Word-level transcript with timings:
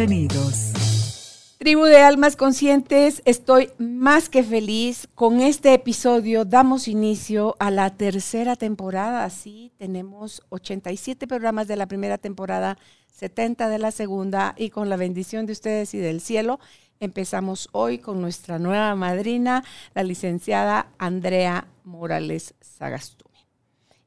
Bienvenidos. 0.00 1.56
Tribu 1.58 1.84
de 1.84 1.98
Almas 1.98 2.34
Conscientes, 2.34 3.20
estoy 3.26 3.68
más 3.76 4.30
que 4.30 4.42
feliz. 4.42 5.06
Con 5.14 5.40
este 5.40 5.74
episodio 5.74 6.46
damos 6.46 6.88
inicio 6.88 7.54
a 7.58 7.70
la 7.70 7.94
tercera 7.94 8.56
temporada. 8.56 9.24
Así 9.24 9.72
tenemos 9.76 10.40
87 10.48 11.26
programas 11.26 11.68
de 11.68 11.76
la 11.76 11.86
primera 11.86 12.16
temporada, 12.16 12.78
70 13.12 13.68
de 13.68 13.78
la 13.78 13.90
segunda 13.90 14.54
y 14.56 14.70
con 14.70 14.88
la 14.88 14.96
bendición 14.96 15.44
de 15.44 15.52
ustedes 15.52 15.92
y 15.92 15.98
del 15.98 16.22
cielo 16.22 16.60
Empezamos 16.98 17.68
hoy 17.72 17.98
con 17.98 18.22
nuestra 18.22 18.58
nueva 18.58 18.94
madrina, 18.94 19.62
la 19.94 20.02
licenciada 20.02 20.92
Andrea 20.96 21.68
Morales 21.84 22.54
Sagastume. 22.62 23.46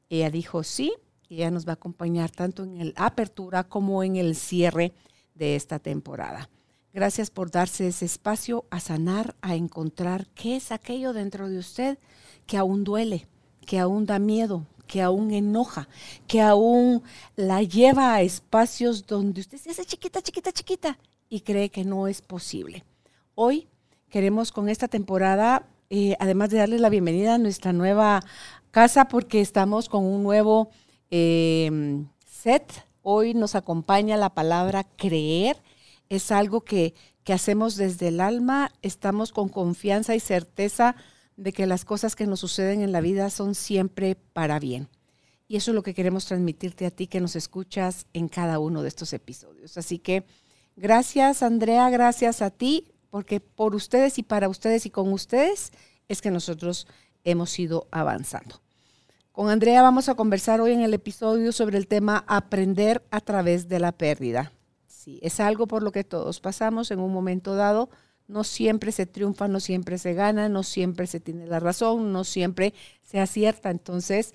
Ella 0.08 0.28
dijo 0.30 0.64
sí, 0.64 0.92
y 1.28 1.36
ella 1.36 1.52
nos 1.52 1.68
va 1.68 1.70
a 1.70 1.74
acompañar 1.74 2.32
tanto 2.32 2.64
en 2.64 2.92
la 2.96 3.06
apertura 3.06 3.62
como 3.62 4.02
en 4.02 4.16
el 4.16 4.34
cierre 4.34 4.92
de 5.34 5.56
esta 5.56 5.78
temporada. 5.78 6.48
Gracias 6.92 7.30
por 7.30 7.50
darse 7.50 7.88
ese 7.88 8.04
espacio 8.04 8.64
a 8.70 8.78
sanar, 8.78 9.34
a 9.42 9.56
encontrar 9.56 10.28
qué 10.34 10.56
es 10.56 10.70
aquello 10.70 11.12
dentro 11.12 11.48
de 11.48 11.58
usted 11.58 11.98
que 12.46 12.56
aún 12.56 12.84
duele, 12.84 13.26
que 13.66 13.80
aún 13.80 14.06
da 14.06 14.18
miedo, 14.18 14.66
que 14.86 15.02
aún 15.02 15.32
enoja, 15.32 15.88
que 16.26 16.40
aún 16.40 17.02
la 17.36 17.62
lleva 17.62 18.14
a 18.14 18.22
espacios 18.22 19.06
donde 19.06 19.40
usted 19.40 19.58
se 19.58 19.70
hace 19.70 19.84
chiquita, 19.84 20.22
chiquita, 20.22 20.52
chiquita 20.52 20.98
y 21.28 21.40
cree 21.40 21.70
que 21.70 21.84
no 21.84 22.06
es 22.06 22.22
posible. 22.22 22.84
Hoy 23.34 23.66
queremos 24.08 24.52
con 24.52 24.68
esta 24.68 24.86
temporada, 24.86 25.66
eh, 25.90 26.14
además 26.20 26.50
de 26.50 26.58
darles 26.58 26.80
la 26.80 26.90
bienvenida 26.90 27.34
a 27.34 27.38
nuestra 27.38 27.72
nueva 27.72 28.20
casa, 28.70 29.08
porque 29.08 29.40
estamos 29.40 29.88
con 29.88 30.04
un 30.04 30.22
nuevo 30.22 30.70
em, 31.10 32.06
set. 32.24 32.84
Hoy 33.04 33.34
nos 33.34 33.54
acompaña 33.54 34.16
la 34.16 34.34
palabra 34.34 34.82
creer. 34.82 35.56
Es 36.08 36.32
algo 36.32 36.62
que, 36.62 36.94
que 37.22 37.32
hacemos 37.32 37.76
desde 37.76 38.08
el 38.08 38.20
alma. 38.20 38.72
Estamos 38.82 39.30
con 39.30 39.48
confianza 39.48 40.16
y 40.16 40.20
certeza 40.20 40.96
de 41.36 41.52
que 41.52 41.66
las 41.66 41.84
cosas 41.84 42.16
que 42.16 42.26
nos 42.26 42.40
suceden 42.40 42.80
en 42.82 42.90
la 42.90 43.00
vida 43.00 43.30
son 43.30 43.54
siempre 43.54 44.16
para 44.16 44.58
bien. 44.58 44.88
Y 45.46 45.54
eso 45.54 45.70
es 45.70 45.76
lo 45.76 45.84
que 45.84 45.94
queremos 45.94 46.26
transmitirte 46.26 46.86
a 46.86 46.90
ti 46.90 47.06
que 47.06 47.20
nos 47.20 47.36
escuchas 47.36 48.06
en 48.12 48.26
cada 48.28 48.58
uno 48.58 48.82
de 48.82 48.88
estos 48.88 49.12
episodios. 49.12 49.78
Así 49.78 50.00
que 50.00 50.24
Gracias, 50.76 51.44
Andrea, 51.44 51.88
gracias 51.88 52.42
a 52.42 52.50
ti, 52.50 52.90
porque 53.10 53.38
por 53.38 53.76
ustedes 53.76 54.18
y 54.18 54.24
para 54.24 54.48
ustedes 54.48 54.86
y 54.86 54.90
con 54.90 55.12
ustedes 55.12 55.72
es 56.08 56.20
que 56.20 56.32
nosotros 56.32 56.88
hemos 57.22 57.56
ido 57.60 57.86
avanzando. 57.92 58.63
Con 59.34 59.50
Andrea 59.50 59.82
vamos 59.82 60.08
a 60.08 60.14
conversar 60.14 60.60
hoy 60.60 60.70
en 60.70 60.80
el 60.82 60.94
episodio 60.94 61.50
sobre 61.50 61.76
el 61.76 61.88
tema 61.88 62.24
aprender 62.28 63.02
a 63.10 63.20
través 63.20 63.66
de 63.68 63.80
la 63.80 63.90
pérdida. 63.90 64.52
Sí, 64.86 65.18
es 65.22 65.40
algo 65.40 65.66
por 65.66 65.82
lo 65.82 65.90
que 65.90 66.04
todos 66.04 66.38
pasamos 66.38 66.92
en 66.92 67.00
un 67.00 67.12
momento 67.12 67.56
dado. 67.56 67.90
No 68.28 68.44
siempre 68.44 68.92
se 68.92 69.06
triunfa, 69.06 69.48
no 69.48 69.58
siempre 69.58 69.98
se 69.98 70.14
gana, 70.14 70.48
no 70.48 70.62
siempre 70.62 71.08
se 71.08 71.18
tiene 71.18 71.48
la 71.48 71.58
razón, 71.58 72.12
no 72.12 72.22
siempre 72.22 72.74
se 73.02 73.18
acierta. 73.18 73.70
Entonces, 73.72 74.34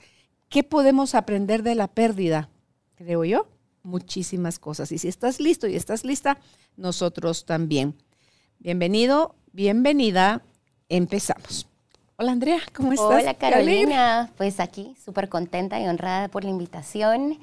¿qué 0.50 0.66
podemos 0.66 1.16
aprender 1.16 1.64
de 1.64 1.76
la 1.76 1.88
pérdida? 1.88 2.50
Creo 2.96 3.24
yo 3.24 3.48
muchísimas 3.84 4.60
cosas. 4.60 4.92
Y 4.92 4.98
si 4.98 5.08
estás 5.08 5.40
listo 5.40 5.66
y 5.66 5.78
estás 5.78 6.04
lista, 6.04 6.42
nosotros 6.76 7.46
también. 7.46 7.96
Bienvenido, 8.60 9.34
bienvenida. 9.54 10.44
Empezamos. 10.90 11.69
Hola 12.22 12.34
Andrea, 12.34 12.60
¿cómo 12.76 12.92
estás? 12.92 13.22
Hola 13.22 13.34
Carolina, 13.36 14.30
pues 14.36 14.60
aquí 14.60 14.94
súper 15.02 15.30
contenta 15.30 15.80
y 15.80 15.88
honrada 15.88 16.28
por 16.28 16.44
la 16.44 16.50
invitación 16.50 17.40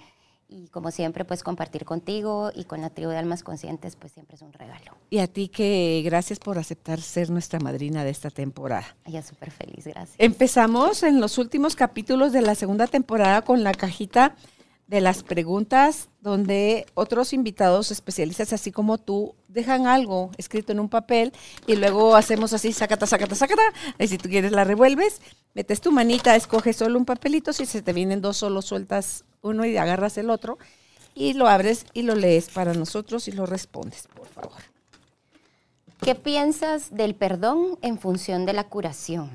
y 0.51 0.69
como 0.69 0.91
siempre 0.91 1.25
pues 1.25 1.43
compartir 1.43 1.87
contigo 1.87 2.51
y 2.55 2.65
con 2.65 2.83
la 2.83 2.91
tribu 2.91 3.11
de 3.11 3.17
almas 3.17 3.43
conscientes 3.43 3.97
pues 3.97 4.13
siempre 4.13 4.37
es 4.37 4.43
un 4.43 4.53
regalo. 4.53 4.93
Y 5.09 5.21
a 5.21 5.29
ti 5.29 5.49
que 5.49 6.03
gracias 6.05 6.39
por 6.39 6.59
aceptar 6.59 7.01
ser 7.01 7.31
nuestra 7.31 7.59
madrina 7.59 8.05
de 8.05 8.11
esta 8.11 8.29
temporada. 8.29 8.85
Ella 9.07 9.23
súper 9.23 9.51
feliz, 9.51 9.87
gracias. 9.87 10.15
Empezamos 10.19 11.03
en 11.05 11.23
los 11.23 11.39
últimos 11.39 11.75
capítulos 11.75 12.35
de 12.35 12.43
la 12.43 12.55
segunda 12.55 12.87
temporada 12.87 13.41
con 13.41 13.65
la 13.65 13.73
cajita 13.73 14.37
de 14.87 15.01
las 15.01 15.23
preguntas 15.23 16.09
donde 16.21 16.87
otros 16.95 17.33
invitados 17.33 17.91
especialistas, 17.91 18.53
así 18.53 18.71
como 18.71 18.99
tú, 18.99 19.35
dejan 19.49 19.87
algo 19.87 20.31
escrito 20.39 20.73
en 20.73 20.81
un 20.81 20.89
papel 20.89 21.33
y 21.67 21.77
luego 21.77 22.15
hacemos 22.15 22.53
así, 22.53 22.73
sacata, 22.73 23.07
sacata, 23.07 23.35
sacata. 23.35 23.63
Y 23.99 24.07
si 24.07 24.19
tú 24.19 24.29
quieres 24.29 24.53
la 24.53 24.65
revuelves, 24.65 25.21
metes 25.55 25.81
tu 25.81 25.91
manita, 25.91 26.37
escoges 26.37 26.77
solo 26.77 26.99
un 26.99 27.05
papelito, 27.05 27.53
si 27.53 27.67
se 27.67 27.83
te 27.83 27.93
vienen 27.93 28.21
dos 28.21 28.37
solo 28.37 28.63
sueltas 28.63 29.25
uno 29.43 29.65
y 29.65 29.77
agarras 29.77 30.19
el 30.19 30.31
otro 30.31 30.59
y 31.15 31.33
lo 31.33 31.49
abres 31.49 31.87
y 31.93 32.03
lo 32.03 32.15
lees 32.15 32.51
para 32.51 32.75
nosotros 32.75 33.27
y 33.27 33.33
lo 33.33 33.47
respondes, 33.47 34.07
por 34.15 34.29
favor. 34.29 34.63
¿Qué 36.01 36.15
piensas 36.15 36.95
del 36.95 37.15
perdón 37.15 37.79
en 37.83 37.99
función 37.99 38.45
de 38.47 38.53
la 38.53 38.65
curación? 38.65 39.31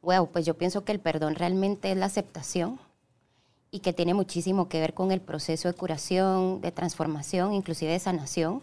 Bueno, 0.00 0.26
pues 0.26 0.44
yo 0.44 0.56
pienso 0.56 0.84
que 0.84 0.92
el 0.92 1.00
perdón 1.00 1.34
realmente 1.34 1.92
es 1.92 1.96
la 1.96 2.06
aceptación 2.06 2.80
y 3.74 3.80
que 3.80 3.92
tiene 3.92 4.14
muchísimo 4.14 4.68
que 4.68 4.78
ver 4.78 4.94
con 4.94 5.10
el 5.10 5.20
proceso 5.20 5.66
de 5.66 5.74
curación, 5.74 6.60
de 6.60 6.70
transformación, 6.70 7.52
inclusive 7.54 7.90
de 7.90 7.98
sanación, 7.98 8.62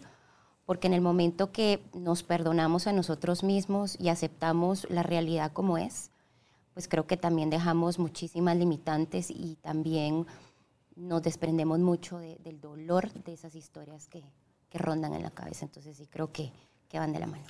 porque 0.64 0.86
en 0.86 0.94
el 0.94 1.02
momento 1.02 1.52
que 1.52 1.84
nos 1.92 2.22
perdonamos 2.22 2.86
a 2.86 2.94
nosotros 2.94 3.44
mismos 3.44 3.98
y 4.00 4.08
aceptamos 4.08 4.86
la 4.88 5.02
realidad 5.02 5.52
como 5.52 5.76
es, 5.76 6.10
pues 6.72 6.88
creo 6.88 7.06
que 7.06 7.18
también 7.18 7.50
dejamos 7.50 7.98
muchísimas 7.98 8.56
limitantes 8.56 9.28
y 9.28 9.58
también 9.60 10.26
nos 10.96 11.20
desprendemos 11.20 11.78
mucho 11.78 12.16
del 12.16 12.62
dolor 12.62 13.12
de 13.12 13.34
esas 13.34 13.54
historias 13.54 14.08
que, 14.08 14.24
que, 14.70 14.78
rondan 14.78 15.12
en 15.12 15.24
la 15.24 15.30
cabeza. 15.30 15.66
Entonces 15.66 15.94
sí 15.94 16.06
creo 16.06 16.32
que, 16.32 16.50
que 16.88 16.98
van 16.98 17.12
de 17.12 17.18
la 17.18 17.26
mano. 17.26 17.44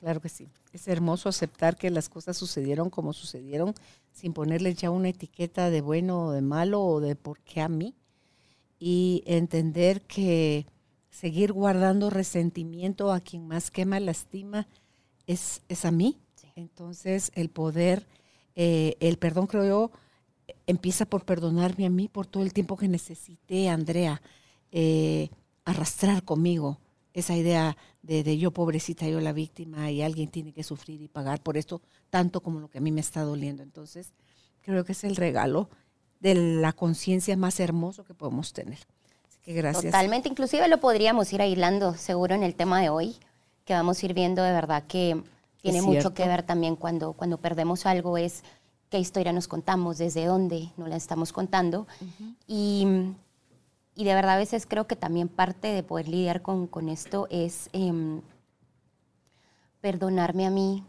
Claro 0.00 0.20
que 0.20 0.28
sí. 0.28 0.48
Es 0.72 0.88
hermoso 0.88 1.28
aceptar 1.28 1.76
que 1.76 1.90
las 1.90 2.08
cosas 2.08 2.36
sucedieron 2.36 2.90
como 2.90 3.12
sucedieron 3.12 3.74
sin 4.12 4.32
ponerle 4.32 4.74
ya 4.74 4.90
una 4.90 5.10
etiqueta 5.10 5.70
de 5.70 5.80
bueno 5.80 6.26
o 6.26 6.32
de 6.32 6.42
malo 6.42 6.82
o 6.82 7.00
de 7.00 7.14
por 7.14 7.40
qué 7.40 7.60
a 7.60 7.68
mí. 7.68 7.94
Y 8.78 9.22
entender 9.26 10.02
que 10.02 10.66
seguir 11.10 11.52
guardando 11.52 12.10
resentimiento 12.10 13.12
a 13.12 13.20
quien 13.20 13.46
más 13.46 13.70
quema, 13.70 14.00
lastima, 14.00 14.66
es, 15.26 15.62
es 15.68 15.84
a 15.84 15.92
mí. 15.92 16.18
Entonces 16.56 17.30
el 17.34 17.48
poder, 17.48 18.06
eh, 18.56 18.96
el 19.00 19.18
perdón 19.18 19.46
creo 19.46 19.64
yo, 19.64 19.90
empieza 20.66 21.06
por 21.06 21.24
perdonarme 21.24 21.86
a 21.86 21.90
mí 21.90 22.08
por 22.08 22.26
todo 22.26 22.42
el 22.42 22.52
tiempo 22.52 22.76
que 22.76 22.88
necesité, 22.88 23.68
Andrea, 23.68 24.20
eh, 24.72 25.30
arrastrar 25.64 26.24
conmigo 26.24 26.78
esa 27.14 27.36
idea 27.36 27.76
de, 28.02 28.38
yo 28.38 28.50
pobrecita, 28.50 29.06
yo 29.06 29.20
la 29.20 29.32
víctima 29.32 29.90
y 29.90 30.02
alguien 30.02 30.28
tiene 30.28 30.52
que 30.52 30.62
sufrir 30.62 31.00
y 31.02 31.08
pagar 31.08 31.40
por 31.42 31.56
esto 31.56 31.82
tanto 32.10 32.40
como 32.40 32.60
lo 32.60 32.68
que 32.68 32.78
a 32.78 32.80
mí 32.80 32.90
me 32.90 33.00
está 33.00 33.22
doliendo. 33.22 33.62
Entonces, 33.62 34.12
creo 34.62 34.84
que 34.84 34.92
es 34.92 35.04
el 35.04 35.16
regalo 35.16 35.68
de 36.20 36.34
la 36.34 36.72
conciencia 36.72 37.36
más 37.36 37.60
hermoso 37.60 38.04
que 38.04 38.14
podemos 38.14 38.52
tener. 38.52 38.78
Así 39.28 39.38
que 39.44 39.52
gracias. 39.52 39.92
Totalmente, 39.92 40.28
inclusive 40.28 40.68
lo 40.68 40.78
podríamos 40.78 41.32
ir 41.32 41.42
aislando 41.42 41.94
seguro 41.94 42.34
en 42.34 42.42
el 42.42 42.54
tema 42.54 42.80
de 42.80 42.88
hoy, 42.88 43.16
que 43.64 43.74
vamos 43.74 44.02
a 44.02 44.06
ir 44.06 44.14
viendo 44.14 44.42
de 44.42 44.52
verdad 44.52 44.84
que 44.86 45.22
tiene 45.60 45.82
mucho 45.82 46.12
que 46.14 46.26
ver 46.26 46.42
también 46.42 46.76
cuando, 46.76 47.12
cuando 47.12 47.38
perdemos 47.38 47.86
algo, 47.86 48.18
es 48.18 48.42
qué 48.90 48.98
historia 48.98 49.32
nos 49.32 49.48
contamos, 49.48 49.98
desde 49.98 50.26
dónde 50.26 50.70
nos 50.76 50.88
la 50.88 50.96
estamos 50.96 51.32
contando. 51.32 51.86
Y 52.46 52.86
y 53.94 54.04
de 54.04 54.14
verdad 54.14 54.34
a 54.34 54.38
veces 54.38 54.66
creo 54.66 54.86
que 54.86 54.96
también 54.96 55.28
parte 55.28 55.68
de 55.68 55.82
poder 55.82 56.08
lidiar 56.08 56.42
con, 56.42 56.88
esto 56.88 57.26
es 57.30 57.68
em, 57.72 58.22
perdonarme 59.80 60.46
a 60.46 60.50
mí, 60.50 60.84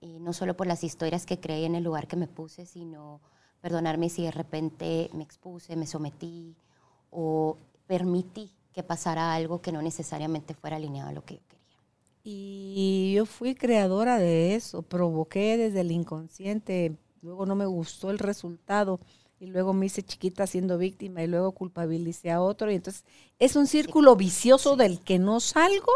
eh, 0.00 0.18
no 0.20 0.32
solo 0.32 0.56
por 0.56 0.66
las 0.66 0.84
historias 0.84 1.26
que 1.26 1.40
creí 1.40 1.64
en 1.64 1.74
el 1.74 1.84
lugar 1.84 2.06
que 2.06 2.16
me 2.16 2.26
puse, 2.26 2.64
sino 2.64 3.20
perdonarme 3.60 4.08
si 4.08 4.22
de 4.22 4.30
repente 4.30 5.10
me 5.12 5.24
expuse, 5.24 5.76
me 5.76 5.86
sometí 5.86 6.56
o 7.10 7.58
permití 7.86 8.50
que 8.72 8.82
pasara 8.82 9.34
algo 9.34 9.60
que 9.60 9.72
no 9.72 9.82
necesariamente 9.82 10.54
fuera 10.54 10.76
alineado 10.76 11.10
a 11.10 11.12
lo 11.12 11.24
que 11.24 11.34
yo 11.34 11.40
quería. 11.48 11.58
Y 12.22 13.14
yo 13.14 13.26
fui 13.26 13.54
creadora 13.54 14.18
de 14.18 14.54
eso, 14.54 14.82
provoqué 14.82 15.56
desde 15.56 15.80
el 15.80 15.90
inconsciente, 15.90 16.96
luego 17.22 17.44
no 17.44 17.56
me 17.56 17.66
gustó 17.66 18.10
el 18.10 18.18
resultado 18.18 19.00
y 19.40 19.46
luego 19.46 19.72
me 19.72 19.86
hice 19.86 20.02
chiquita 20.02 20.46
siendo 20.46 20.78
víctima 20.78 21.22
y 21.22 21.26
luego 21.26 21.52
culpabilicé 21.52 22.30
a 22.30 22.40
otro. 22.40 22.70
Y 22.70 22.76
entonces 22.76 23.04
es 23.38 23.56
un 23.56 23.66
círculo 23.66 24.16
vicioso 24.16 24.76
del 24.76 25.00
que 25.00 25.18
no 25.18 25.40
salgo, 25.40 25.92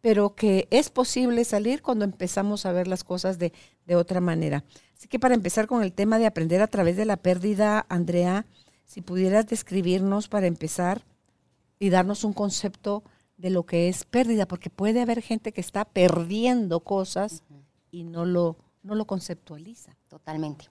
pero 0.00 0.34
que 0.34 0.68
es 0.70 0.90
posible 0.90 1.44
salir 1.44 1.82
cuando 1.82 2.04
empezamos 2.04 2.66
a 2.66 2.72
ver 2.72 2.86
las 2.86 3.04
cosas 3.04 3.38
de, 3.38 3.52
de 3.86 3.96
otra 3.96 4.20
manera. 4.20 4.64
Así 4.96 5.08
que 5.08 5.18
para 5.18 5.34
empezar 5.34 5.66
con 5.66 5.82
el 5.82 5.92
tema 5.92 6.18
de 6.18 6.26
aprender 6.26 6.60
a 6.60 6.66
través 6.66 6.96
de 6.96 7.04
la 7.04 7.16
pérdida, 7.16 7.86
Andrea, 7.88 8.46
si 8.84 9.00
pudieras 9.00 9.46
describirnos 9.46 10.28
para 10.28 10.46
empezar 10.46 11.04
y 11.78 11.90
darnos 11.90 12.24
un 12.24 12.32
concepto 12.32 13.02
de 13.36 13.50
lo 13.50 13.64
que 13.64 13.88
es 13.88 14.04
pérdida, 14.04 14.46
porque 14.46 14.70
puede 14.70 15.00
haber 15.00 15.22
gente 15.22 15.52
que 15.52 15.60
está 15.60 15.84
perdiendo 15.84 16.80
cosas 16.80 17.44
y 17.90 18.02
no 18.02 18.24
lo, 18.24 18.56
no 18.82 18.94
lo 18.94 19.06
conceptualiza. 19.06 19.96
Totalmente. 20.08 20.66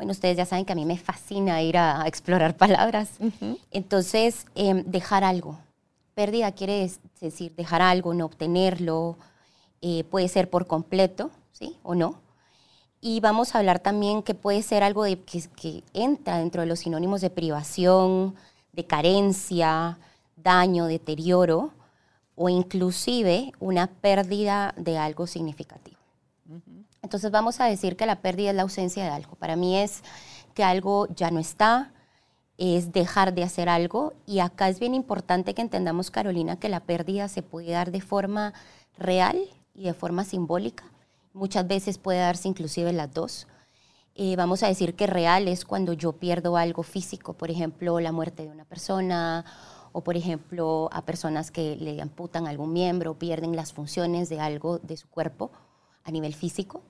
Bueno, 0.00 0.12
ustedes 0.12 0.38
ya 0.38 0.46
saben 0.46 0.64
que 0.64 0.72
a 0.72 0.76
mí 0.76 0.86
me 0.86 0.96
fascina 0.96 1.60
ir 1.60 1.76
a, 1.76 2.06
explorar 2.06 2.56
palabras. 2.56 3.10
Entonces, 3.70 4.46
em, 4.54 4.82
dejar 4.86 5.24
algo. 5.24 5.58
Pérdida 6.14 6.52
quiere 6.52 6.90
decir 7.20 7.54
dejar 7.54 7.82
algo, 7.82 8.14
no 8.14 8.24
obtenerlo. 8.24 9.18
Eh, 9.82 10.04
puede 10.04 10.28
ser 10.28 10.48
por 10.48 10.66
completo, 10.66 11.30
¿sí? 11.52 11.76
O 11.82 11.94
no. 11.94 12.14
Y 13.02 13.20
vamos 13.20 13.54
a 13.54 13.58
hablar 13.58 13.80
también 13.80 14.22
que 14.22 14.32
puede 14.32 14.62
ser 14.62 14.82
algo 14.84 15.04
de, 15.04 15.20
que, 15.20 15.42
que 15.54 15.84
entra 15.92 16.38
dentro 16.38 16.62
de 16.62 16.66
los 16.66 16.78
sinónimos 16.78 17.20
de 17.20 17.28
privación, 17.28 18.36
de 18.72 18.86
carencia, 18.86 19.98
daño, 20.34 20.86
deterioro 20.86 21.72
o 22.36 22.48
inclusive 22.48 23.52
una 23.60 23.86
pérdida 23.86 24.72
de 24.78 24.96
algo 24.96 25.26
significativo. 25.26 25.99
Entonces 27.02 27.30
vamos 27.30 27.60
a 27.60 27.66
decir 27.66 27.96
que 27.96 28.06
la 28.06 28.20
pérdida 28.20 28.50
es 28.50 28.56
la 28.56 28.62
ausencia 28.62 29.04
de 29.04 29.10
algo. 29.10 29.34
Para 29.36 29.56
mí 29.56 29.76
es 29.78 30.02
que 30.54 30.64
algo 30.64 31.08
ya 31.14 31.30
no 31.30 31.40
está, 31.40 31.92
es 32.58 32.92
dejar 32.92 33.34
de 33.34 33.42
hacer 33.42 33.68
algo. 33.68 34.12
Y 34.26 34.40
acá 34.40 34.68
es 34.68 34.78
bien 34.78 34.94
importante 34.94 35.54
que 35.54 35.62
entendamos, 35.62 36.10
Carolina, 36.10 36.58
que 36.58 36.68
la 36.68 36.80
pérdida 36.80 37.28
se 37.28 37.42
puede 37.42 37.72
dar 37.72 37.90
de 37.90 38.00
forma 38.00 38.52
real 38.98 39.38
y 39.74 39.84
de 39.84 39.94
forma 39.94 40.24
simbólica. 40.24 40.84
Muchas 41.32 41.66
veces 41.66 41.98
puede 41.98 42.18
darse 42.18 42.48
inclusive 42.48 42.92
las 42.92 43.12
dos. 43.12 43.46
Eh, 44.14 44.36
vamos 44.36 44.62
a 44.62 44.66
decir 44.66 44.94
que 44.94 45.06
real 45.06 45.48
es 45.48 45.64
cuando 45.64 45.94
yo 45.94 46.12
pierdo 46.12 46.56
algo 46.56 46.82
físico, 46.82 47.32
por 47.32 47.50
ejemplo, 47.50 48.00
la 48.00 48.12
muerte 48.12 48.42
de 48.42 48.50
una 48.50 48.64
persona 48.64 49.44
o, 49.92 50.02
por 50.02 50.16
ejemplo, 50.16 50.90
a 50.92 51.02
personas 51.06 51.50
que 51.50 51.76
le 51.76 52.02
amputan 52.02 52.46
algún 52.46 52.72
miembro, 52.72 53.14
pierden 53.14 53.56
las 53.56 53.72
funciones 53.72 54.28
de 54.28 54.40
algo 54.40 54.78
de 54.78 54.96
su 54.96 55.08
cuerpo 55.08 55.50
a 56.04 56.10
nivel 56.10 56.34
físico. 56.34 56.82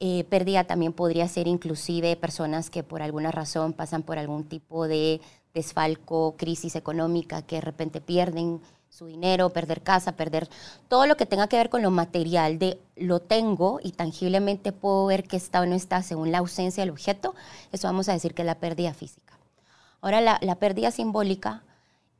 Eh, 0.00 0.24
pérdida 0.24 0.64
también 0.64 0.92
podría 0.92 1.28
ser 1.28 1.46
inclusive 1.46 2.16
personas 2.16 2.68
que 2.68 2.82
por 2.82 3.02
alguna 3.02 3.30
razón 3.30 3.72
pasan 3.72 4.02
por 4.02 4.18
algún 4.18 4.44
tipo 4.44 4.88
de 4.88 5.20
desfalco, 5.54 6.34
crisis 6.36 6.74
económica, 6.76 7.42
que 7.42 7.56
de 7.56 7.60
repente 7.60 8.00
pierden 8.00 8.60
su 8.94 9.06
dinero, 9.06 9.50
perder 9.50 9.82
casa, 9.82 10.12
perder 10.12 10.48
todo 10.88 11.06
lo 11.06 11.16
que 11.16 11.26
tenga 11.26 11.48
que 11.48 11.56
ver 11.56 11.68
con 11.68 11.82
lo 11.82 11.90
material, 11.90 12.60
de 12.60 12.78
lo 12.96 13.20
tengo 13.20 13.80
y 13.82 13.90
tangiblemente 13.90 14.70
puedo 14.70 15.06
ver 15.06 15.24
que 15.24 15.36
está 15.36 15.60
o 15.60 15.66
no 15.66 15.74
está 15.74 16.02
según 16.02 16.30
la 16.30 16.38
ausencia 16.38 16.82
del 16.82 16.90
objeto, 16.90 17.34
eso 17.72 17.88
vamos 17.88 18.08
a 18.08 18.12
decir 18.12 18.34
que 18.34 18.42
es 18.42 18.46
la 18.46 18.60
pérdida 18.60 18.94
física. 18.94 19.38
Ahora 20.00 20.20
la, 20.20 20.54
pérdida 20.56 20.90
simbólica, 20.90 21.64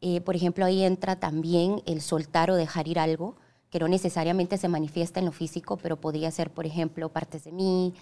eh, 0.00 0.20
por 0.22 0.34
ejemplo, 0.34 0.64
ahí 0.64 0.82
entra 0.82 1.16
también 1.16 1.82
el 1.86 2.00
soltar 2.00 2.50
o 2.50 2.56
dejar 2.56 2.88
ir 2.88 2.98
algo, 2.98 3.36
que 3.74 3.80
no 3.80 3.88
necesariamente 3.88 4.56
se 4.56 4.68
manifiesta 4.68 5.18
en 5.18 5.26
lo 5.26 5.32
físico, 5.32 5.76
pero 5.78 6.00
podría 6.00 6.30
ser, 6.30 6.48
por 6.48 6.64
ejemplo, 6.64 7.08
partes 7.08 7.42
de 7.42 7.50
mí, 7.50 7.92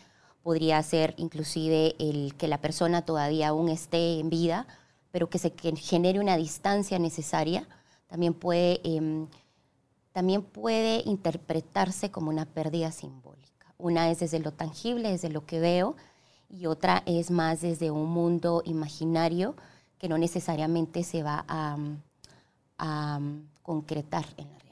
podría 0.42 0.82
ser 0.82 1.14
inclusive 1.16 1.96
el 1.98 2.34
que 2.36 2.46
la 2.46 2.60
persona 2.60 3.06
todavía 3.06 3.48
aún 3.48 3.70
esté 3.70 4.20
en 4.20 4.28
vida, 4.28 4.66
pero 5.12 5.30
que 5.30 5.38
se 5.38 5.50
genere 5.76 6.20
una 6.20 6.36
distancia 6.36 6.98
necesaria, 6.98 7.66
también 8.06 8.34
puede, 8.34 8.82
em, 8.84 9.28
también 10.12 10.42
puede 10.42 11.04
interpretarse 11.06 12.10
como 12.10 12.28
una 12.28 12.44
pérdida 12.44 12.92
simbólica. 12.92 13.74
Una 13.78 14.10
es 14.10 14.18
desde 14.18 14.40
lo 14.40 14.52
tangible, 14.52 15.12
desde 15.12 15.30
lo 15.30 15.46
que 15.46 15.58
veo, 15.58 15.96
y 16.50 16.66
otra 16.66 17.02
es 17.06 17.30
más 17.30 17.62
desde 17.62 17.90
un 17.90 18.10
mundo 18.10 18.60
imaginario 18.66 19.54
que 19.96 20.10
no 20.10 20.18
necesariamente 20.18 21.02
se 21.02 21.22
va 21.22 21.46
a, 21.48 21.78
concretar 23.62 24.26
en 24.36 24.50
la 24.50 24.62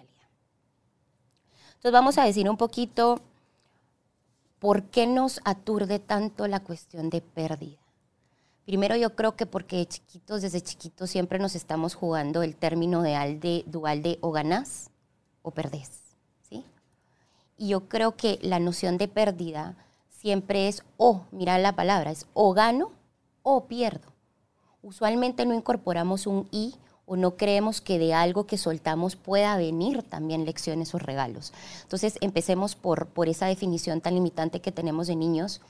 entonces 1.80 1.92
vamos 1.92 2.18
a 2.18 2.24
decir 2.26 2.50
un 2.50 2.58
poquito 2.58 3.22
por 4.58 4.82
qué 4.82 5.06
nos 5.06 5.40
aturde 5.46 5.98
tanto 5.98 6.46
la 6.46 6.60
cuestión 6.60 7.08
de 7.08 7.22
pérdida. 7.22 7.78
Primero 8.66 8.96
yo 8.96 9.16
creo 9.16 9.34
que 9.34 9.46
porque 9.46 9.86
chiquitos, 9.86 10.42
desde 10.42 10.60
chiquitos 10.60 11.08
siempre 11.08 11.38
nos 11.38 11.54
estamos 11.54 11.94
jugando 11.94 12.42
el 12.42 12.54
término 12.54 13.00
de 13.00 13.64
dual 13.66 14.02
de 14.02 14.18
o 14.20 14.30
ganás 14.30 14.90
o 15.40 15.52
perdés. 15.52 16.02
¿sí? 16.50 16.66
Y 17.56 17.68
yo 17.68 17.88
creo 17.88 18.14
que 18.14 18.38
la 18.42 18.60
noción 18.60 18.98
de 18.98 19.08
pérdida 19.08 19.74
siempre 20.10 20.68
es 20.68 20.82
o, 20.98 21.22
mira 21.30 21.56
la 21.56 21.74
palabra, 21.74 22.10
es 22.10 22.26
o 22.34 22.52
gano 22.52 22.92
o 23.42 23.64
pierdo. 23.64 24.12
Usualmente 24.82 25.46
no 25.46 25.54
incorporamos 25.54 26.26
un 26.26 26.46
y 26.50 26.74
o 27.10 27.16
no 27.16 27.36
creemos 27.36 27.80
que 27.80 27.98
de 27.98 28.14
algo 28.14 28.46
que 28.46 28.56
soltamos 28.56 29.16
pueda 29.16 29.56
venir 29.56 30.04
también 30.04 30.44
lecciones 30.44 30.94
o 30.94 30.98
regalos. 31.00 31.52
Entonces, 31.82 32.16
empecemos 32.20 32.76
por, 32.76 33.08
por 33.08 33.28
esa 33.28 33.46
definición 33.46 34.00
tan 34.00 34.14
limitante 34.14 34.60
que 34.60 34.70
tenemos 34.70 35.08
de 35.08 35.16
niños, 35.16 35.60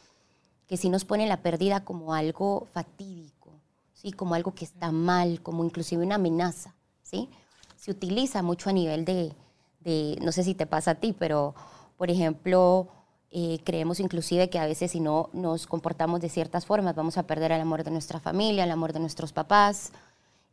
que 0.66 0.76
sí 0.76 0.90
nos 0.90 1.06
pone 1.06 1.26
la 1.26 1.38
pérdida 1.38 1.82
como 1.82 2.12
algo 2.12 2.69
fatídico, 2.75 3.52
¿sí? 3.94 4.12
como 4.12 4.34
algo 4.34 4.54
que 4.54 4.66
está 4.66 4.92
mal, 4.92 5.40
como 5.40 5.64
inclusive 5.64 6.04
una 6.04 6.16
amenaza. 6.16 6.75
¿sí? 7.02 7.31
Se 7.75 7.90
utiliza 7.90 8.43
mucho 8.43 8.69
a 8.69 8.75
nivel 8.75 9.06
de, 9.06 9.32
de 9.81 10.19
no 10.20 10.32
sé 10.32 10.44
si 10.44 10.54
te 10.54 10.66
pasa 10.66 10.90
a 10.90 10.94
ti, 10.96 11.16
pero, 11.19 11.54
por 11.96 12.10
ejemplo, 12.10 12.88
eh, 13.31 13.60
creemos 13.64 13.98
inclusive 13.98 14.50
que 14.50 14.58
a 14.58 14.66
veces 14.66 14.90
si 14.90 15.00
no 15.00 15.31
nos 15.32 15.66
comportamos 15.66 16.20
de 16.20 16.28
ciertas 16.28 16.66
formas 16.66 16.96
vamos 16.96 17.16
a 17.16 17.22
perder 17.22 17.52
el 17.52 17.62
amor 17.62 17.82
de 17.82 17.93
nuestra 17.93 18.20
familia, 18.20 18.64
el 18.64 18.70
amor 18.72 18.93
de 18.93 19.00
nuestros 19.00 19.32
papás, 19.32 19.93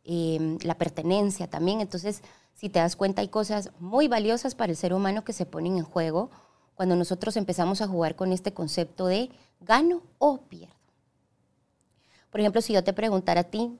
Em, 0.04 0.58
la 0.62 0.76
pertenencia 0.76 1.48
también. 1.48 1.80
Entonces, 1.80 2.22
si 2.54 2.68
te 2.68 2.78
das 2.78 2.96
cuenta, 2.96 3.20
hay 3.20 3.28
cosas 3.28 3.70
muy 3.78 4.08
valiosas 4.08 4.54
para 4.54 4.72
el 4.72 4.76
ser 4.76 4.94
humano 4.94 5.22
que 5.22 5.32
se 5.32 5.46
ponen 5.46 5.76
en 5.76 5.84
juego 5.84 6.30
cuando 6.74 6.96
nosotros 6.96 7.36
empezamos 7.36 7.82
a 7.82 7.88
jugar 7.88 8.16
con 8.16 8.32
este 8.32 8.54
concepto 8.54 9.06
de 9.06 9.30
gano 9.60 10.02
o 10.18 10.38
pierdo. 10.42 10.74
Por 12.30 12.40
ejemplo, 12.40 12.62
si 12.62 12.72
yo 12.72 12.84
te 12.84 12.92
preguntara 12.92 13.42
a 13.42 13.44
ti, 13.44 13.78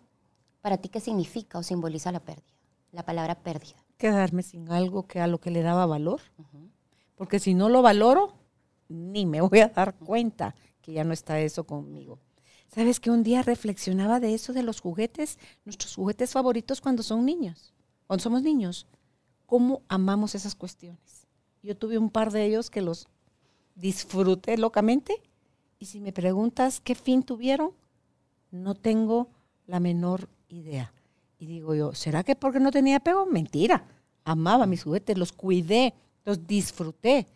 ¿para 0.60 0.76
ti 0.76 0.88
qué 0.88 1.00
significa 1.00 1.58
o 1.58 1.62
simboliza 1.62 2.12
la 2.12 2.20
pérdida? 2.20 2.54
La 2.92 3.04
palabra 3.04 3.36
pérdida. 3.36 3.76
Quedarme 3.96 4.42
sin 4.42 4.70
algo 4.70 5.06
que 5.06 5.20
a 5.20 5.26
lo 5.26 5.38
que 5.38 5.50
le 5.50 5.62
daba 5.62 5.86
valor. 5.86 6.20
Porque 7.14 7.38
si 7.40 7.54
no 7.54 7.68
lo 7.68 7.82
valoro, 7.82 8.34
ni 8.88 9.26
me 9.26 9.40
voy 9.40 9.60
a 9.60 9.68
dar 9.68 9.94
cuenta 9.94 10.54
que 10.82 10.92
ya 10.92 11.04
no 11.04 11.12
está 11.12 11.40
eso 11.40 11.64
conmigo. 11.64 12.18
¿Sabes 12.68 13.00
que 13.00 13.10
un 13.10 13.22
día 13.22 13.42
reflexionaba 13.42 14.20
de 14.20 14.34
eso 14.34 14.52
de 14.52 14.62
los 14.62 14.80
juguetes, 14.80 15.38
nuestros 15.64 15.94
juguetes 15.94 16.32
favoritos 16.32 16.80
cuando 16.80 17.02
son 17.02 17.24
niños, 17.24 17.72
cuando 18.06 18.22
somos 18.22 18.42
niños? 18.42 18.86
¿Cómo 19.46 19.82
amamos 19.88 20.34
esas 20.34 20.54
cuestiones? 20.54 21.26
Yo 21.62 21.76
tuve 21.76 21.98
un 21.98 22.10
par 22.10 22.30
de 22.30 22.44
ellos 22.44 22.70
que 22.70 22.82
los 22.82 23.08
disfruté 23.74 24.58
locamente 24.58 25.22
y 25.78 25.86
si 25.86 26.00
me 26.00 26.12
preguntas 26.12 26.80
qué 26.80 26.94
fin 26.94 27.22
tuvieron, 27.22 27.72
no 28.50 28.74
tengo 28.74 29.28
la 29.66 29.80
menor 29.80 30.28
idea. 30.48 30.92
Y 31.38 31.46
digo 31.46 31.74
yo, 31.74 31.94
¿será 31.94 32.24
que 32.24 32.36
porque 32.36 32.60
no 32.60 32.70
tenía 32.70 32.96
apego? 32.96 33.26
Mentira. 33.26 33.84
Amaba 34.24 34.66
mis 34.66 34.82
juguetes, 34.82 35.16
los 35.16 35.32
cuidé, 35.32 35.94
los 36.24 36.46
disfruté. 36.46 37.26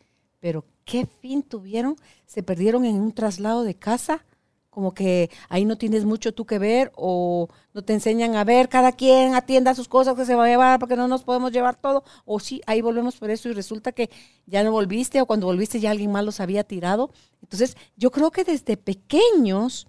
Pero 0.40 0.64
¿qué 0.84 1.06
fin 1.06 1.42
tuvieron? 1.42 1.96
Se 2.26 2.42
perdieron 2.42 2.84
en 2.84 2.96
un 2.96 3.12
traslado 3.12 3.62
de 3.62 3.74
casa 3.74 4.24
como 4.72 4.94
que 4.94 5.28
ahí 5.50 5.66
no 5.66 5.76
tienes 5.76 6.06
mucho 6.06 6.32
tú 6.32 6.46
que 6.46 6.58
ver 6.58 6.92
o 6.96 7.48
no 7.74 7.82
te 7.82 7.92
enseñan 7.92 8.36
a 8.36 8.44
ver, 8.44 8.70
cada 8.70 8.92
quien 8.92 9.34
atienda 9.34 9.74
sus 9.74 9.86
cosas 9.86 10.16
que 10.16 10.24
se 10.24 10.34
va 10.34 10.46
a 10.46 10.48
llevar 10.48 10.78
porque 10.80 10.96
no 10.96 11.08
nos 11.08 11.24
podemos 11.24 11.52
llevar 11.52 11.76
todo, 11.76 12.04
o 12.24 12.40
sí, 12.40 12.62
ahí 12.66 12.80
volvemos 12.80 13.16
por 13.16 13.28
eso 13.28 13.50
y 13.50 13.52
resulta 13.52 13.92
que 13.92 14.08
ya 14.46 14.64
no 14.64 14.72
volviste 14.72 15.20
o 15.20 15.26
cuando 15.26 15.46
volviste 15.46 15.78
ya 15.78 15.90
alguien 15.90 16.10
más 16.10 16.24
los 16.24 16.40
había 16.40 16.64
tirado. 16.64 17.10
Entonces, 17.42 17.76
yo 17.98 18.10
creo 18.10 18.30
que 18.30 18.44
desde 18.44 18.78
pequeños, 18.78 19.88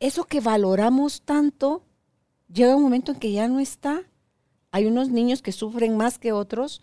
eso 0.00 0.24
que 0.24 0.40
valoramos 0.40 1.22
tanto, 1.22 1.84
llega 2.52 2.74
un 2.74 2.82
momento 2.82 3.12
en 3.12 3.20
que 3.20 3.30
ya 3.30 3.46
no 3.46 3.60
está. 3.60 4.02
Hay 4.72 4.86
unos 4.86 5.10
niños 5.10 5.42
que 5.42 5.52
sufren 5.52 5.96
más 5.96 6.18
que 6.18 6.32
otros, 6.32 6.82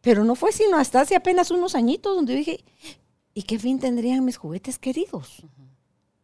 pero 0.00 0.22
no 0.22 0.36
fue 0.36 0.52
sino 0.52 0.76
hasta 0.76 1.00
hace 1.00 1.16
apenas 1.16 1.50
unos 1.50 1.74
añitos 1.74 2.14
donde 2.14 2.36
dije, 2.36 2.64
¿y 3.34 3.42
qué 3.42 3.58
fin 3.58 3.80
tendrían 3.80 4.24
mis 4.24 4.36
juguetes 4.36 4.78
queridos? 4.78 5.44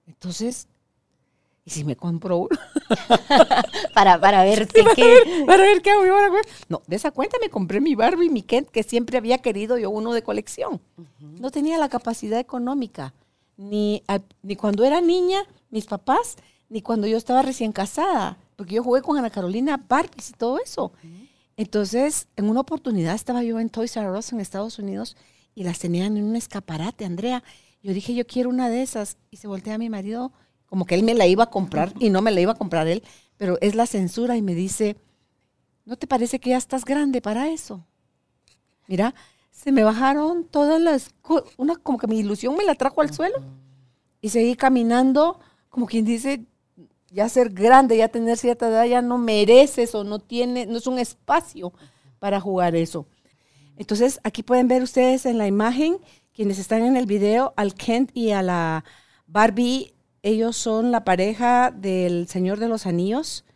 Entonces, 0.07 0.69
¿y 1.65 1.71
si 1.71 1.85
me 1.85 1.97
compro 1.97 2.39
uno? 2.39 2.59
para, 3.95 4.21
para 4.21 4.45
ver 4.45 4.69
qué. 4.69 4.85
Para 5.47 5.63
ver, 5.63 5.83
qué 5.83 5.91
hago 5.91 6.05
No, 6.69 6.83
de 6.87 6.97
esa 6.97 7.11
cuenta 7.11 7.37
me 7.41 7.51
compré 7.51 7.81
mi 7.81 7.95
Barbie, 7.95 8.31
mi 8.31 8.43
Kent, 8.43 8.69
que 8.69 8.83
siempre 8.83 9.19
había 9.19 9.39
querido 9.39 9.79
yo 9.79 9.91
uno 9.91 10.13
de 10.13 10.23
colección. 10.23 10.81
No 11.19 11.51
tenía 11.51 11.79
la 11.79 11.89
capacidad 11.89 12.39
económica. 12.39 13.15
Ni, 13.57 14.03
ni 14.43 14.57
cuando 14.57 14.85
era 14.85 15.01
niña, 15.01 15.43
mis 15.71 15.87
papás 15.87 16.37
ni 16.69 16.83
cuando 16.83 17.07
yo 17.07 17.17
estaba 17.17 17.43
recién 17.43 17.73
casada, 17.73 18.39
porque 18.57 18.75
yo 18.75 18.83
jugué 18.83 19.03
con 19.03 19.17
Ana 19.17 19.31
Carolina 19.31 19.83
Barbies 19.89 20.31
y 20.31 20.33
todo 20.33 20.59
eso. 20.59 20.93
Entonces, 21.57 22.29
en 22.37 22.51
una 22.51 22.61
oportunidad 22.61 23.15
estaba 23.15 23.43
yo 23.43 23.61
en 23.61 23.71
Toys 23.71 23.97
R 23.97 24.11
Us 24.11 24.33
en 24.33 24.41
Estados 24.41 24.79
Unidos 24.79 25.17
y 25.55 25.65
las 25.65 25.79
tenían 25.79 26.17
en 26.17 26.25
un 26.25 26.37
escaparate, 26.37 27.05
Andrea. 27.05 27.43
Yo 27.87 27.95
dije, 27.95 28.17
yo 28.17 28.27
quiero 28.27 28.51
una 28.51 28.69
de 28.69 28.83
esas. 28.83 29.17
Y 29.31 29.37
se 29.37 29.47
voltea 29.47 29.77
a 29.77 29.79
mi 29.79 29.89
marido, 29.89 30.33
como 30.67 30.87
que 30.87 30.97
él 30.97 31.05
me 31.05 31.15
la 31.15 31.29
iba 31.29 31.45
a 31.45 31.51
comprar 31.51 31.93
y 32.01 32.11
no 32.11 32.21
me 32.21 32.33
la 32.33 32.41
iba 32.41 32.51
a 32.51 32.57
comprar 32.57 32.89
él, 32.89 33.05
pero 33.37 33.59
es 33.61 33.77
la 33.77 33.87
censura 33.87 34.37
y 34.37 34.43
me 34.43 34.57
dice, 34.57 34.97
¿no 35.85 35.95
te 35.95 36.09
parece 36.09 36.41
que 36.41 36.51
ya 36.51 36.57
estás 36.57 36.85
grande 36.85 37.21
para 37.23 37.49
eso? 37.49 37.87
Mira, 38.89 39.15
se 39.53 39.71
me 39.71 39.85
bajaron 39.85 40.49
todas 40.49 40.81
las, 40.81 41.15
una, 41.59 41.77
como 41.77 41.97
que 41.97 42.09
mi 42.09 42.19
ilusión 42.19 42.57
me 42.57 42.65
la 42.65 42.75
trajo 42.75 43.03
al 43.03 43.15
suelo 43.15 43.37
y 44.21 44.31
seguí 44.31 44.57
caminando, 44.57 45.39
como 45.69 45.87
quien 45.87 46.05
dice, 46.05 46.45
ya 47.13 47.29
ser 47.29 47.51
grande, 47.51 47.99
ya 47.99 48.09
tener 48.09 48.37
cierta 48.37 48.67
edad, 48.67 48.87
ya 48.87 49.01
no 49.01 49.17
mereces 49.17 49.95
o 49.95 50.03
no 50.03 50.19
tiene, 50.19 50.67
no 50.67 50.79
es 50.79 50.89
un 50.89 50.99
espacio 50.99 51.73
para 52.19 52.41
jugar 52.41 52.75
eso. 52.75 53.07
Entonces, 53.77 54.19
aquí 54.25 54.43
pueden 54.43 54.67
ver 54.67 54.83
ustedes 54.83 55.25
en 55.25 55.39
la 55.39 55.47
imagen, 55.47 55.99
quienes 56.37 56.59
están 56.59 56.83
en 56.83 56.97
el 56.97 57.07
video, 57.07 57.55
al 57.57 57.75
Kent 57.75 58.11
y 58.15 58.33
a 58.33 58.43
la 58.43 58.85
Barbie, 59.27 59.95
ellos 60.23 60.57
son 60.57 60.91
la 60.93 61.03
pareja 61.03 61.71
del 61.71 62.29
Señor 62.29 62.61
de 62.61 62.69
los 62.69 62.85
Anillos 62.85 63.47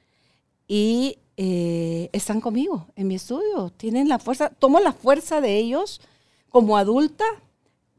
y 0.66 1.18
eh, 1.36 2.08
están 2.12 2.40
conmigo 2.40 2.86
en 2.96 3.08
mi 3.08 3.16
estudio. 3.16 3.70
Tienen 3.76 4.08
la 4.08 4.18
fuerza, 4.18 4.48
tomo 4.48 4.80
la 4.80 4.92
fuerza 4.92 5.42
de 5.42 5.58
ellos 5.58 6.00
como 6.48 6.78
adulta. 6.78 7.24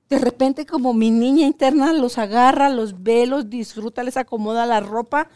De 0.10 0.18
repente, 0.18 0.66
como 0.66 0.94
mi 0.96 1.12
niña 1.12 1.46
interna, 1.46 1.94
los 1.94 2.18
agarra, 2.18 2.70
los 2.70 3.04
ve, 3.04 3.28
los 3.28 3.52
disfruta, 3.52 4.04
les 4.04 4.18
acomoda 4.18 4.66
la 4.66 4.80
ropa 4.80 5.30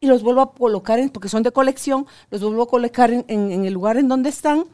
y 0.00 0.06
los 0.06 0.22
vuelvo 0.22 0.40
a 0.40 0.54
colocar, 0.54 0.98
en, 0.98 1.10
porque 1.10 1.28
son 1.28 1.42
de 1.42 1.52
colección, 1.52 2.06
los 2.30 2.40
vuelvo 2.40 2.62
a 2.62 2.68
colocar 2.68 3.12
en, 3.12 3.24
el 3.64 3.74
lugar 3.74 3.98
en 3.98 4.08
donde 4.08 4.30
están. 4.30 4.64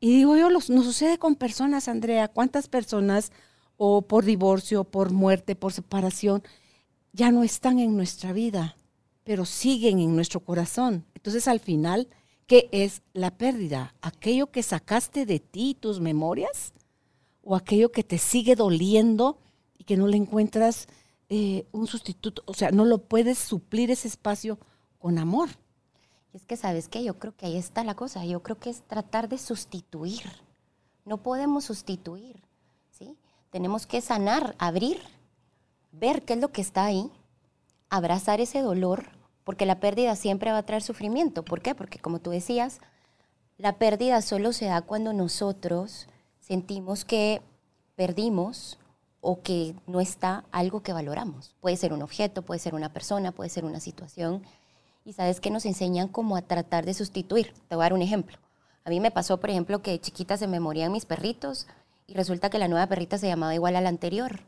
Y 0.00 0.16
digo 0.16 0.36
yo, 0.36 0.48
nos 0.48 0.64
sucede 0.64 1.18
con 1.18 1.34
personas, 1.34 1.86
Andrea, 1.86 2.28
¿cuántas 2.28 2.68
personas, 2.68 3.30
o 3.78 4.02
por 4.02 4.26
divorcio, 4.26 4.84
por 4.84 5.12
muerte, 5.12 5.56
por 5.56 5.72
separación, 5.72 6.42
ya 7.14 7.32
no 7.32 7.42
están 7.42 7.78
en 7.78 7.96
nuestra 7.96 8.34
vida, 8.34 8.76
pero 9.24 9.46
siguen 9.46 9.98
en 10.00 10.14
nuestro 10.14 10.40
corazón? 10.40 11.06
Entonces, 11.14 11.48
al 11.48 11.60
final, 11.60 12.08
¿Qué 12.48 12.70
es 12.72 13.02
la 13.12 13.30
pérdida? 13.36 13.94
¿Aquello 14.00 14.50
que 14.50 14.62
sacaste 14.62 15.26
de 15.26 15.38
ti, 15.38 15.76
tus 15.78 16.00
memorias? 16.00 16.72
¿O 17.42 17.54
aquello 17.54 17.92
que 17.92 18.02
te 18.02 18.16
sigue 18.16 18.56
doliendo 18.56 19.36
y 19.76 19.84
que 19.84 19.98
no 19.98 20.06
le 20.06 20.16
encuentras 20.16 20.88
eh, 21.28 21.66
un 21.72 21.86
sustituto? 21.86 22.42
O 22.46 22.54
sea, 22.54 22.70
no 22.70 22.86
lo 22.86 23.04
puedes 23.04 23.36
suplir 23.38 23.90
ese 23.90 24.08
espacio 24.08 24.58
con 24.98 25.18
amor. 25.18 25.50
Es 26.32 26.46
que, 26.46 26.56
¿sabes 26.56 26.88
qué? 26.88 27.04
Yo 27.04 27.18
creo 27.18 27.36
que 27.36 27.44
ahí 27.44 27.58
está 27.58 27.84
la 27.84 27.94
cosa. 27.94 28.24
Yo 28.24 28.42
creo 28.42 28.58
que 28.58 28.70
es 28.70 28.80
tratar 28.80 29.28
de 29.28 29.36
sustituir. 29.36 30.24
No 31.04 31.22
podemos 31.22 31.66
sustituir. 31.66 32.40
Tenemos 33.50 33.86
que 33.86 34.00
sanar, 34.00 34.54
abrir, 34.58 35.00
ver 35.92 36.22
qué 36.22 36.34
es 36.34 36.40
lo 36.40 36.52
que 36.52 36.60
está 36.60 36.84
ahí, 36.84 37.10
abrazar 37.88 38.40
ese 38.40 38.60
dolor, 38.60 39.10
porque 39.44 39.66
la 39.66 39.80
pérdida 39.80 40.14
siempre 40.16 40.52
va 40.52 40.58
a 40.58 40.66
traer 40.66 40.82
sufrimiento. 40.82 41.42
¿Por 41.42 41.62
qué? 41.62 41.74
Porque 41.74 41.98
como 41.98 42.18
tú 42.18 42.30
decías, 42.30 42.80
la 43.56 43.78
pérdida 43.78 44.20
solo 44.22 44.52
se 44.52 44.66
da 44.66 44.82
cuando 44.82 45.12
nosotros 45.12 46.08
sentimos 46.40 47.04
que 47.04 47.42
perdimos 47.96 48.78
o 49.20 49.42
que 49.42 49.74
no 49.86 50.00
está 50.00 50.44
algo 50.52 50.82
que 50.82 50.92
valoramos. 50.92 51.54
Puede 51.60 51.76
ser 51.76 51.92
un 51.92 52.02
objeto, 52.02 52.42
puede 52.42 52.60
ser 52.60 52.74
una 52.74 52.92
persona, 52.92 53.32
puede 53.32 53.50
ser 53.50 53.64
una 53.64 53.80
situación. 53.80 54.42
Y 55.04 55.14
sabes 55.14 55.40
que 55.40 55.50
nos 55.50 55.66
enseñan 55.66 56.08
como 56.08 56.36
a 56.36 56.42
tratar 56.42 56.84
de 56.84 56.94
sustituir. 56.94 57.52
Te 57.68 57.74
voy 57.74 57.82
a 57.82 57.86
dar 57.86 57.94
un 57.94 58.02
ejemplo. 58.02 58.38
A 58.84 58.90
mí 58.90 59.00
me 59.00 59.10
pasó, 59.10 59.40
por 59.40 59.50
ejemplo, 59.50 59.82
que 59.82 59.90
de 59.92 60.00
chiquita 60.00 60.36
se 60.36 60.46
me 60.46 60.60
morían 60.60 60.92
mis 60.92 61.04
perritos 61.04 61.66
y 62.08 62.14
resulta 62.14 62.50
que 62.50 62.58
la 62.58 62.66
nueva 62.66 62.88
perrita 62.88 63.18
se 63.18 63.28
llamaba 63.28 63.54
igual 63.54 63.76
a 63.76 63.80
la 63.80 63.88
anterior. 63.88 64.40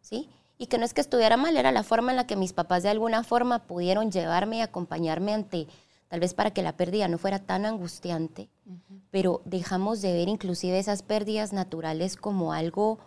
¿Sí? 0.00 0.30
y 0.58 0.66
que 0.66 0.76
no 0.76 0.84
es 0.84 0.92
que 0.92 1.00
estuviera 1.00 1.36
mal, 1.36 1.56
era 1.56 1.72
la 1.72 1.84
forma 1.84 2.10
en 2.10 2.16
la 2.16 2.26
que 2.26 2.36
mis 2.36 2.52
papás 2.52 2.82
de 2.82 2.88
alguna 2.88 3.22
forma 3.22 3.60
pudieron 3.60 4.10
llevarme 4.10 4.58
y 4.58 4.60
acompañarme 4.60 5.32
ante, 5.32 5.68
tal 6.08 6.20
vez 6.20 6.34
para 6.34 6.50
que 6.50 6.62
la 6.62 6.76
pérdida 6.76 7.06
no 7.06 7.16
fuera 7.16 7.38
tan 7.38 7.64
angustiante, 7.64 8.48
pero 9.10 9.40
dejamos 9.44 10.02
de 10.02 10.12
ver 10.12 10.28
inclusive 10.28 10.78
esas 10.78 11.02
pérdidas 11.02 11.52
naturales 11.52 12.16
como 12.16 12.52
algo 12.52 12.98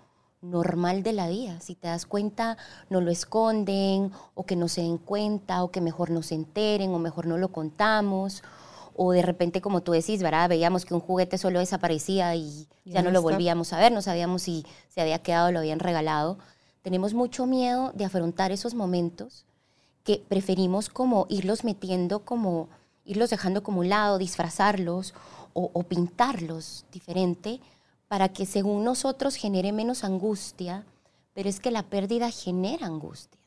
normal 0.41 1.03
de 1.03 1.13
la 1.13 1.27
vida. 1.27 1.59
Si 1.59 1.75
te 1.75 1.87
das 1.87 2.05
cuenta, 2.05 2.57
no 2.89 3.01
lo 3.01 3.11
esconden, 3.11 4.11
o 4.33 4.45
que 4.45 4.55
no 4.55 4.69
se 4.69 4.81
den 4.81 4.97
cuenta, 4.97 5.63
o 5.63 5.71
que 5.71 5.81
mejor 5.81 6.09
no 6.09 6.23
se 6.23 6.35
enteren, 6.35 6.91
o 6.91 6.99
mejor 6.99 7.27
no 7.27 7.37
lo 7.37 7.49
contamos, 7.49 8.43
o 9.03 9.13
de 9.13 9.23
repente, 9.23 9.61
como 9.61 9.81
tú 9.81 9.93
decís, 9.93 10.21
¿verdad? 10.21 10.47
Veíamos 10.47 10.85
que 10.85 10.93
un 10.93 10.99
juguete 10.99 11.39
solo 11.39 11.57
desaparecía 11.57 12.35
y 12.35 12.67
ya, 12.85 13.01
no 13.01 13.09
lo 13.09 13.23
volvíamos 13.23 13.73
a 13.73 13.79
ver, 13.79 13.91
no 13.91 14.03
sabíamos 14.03 14.43
si 14.43 14.63
se 14.89 15.01
había 15.01 15.17
quedado 15.17 15.47
o 15.47 15.51
lo 15.51 15.57
habían 15.57 15.79
regalado. 15.79 16.37
Tenemos 16.83 17.15
mucho 17.15 17.47
miedo 17.47 17.91
de 17.95 18.05
afrontar 18.05 18.51
esos 18.51 18.75
momentos 18.75 19.47
que 20.03 20.23
preferimos 20.27 20.89
como 20.89 21.25
irlos 21.29 21.63
metiendo, 21.63 22.19
como 22.19 22.69
irlos 23.03 23.31
dejando 23.31 23.63
como 23.63 23.79
un 23.79 23.89
lado, 23.89 24.19
disfrazarlos 24.19 25.15
o, 25.53 25.83
pintarlos 25.83 26.85
diferente 26.91 27.59
para 28.07 28.29
que 28.29 28.45
según 28.45 28.83
nosotros 28.83 29.35
genere 29.35 29.71
menos 29.71 30.03
angustia, 30.03 30.85
pero 31.33 31.49
es 31.49 31.59
que 31.59 31.71
la 31.71 31.81
pérdida 31.81 32.29
genera 32.29 32.85
angustia. 32.85 33.41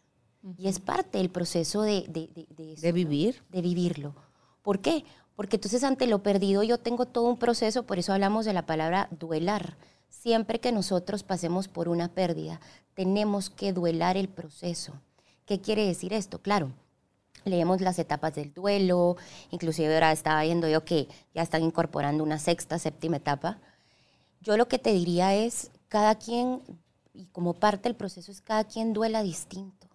Y 0.58 0.66
es 0.66 0.80
parte 0.80 1.18
del 1.18 1.30
proceso 1.30 1.82
de, 1.82 2.06
de, 2.08 2.92
vivir. 2.92 3.42
De 3.50 3.62
vivirlo. 3.62 4.14
¿Por 4.62 4.80
qué? 4.80 5.04
Porque 5.36 5.56
entonces 5.56 5.82
ante 5.84 6.06
lo 6.06 6.22
perdido 6.22 6.62
yo 6.62 6.78
tengo 6.78 7.06
todo 7.06 7.28
un 7.28 7.38
proceso, 7.38 7.84
por 7.84 7.98
eso 7.98 8.12
hablamos 8.12 8.44
de 8.44 8.52
la 8.52 8.66
palabra 8.66 9.08
duelar. 9.10 9.76
Siempre 10.08 10.60
que 10.60 10.72
nosotros 10.72 11.22
pasemos 11.22 11.68
por 11.68 11.88
una 11.88 12.08
pérdida, 12.08 12.60
tenemos 12.94 13.50
que 13.50 13.72
duelar 13.72 14.16
el 14.16 14.28
proceso. 14.28 14.92
¿Qué 15.44 15.60
quiere 15.60 15.86
decir 15.86 16.12
esto? 16.12 16.40
Claro, 16.40 16.72
leemos 17.44 17.80
las 17.80 17.98
etapas 17.98 18.34
del 18.34 18.54
duelo, 18.54 19.16
inclusive 19.50 19.92
ahora 19.92 20.12
estaba 20.12 20.42
viendo 20.42 20.68
yo 20.68 20.84
que 20.84 21.08
ya 21.34 21.42
están 21.42 21.62
incorporando 21.62 22.22
una 22.22 22.38
sexta, 22.38 22.78
séptima 22.78 23.16
etapa. 23.16 23.58
Yo 24.40 24.56
lo 24.56 24.68
que 24.68 24.78
te 24.78 24.92
diría 24.92 25.34
es, 25.34 25.70
cada 25.88 26.14
quien, 26.14 26.62
y 27.12 27.26
como 27.26 27.54
parte 27.54 27.88
del 27.88 27.96
proceso 27.96 28.30
es 28.30 28.40
cada 28.40 28.64
quien 28.64 28.92
duela 28.92 29.22
distinto. 29.22 29.88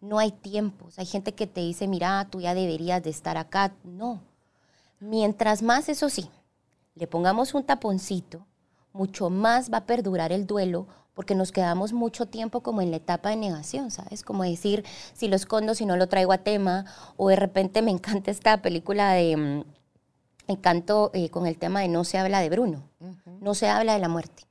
No 0.00 0.18
hay 0.18 0.32
tiempos. 0.32 0.98
Hay 0.98 1.06
gente 1.06 1.32
que 1.32 1.46
te 1.46 1.60
dice, 1.62 1.88
mira, 1.88 2.28
tú 2.30 2.40
ya 2.40 2.54
deberías 2.54 3.02
de 3.02 3.10
estar 3.10 3.38
acá. 3.38 3.74
No. 3.84 4.20
Mientras 5.06 5.62
más, 5.62 5.88
eso 5.88 6.08
sí, 6.08 6.30
le 6.94 7.06
pongamos 7.06 7.52
un 7.52 7.64
taponcito, 7.64 8.46
mucho 8.92 9.28
más 9.28 9.70
va 9.70 9.78
a 9.78 9.86
perdurar 9.86 10.32
el 10.32 10.46
duelo 10.46 10.86
porque 11.12 11.34
nos 11.34 11.52
quedamos 11.52 11.92
mucho 11.92 12.26
tiempo 12.26 12.62
como 12.62 12.80
en 12.80 12.90
la 12.90 12.96
etapa 12.96 13.28
de 13.28 13.36
negación, 13.36 13.90
¿sabes? 13.90 14.22
Como 14.22 14.44
decir, 14.44 14.84
si 15.12 15.28
lo 15.28 15.36
escondo, 15.36 15.74
si 15.74 15.84
no 15.84 15.96
lo 15.96 16.08
traigo 16.08 16.32
a 16.32 16.38
tema, 16.38 16.86
o 17.16 17.28
de 17.28 17.36
repente 17.36 17.82
me 17.82 17.90
encanta 17.90 18.30
esta 18.30 18.62
película 18.62 19.12
de 19.12 19.36
mm, 19.36 19.64
Encanto 20.46 21.10
eh, 21.14 21.30
con 21.30 21.46
el 21.46 21.56
tema 21.56 21.80
de 21.80 21.88
no 21.88 22.04
se 22.04 22.18
habla 22.18 22.40
de 22.40 22.50
Bruno, 22.50 22.82
no 23.40 23.54
se 23.54 23.68
habla 23.68 23.94
de 23.94 23.98
la 23.98 24.08
muerte. 24.08 24.44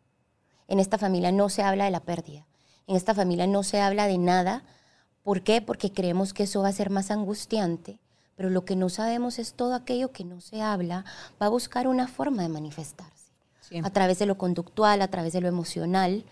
En 0.67 0.79
esta 0.79 0.97
familia 0.97 1.31
no 1.31 1.49
se 1.49 1.61
habla 1.61 1.85
de 1.85 1.91
la 1.91 1.99
pérdida. 1.99 2.47
En 2.87 2.95
esta 2.95 3.13
familia 3.13 3.45
no 3.45 3.61
se 3.61 3.79
habla 3.79 4.07
de 4.07 4.17
nada. 4.17 4.63
¿Por 5.21 5.43
qué? 5.43 5.61
Porque 5.61 5.91
creemos 5.91 6.33
que 6.33 6.43
eso 6.43 6.63
va 6.63 6.69
a 6.69 6.73
ser 6.73 6.89
más 6.89 7.11
angustiante, 7.11 7.99
pero 8.35 8.49
lo 8.49 8.65
que 8.65 8.75
no 8.75 8.89
sabemos 8.89 9.39
es 9.39 9.53
todo 9.53 9.75
aquello 9.75 10.11
que 10.11 10.23
no 10.23 10.41
se 10.41 10.61
habla 10.61 11.05
va 11.41 11.47
a 11.47 11.49
buscar 11.49 11.87
una 11.87 12.07
forma 12.07 12.41
de 12.43 12.49
manifestarse. 12.49 13.13
A 13.83 13.89
través 13.89 14.19
de 14.19 14.27
lo 14.27 14.37
conductual, 14.37 15.01
a 15.01 15.07
través 15.07 15.33
de 15.33 15.41
lo 15.41 15.47
emocional, 15.47 16.25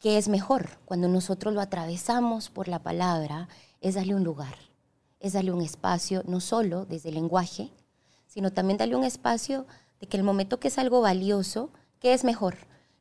¿Qué 0.00 0.16
es 0.16 0.28
mejor? 0.28 0.78
Cuando 0.84 1.08
nosotros 1.08 1.52
lo 1.52 1.60
atravesamos 1.60 2.50
por 2.50 2.68
la 2.68 2.78
palabra, 2.78 3.48
es 3.80 3.96
darle 3.96 4.14
un 4.14 4.22
lugar, 4.22 4.54
es 5.18 5.32
darle 5.32 5.50
un 5.50 5.60
espacio, 5.60 6.22
no 6.24 6.38
solo 6.38 6.84
desde 6.84 7.08
el 7.08 7.16
lenguaje, 7.16 7.72
sino 8.28 8.52
también 8.52 8.78
darle 8.78 8.94
un 8.94 9.02
espacio 9.02 9.66
de 10.00 10.06
que 10.06 10.16
el 10.16 10.22
momento 10.22 10.60
que 10.60 10.68
es 10.68 10.78
algo 10.78 11.00
valioso, 11.00 11.70
¿qué 11.98 12.12
es 12.12 12.22
mejor? 12.22 12.58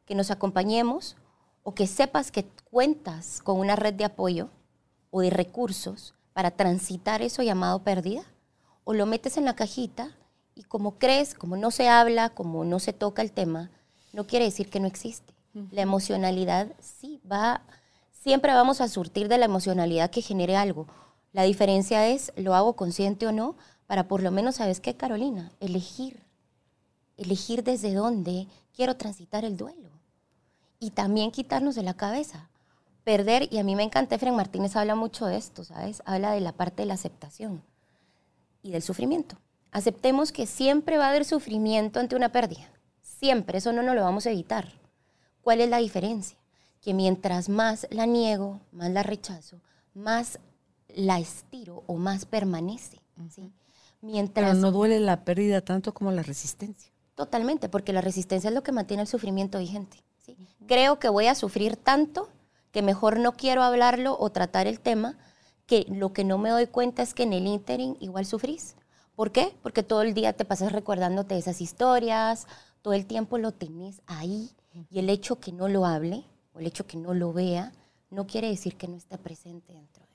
Que 0.08 0.16
nos 0.16 0.32
acompañemos 0.32 1.18
o 1.62 1.76
que 1.76 1.86
sepas 1.86 2.32
que 2.32 2.48
cuentas 2.72 3.42
con 3.44 3.60
una 3.60 3.76
red 3.76 3.94
de 3.94 4.06
apoyo 4.06 4.50
o 5.12 5.22
de 5.22 5.30
recursos 5.30 6.16
para 6.38 6.51
transitar 6.51 7.24
eso 7.24 7.41
llamado 7.41 7.79
pérdida, 7.79 8.22
o 8.84 8.94
lo 8.94 9.08
metes 9.08 9.38
en 9.38 9.46
la 9.46 9.56
cajita 9.56 10.15
y 10.53 10.62
como 10.62 11.00
crees, 11.00 11.34
como 11.34 11.58
no 11.58 11.72
se 11.72 11.89
habla, 11.89 12.29
como 12.29 12.63
no 12.63 12.77
se 12.77 12.94
toca 12.94 13.24
el 13.24 13.32
tema, 13.32 13.72
no 14.13 14.27
quiere 14.27 14.46
decir 14.46 14.70
que 14.70 14.79
no 14.79 14.86
existe. 14.86 15.34
La 15.72 15.82
emocionalidad 15.82 16.75
sí 16.79 17.20
va, 17.25 17.63
siempre 18.12 18.53
vamos 18.53 18.82
a 18.82 18.88
surtir 18.88 19.29
de 19.29 19.39
la 19.39 19.46
emocionalidad 19.46 20.12
que 20.12 20.22
genere 20.22 20.56
algo. 20.56 20.86
La 21.34 21.41
diferencia 21.41 22.08
es, 22.08 22.32
lo 22.36 22.53
hago 22.53 22.75
consciente 22.75 23.25
o 23.25 23.32
no, 23.32 23.56
para 23.88 24.08
por 24.08 24.22
lo 24.22 24.29
menos, 24.29 24.58
¿sabes 24.58 24.79
qué, 24.79 24.96
Carolina? 24.96 25.51
Elegir. 25.60 26.22
Elegir 27.17 27.63
desde 27.63 27.96
dónde 27.96 28.46
quiero 28.75 28.96
transitar 28.96 29.44
el 29.44 29.58
duelo. 29.58 29.89
Y 30.79 30.91
también 30.91 31.32
quitarnos 31.32 31.74
de 31.74 31.82
la 31.82 31.96
cabeza. 31.96 32.48
Perder, 33.08 33.48
y 33.54 33.58
a 33.58 33.64
mí 33.64 33.74
me 33.78 33.84
encanta, 33.84 34.16
Efren 34.16 34.36
Martínez 34.36 34.76
habla 34.76 34.94
mucho 34.94 35.28
de 35.28 35.38
esto, 35.38 35.64
¿sabes? 35.64 36.04
Habla 36.04 36.34
de 36.34 36.42
la 36.42 36.52
parte 36.52 36.82
de 36.82 36.88
la 36.88 36.96
aceptación 36.96 37.64
y 38.62 38.72
del 38.72 38.82
sufrimiento. 38.82 39.38
Aceptemos 39.72 40.34
que 40.34 40.46
siempre 40.46 40.98
va 40.98 41.06
a 41.06 41.10
haber 41.12 41.24
sufrimiento 41.24 42.02
ante 42.02 42.18
una 42.18 42.34
pérdida. 42.34 42.70
Siempre, 43.02 43.60
eso 43.60 43.72
no 43.72 43.82
nos 43.82 43.96
lo 43.96 44.04
vamos 44.04 44.26
a 44.26 44.32
evitar. 44.32 44.74
¿Cuál 45.40 45.62
es 45.62 45.70
la 45.70 45.78
diferencia? 45.78 46.38
Que 46.82 46.94
mientras 46.94 47.48
más 47.48 47.88
la 47.92 48.06
niego, 48.06 48.60
más 48.74 48.92
la 48.92 49.04
rechazo, 49.04 49.62
más 49.94 50.38
la 50.90 51.18
estiro 51.18 51.86
o 51.88 51.96
más 51.96 52.26
permanece. 52.26 53.00
¿sí? 53.30 53.54
Mientras, 54.02 54.50
Pero 54.50 54.60
no 54.60 54.74
duele 54.74 55.00
la 55.00 55.24
pérdida 55.24 55.62
tanto 55.62 55.94
como 55.94 56.12
la 56.12 56.24
resistencia. 56.24 56.92
Totalmente, 57.16 57.70
porque 57.70 57.94
la 57.94 58.02
resistencia 58.02 58.50
es 58.50 58.54
lo 58.54 58.64
que 58.64 58.74
mantiene 58.74 59.04
el 59.04 59.08
sufrimiento 59.08 59.60
vigente. 59.60 60.04
¿sí? 60.18 60.36
Creo 60.68 61.00
que 61.00 61.08
voy 61.08 61.28
a 61.28 61.36
sufrir 61.36 61.78
tanto 61.78 62.28
que 62.71 62.81
mejor 62.81 63.19
no 63.19 63.33
quiero 63.33 63.63
hablarlo 63.63 64.17
o 64.19 64.29
tratar 64.29 64.67
el 64.67 64.79
tema, 64.79 65.17
que 65.65 65.86
lo 65.89 66.13
que 66.13 66.24
no 66.24 66.38
me 66.38 66.50
doy 66.50 66.67
cuenta 66.67 67.01
es 67.01 67.13
que 67.13 67.24
en 67.24 67.33
el 67.33 67.47
ínterin 67.47 67.97
igual 68.00 68.25
sufrís. 68.25 68.75
¿Por 69.15 69.31
qué? 69.31 69.55
Porque 69.63 69.83
todo 69.83 70.03
el 70.03 70.13
día 70.13 70.33
te 70.33 70.45
pasas 70.45 70.71
recordándote 70.71 71.38
esas 71.38 71.59
historias, 71.62 72.47
todo 72.81 72.93
el 72.93 73.05
tiempo 73.05 73.38
lo 73.38 73.51
tenés 73.51 74.01
ahí 74.05 74.51
y 74.91 75.00
el 75.00 75.09
hecho 75.09 75.39
que 75.39 75.51
no 75.51 75.67
lo 75.67 75.86
hable 75.86 76.24
o 76.53 76.59
el 76.59 76.67
hecho 76.67 76.86
que 76.86 76.97
no 76.97 77.13
lo 77.13 77.33
vea 77.33 77.74
no 78.09 78.27
quiere 78.27 78.47
decir 78.47 78.77
que 78.77 78.88
no 78.88 78.95
está 78.95 79.17
presente 79.17 79.74
dentro 79.74 80.05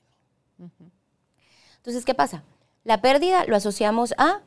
de 0.57 0.63
mí. 0.65 0.91
Entonces, 1.77 2.05
¿qué 2.05 2.13
pasa? 2.13 2.43
La 2.83 3.01
pérdida 3.01 3.45
lo 3.45 3.55
asociamos 3.55 4.13
a, 4.17 4.41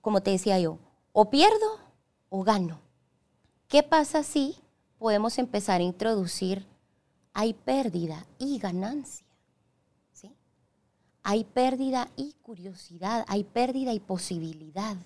como 0.00 0.22
te 0.22 0.30
decía 0.30 0.58
yo, 0.58 0.78
o 1.12 1.30
pierdo 1.30 1.80
o 2.28 2.44
gano. 2.44 2.80
¿Qué 3.68 3.82
pasa 3.82 4.22
si 4.22 4.56
podemos 4.98 5.38
empezar 5.38 5.80
a 5.80 5.84
introducir, 5.84 6.66
hay 7.32 7.54
pérdida 7.54 8.26
y 8.38 8.58
ganancia? 8.58 9.26
¿sí? 10.12 10.32
Hay 11.22 11.44
pérdida 11.44 12.08
y 12.16 12.34
curiosidad, 12.42 13.24
hay 13.28 13.44
pérdida 13.44 13.92
y 13.92 14.00
posibilidad. 14.00 14.96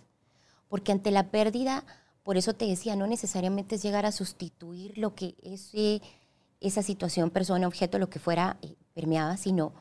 Porque 0.68 0.92
ante 0.92 1.10
la 1.10 1.30
pérdida, 1.30 1.84
por 2.22 2.36
eso 2.36 2.54
te 2.54 2.66
decía, 2.66 2.94
no 2.96 3.06
necesariamente 3.06 3.74
es 3.74 3.82
llegar 3.82 4.06
a 4.06 4.12
sustituir 4.12 4.96
lo 4.98 5.14
que 5.14 5.34
ese, 5.42 6.00
esa 6.60 6.82
situación, 6.82 7.30
persona, 7.30 7.66
objeto, 7.66 7.98
lo 7.98 8.08
que 8.10 8.18
fuera 8.20 8.58
eh, 8.62 8.76
permeaba, 8.94 9.36
sino 9.36 9.72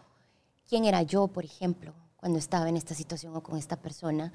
quién 0.67 0.85
era 0.85 1.03
yo, 1.03 1.27
por 1.27 1.45
ejemplo, 1.45 1.93
cuando 2.17 2.39
estaba 2.39 2.67
en 2.67 2.77
esta 2.77 2.95
situación 2.95 3.35
o 3.35 3.43
con 3.43 3.57
esta 3.57 3.75
persona 3.75 4.33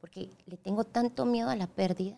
porque 0.00 0.30
le 0.46 0.56
tengo 0.56 0.84
tanto 0.84 1.24
miedo 1.24 1.50
a 1.50 1.56
la 1.56 1.66
pérdida, 1.66 2.16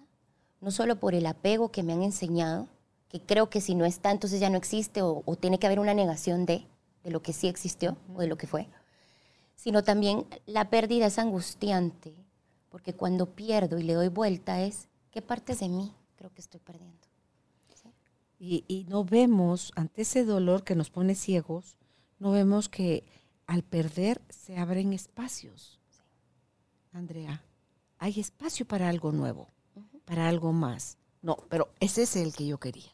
no 0.60 0.70
solo 0.70 0.96
por 0.96 1.14
el 1.14 1.26
apego 1.26 1.70
que 1.70 1.82
me 1.82 1.92
han 1.92 2.02
enseñado, 2.02 2.68
que 3.10 3.20
creo 3.20 3.50
que 3.50 3.60
si 3.60 3.74
no 3.74 3.84
está, 3.84 4.10
entonces 4.10 4.40
ya 4.40 4.48
no 4.48 4.56
existe 4.56 5.02
o, 5.02 5.22
tiene 5.38 5.58
que 5.58 5.66
haber 5.66 5.80
una 5.80 5.92
negación 5.92 6.46
de, 6.46 6.66
de 7.04 7.10
lo 7.10 7.20
que 7.22 7.32
sí 7.32 7.48
existió 7.48 7.96
o 8.14 8.20
de 8.20 8.28
lo 8.28 8.38
que 8.38 8.46
fue, 8.46 8.68
sino 9.54 9.82
también 9.82 10.26
la 10.46 10.70
pérdida 10.70 11.06
es 11.06 11.18
angustiante, 11.18 12.14
porque 12.70 12.94
cuando 12.94 13.34
pierdo 13.34 13.78
y 13.78 13.82
le 13.82 13.94
doy 13.94 14.08
vuelta 14.08 14.62
es, 14.62 14.88
¿qué 15.10 15.20
partes 15.20 15.60
de 15.60 15.68
mí 15.68 15.92
creo 16.16 16.32
que 16.32 16.40
estoy 16.40 16.60
perdiendo? 16.60 16.96
Y, 18.38 18.64
y 18.68 18.84
no 18.88 19.04
vemos, 19.04 19.70
ante 19.76 20.00
ese 20.00 20.24
dolor 20.24 20.64
que 20.64 20.74
nos 20.74 20.88
pone 20.88 21.14
ciegos, 21.14 21.76
no 22.18 22.30
vemos 22.30 22.70
que 22.70 23.04
al 23.46 23.62
perder 23.62 24.22
se 24.30 24.56
abren 24.56 24.94
espacios. 24.94 25.78
Andrea 26.94 27.44
hay 28.00 28.18
espacio 28.18 28.66
para 28.66 28.88
algo 28.88 29.12
nuevo, 29.12 29.48
para 30.06 30.26
algo 30.28 30.52
más. 30.52 30.96
No, 31.22 31.36
pero 31.50 31.68
ese 31.80 32.02
es 32.02 32.16
el 32.16 32.34
que 32.34 32.46
yo 32.46 32.58
quería. 32.58 32.90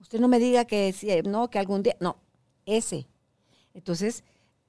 Usted 0.00 0.20
no 0.20 0.28
me 0.28 0.38
diga 0.38 0.64
que 0.64 1.22
no, 1.24 1.48
que 1.50 1.58
algún 1.58 1.82
día, 1.82 1.96
no, 2.00 2.16
ese. 2.64 3.06
Entonces, 3.74 4.24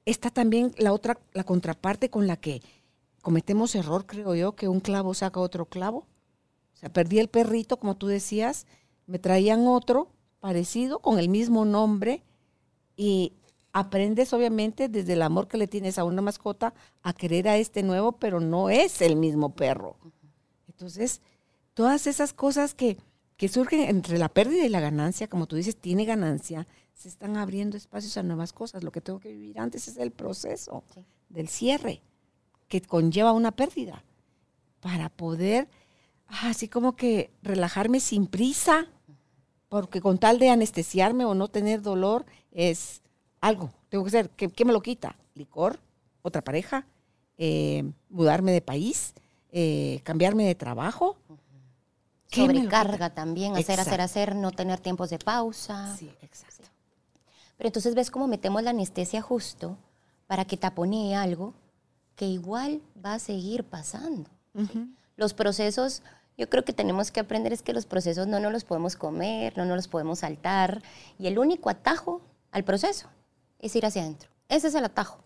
está 0.06 0.30
también 0.30 0.74
la 0.78 0.94
otra, 0.94 1.20
la 1.34 1.44
contraparte 1.44 2.10
con 2.10 2.28
la 2.28 2.38
que 2.38 2.62
cometemos 3.22 3.76
error, 3.76 4.06
creo 4.06 4.36
yo, 4.36 4.56
que 4.56 4.68
un 4.68 4.80
clavo 4.80 5.14
saca 5.14 5.40
otro 5.40 5.66
clavo. 5.66 6.08
O 6.74 6.78
sea, 6.78 6.92
perdí 6.92 7.20
el 7.20 7.28
perrito, 7.28 7.78
como 7.78 7.98
tú 7.98 8.08
decías, 8.08 8.66
me 9.06 9.20
traían 9.20 9.68
otro 9.68 10.10
parecido, 10.40 11.00
con 11.00 11.20
el 11.20 11.28
mismo 11.28 11.66
nombre, 11.66 12.24
y 12.96 13.34
aprendes 13.74 14.34
obviamente 14.34 14.90
desde 14.90 15.14
el 15.14 15.22
amor 15.22 15.48
que 15.48 15.58
le 15.58 15.68
tienes 15.68 15.98
a 15.98 16.04
una 16.04 16.22
mascota 16.22 16.74
a 17.04 17.14
querer 17.14 17.48
a 17.48 17.58
este 17.58 17.84
nuevo, 17.84 18.14
pero 18.14 18.40
no 18.40 18.70
es 18.70 19.02
el 19.02 19.16
mismo 19.16 19.56
perro. 19.56 19.98
Entonces, 20.68 21.22
todas 21.74 22.08
esas 22.08 22.34
cosas 22.34 22.74
que, 22.74 22.98
surgen 23.48 23.82
entre 23.82 24.18
la 24.18 24.30
pérdida 24.30 24.66
y 24.66 24.70
la 24.70 24.80
ganancia, 24.80 25.28
como 25.28 25.46
tú 25.46 25.56
dices, 25.56 25.76
tiene 25.76 26.06
ganancia, 26.06 26.68
se 26.94 27.08
están 27.08 27.38
abriendo 27.38 27.78
espacios 27.78 28.18
a 28.18 28.24
nuevas 28.24 28.52
cosas. 28.52 28.84
Lo 28.84 28.92
que 28.92 29.02
tengo 29.02 29.20
que 29.20 29.32
vivir 29.32 29.60
antes 29.60 29.88
es 29.88 29.98
el 29.98 30.12
proceso 30.12 30.84
del 31.30 31.48
cierre, 31.48 32.02
que 32.68 32.82
conlleva 32.82 33.32
una 33.32 33.52
pérdida, 33.52 34.04
para 34.80 35.10
poder, 35.10 35.70
ah, 36.28 36.50
así 36.50 36.68
como 36.68 36.96
que 36.96 37.32
relajarme 37.44 38.00
sin 38.00 38.26
prisa, 38.26 38.88
porque 39.70 40.02
con 40.02 40.18
tal 40.18 40.40
de 40.40 40.50
anestesiarme 40.50 41.26
o 41.26 41.36
no 41.36 41.48
tener 41.48 41.82
dolor, 41.82 42.26
es 42.52 43.02
algo, 43.42 43.72
tengo 43.90 44.04
que 44.04 44.12
ser, 44.12 44.30
¿qué, 44.32 44.66
me 44.66 44.74
lo 44.74 44.82
quita? 44.82 45.18
Licor, 45.36 45.80
otra 46.22 46.44
pareja, 46.44 46.88
eh, 47.38 47.84
mudarme 48.10 48.52
de 48.52 48.62
país, 48.62 49.14
eh, 49.52 50.02
cambiarme 50.04 50.46
de 50.46 50.56
trabajo. 50.56 51.18
Sobrecarga 52.32 53.10
también, 53.10 53.56
hacer, 53.56 53.80
hacer, 53.80 54.02
hacer, 54.02 54.36
no 54.36 54.52
tener 54.52 54.80
tiempos 54.80 55.10
de 55.10 55.20
pausa. 55.20 55.96
Sí, 55.96 56.12
exacto. 56.22 56.68
Pero 57.58 57.70
entonces 57.70 57.96
ves 57.96 58.12
cómo 58.12 58.28
metemos 58.28 58.62
la 58.64 58.70
anestesia 58.70 59.22
justo 59.22 59.78
para 60.28 60.46
que 60.46 60.58
taponee 60.58 61.16
algo 61.16 61.54
que 62.16 62.26
igual 62.26 62.82
va 63.04 63.16
a 63.16 63.20
seguir 63.20 63.64
pasando. 63.64 64.30
Los 65.16 65.34
procesos, 65.34 66.02
yo 66.38 66.50
creo 66.50 66.66
que 66.66 66.74
tenemos 66.74 67.12
que 67.12 67.20
aprender 67.20 67.54
es 67.54 67.62
que 67.62 67.74
los 67.74 67.86
procesos 67.86 68.28
no 68.28 68.40
nos 68.40 68.52
los 68.52 68.64
podemos 68.64 68.96
comer, 68.96 69.58
no 69.58 69.66
nos 69.66 69.78
los 69.78 69.88
podemos 69.88 70.20
saltar. 70.20 70.82
Y 71.18 71.28
el 71.28 71.40
único 71.40 71.70
atajo 71.70 72.22
al 72.52 72.64
proceso 72.64 73.08
es 73.60 73.76
ir 73.76 73.86
hacia 73.86 74.02
adentro. 74.02 74.30
Ese 74.50 74.68
es 74.68 74.76
el 74.76 74.86
atajo. 74.86 75.20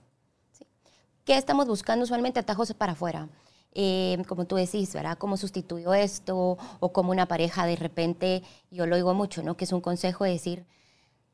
¿Qué 1.26 1.38
estamos 1.38 1.68
buscando 1.68 2.04
usualmente? 2.04 2.40
Atajos 2.40 2.74
para 2.74 2.94
afuera. 2.94 3.30
Eh, 3.74 4.22
como 4.28 4.46
tú 4.46 4.56
decís, 4.56 4.94
¿verdad? 4.94 5.18
¿Cómo 5.18 5.38
sustituyo 5.38 5.94
esto? 5.94 6.58
O 6.80 6.92
como 6.92 7.12
una 7.12 7.28
pareja 7.28 7.66
de 7.66 7.76
repente, 7.78 8.44
yo 8.70 8.86
lo 8.86 8.96
oigo 8.96 9.14
mucho, 9.14 9.44
¿no? 9.44 9.56
Que 9.56 9.66
es 9.66 9.72
un 9.72 9.82
consejo 9.82 10.26
de 10.26 10.32
decir, 10.32 10.66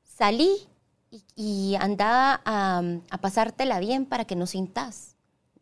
salí 0.04 0.68
y, 1.10 1.24
y 1.36 1.76
anda 1.76 2.42
a, 2.46 2.84
a, 3.10 3.18
pasártela 3.18 3.80
bien 3.80 4.06
para 4.06 4.26
que 4.26 4.36
no 4.36 4.46
sintas. 4.46 5.16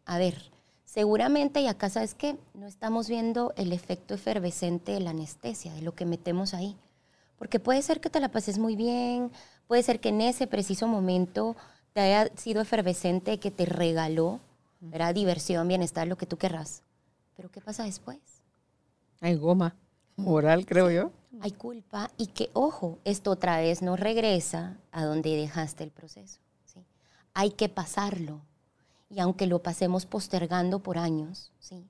A 0.05 0.17
ver, 0.17 0.51
seguramente, 0.83 1.61
y 1.61 1.67
acá 1.67 1.89
sabes 1.89 2.13
que 2.13 2.37
no 2.53 2.67
estamos 2.67 3.07
viendo 3.07 3.53
el 3.55 3.71
efecto 3.71 4.13
efervescente 4.13 4.91
de 4.91 4.99
la 4.99 5.11
anestesia, 5.11 5.73
de 5.73 5.81
lo 5.81 5.95
que 5.95 6.05
metemos 6.05 6.53
ahí. 6.53 6.75
Porque 7.37 7.59
puede 7.59 7.81
ser 7.81 8.01
que 8.01 8.09
te 8.09 8.19
la 8.19 8.29
pases 8.29 8.57
muy 8.57 8.75
bien, 8.75 9.31
puede 9.67 9.83
ser 9.83 9.99
que 9.99 10.09
en 10.09 10.21
ese 10.21 10.47
preciso 10.47 10.87
momento 10.87 11.55
te 11.93 12.01
haya 12.01 12.29
sido 12.35 12.61
efervescente, 12.61 13.39
que 13.39 13.51
te 13.51 13.65
regaló, 13.65 14.39
¿verdad? 14.89 15.13
Diversión, 15.13 15.67
bienestar, 15.67 16.07
lo 16.07 16.17
que 16.17 16.25
tú 16.25 16.37
querrás. 16.37 16.83
Pero 17.35 17.49
¿qué 17.49 17.61
pasa 17.61 17.83
después? 17.83 18.19
Hay 19.21 19.35
goma 19.35 19.75
moral, 20.15 20.65
creo 20.65 20.89
yo. 20.89 21.11
Hay 21.41 21.51
culpa 21.51 22.09
y 22.17 22.27
que, 22.27 22.49
ojo, 22.53 22.99
esto 23.03 23.31
otra 23.31 23.59
vez 23.59 23.81
no 23.81 23.95
regresa 23.95 24.77
a 24.91 25.03
donde 25.03 25.35
dejaste 25.35 25.83
el 25.83 25.91
proceso. 25.91 26.39
¿sí? 26.65 26.85
Hay 27.33 27.51
que 27.51 27.67
pasarlo. 27.69 28.41
Y 29.09 29.19
aunque 29.19 29.45
lo 29.47 29.61
pasemos 29.61 30.05
postergando 30.05 30.79
por 30.79 30.97
años, 30.97 31.51
¿sí? 31.59 31.87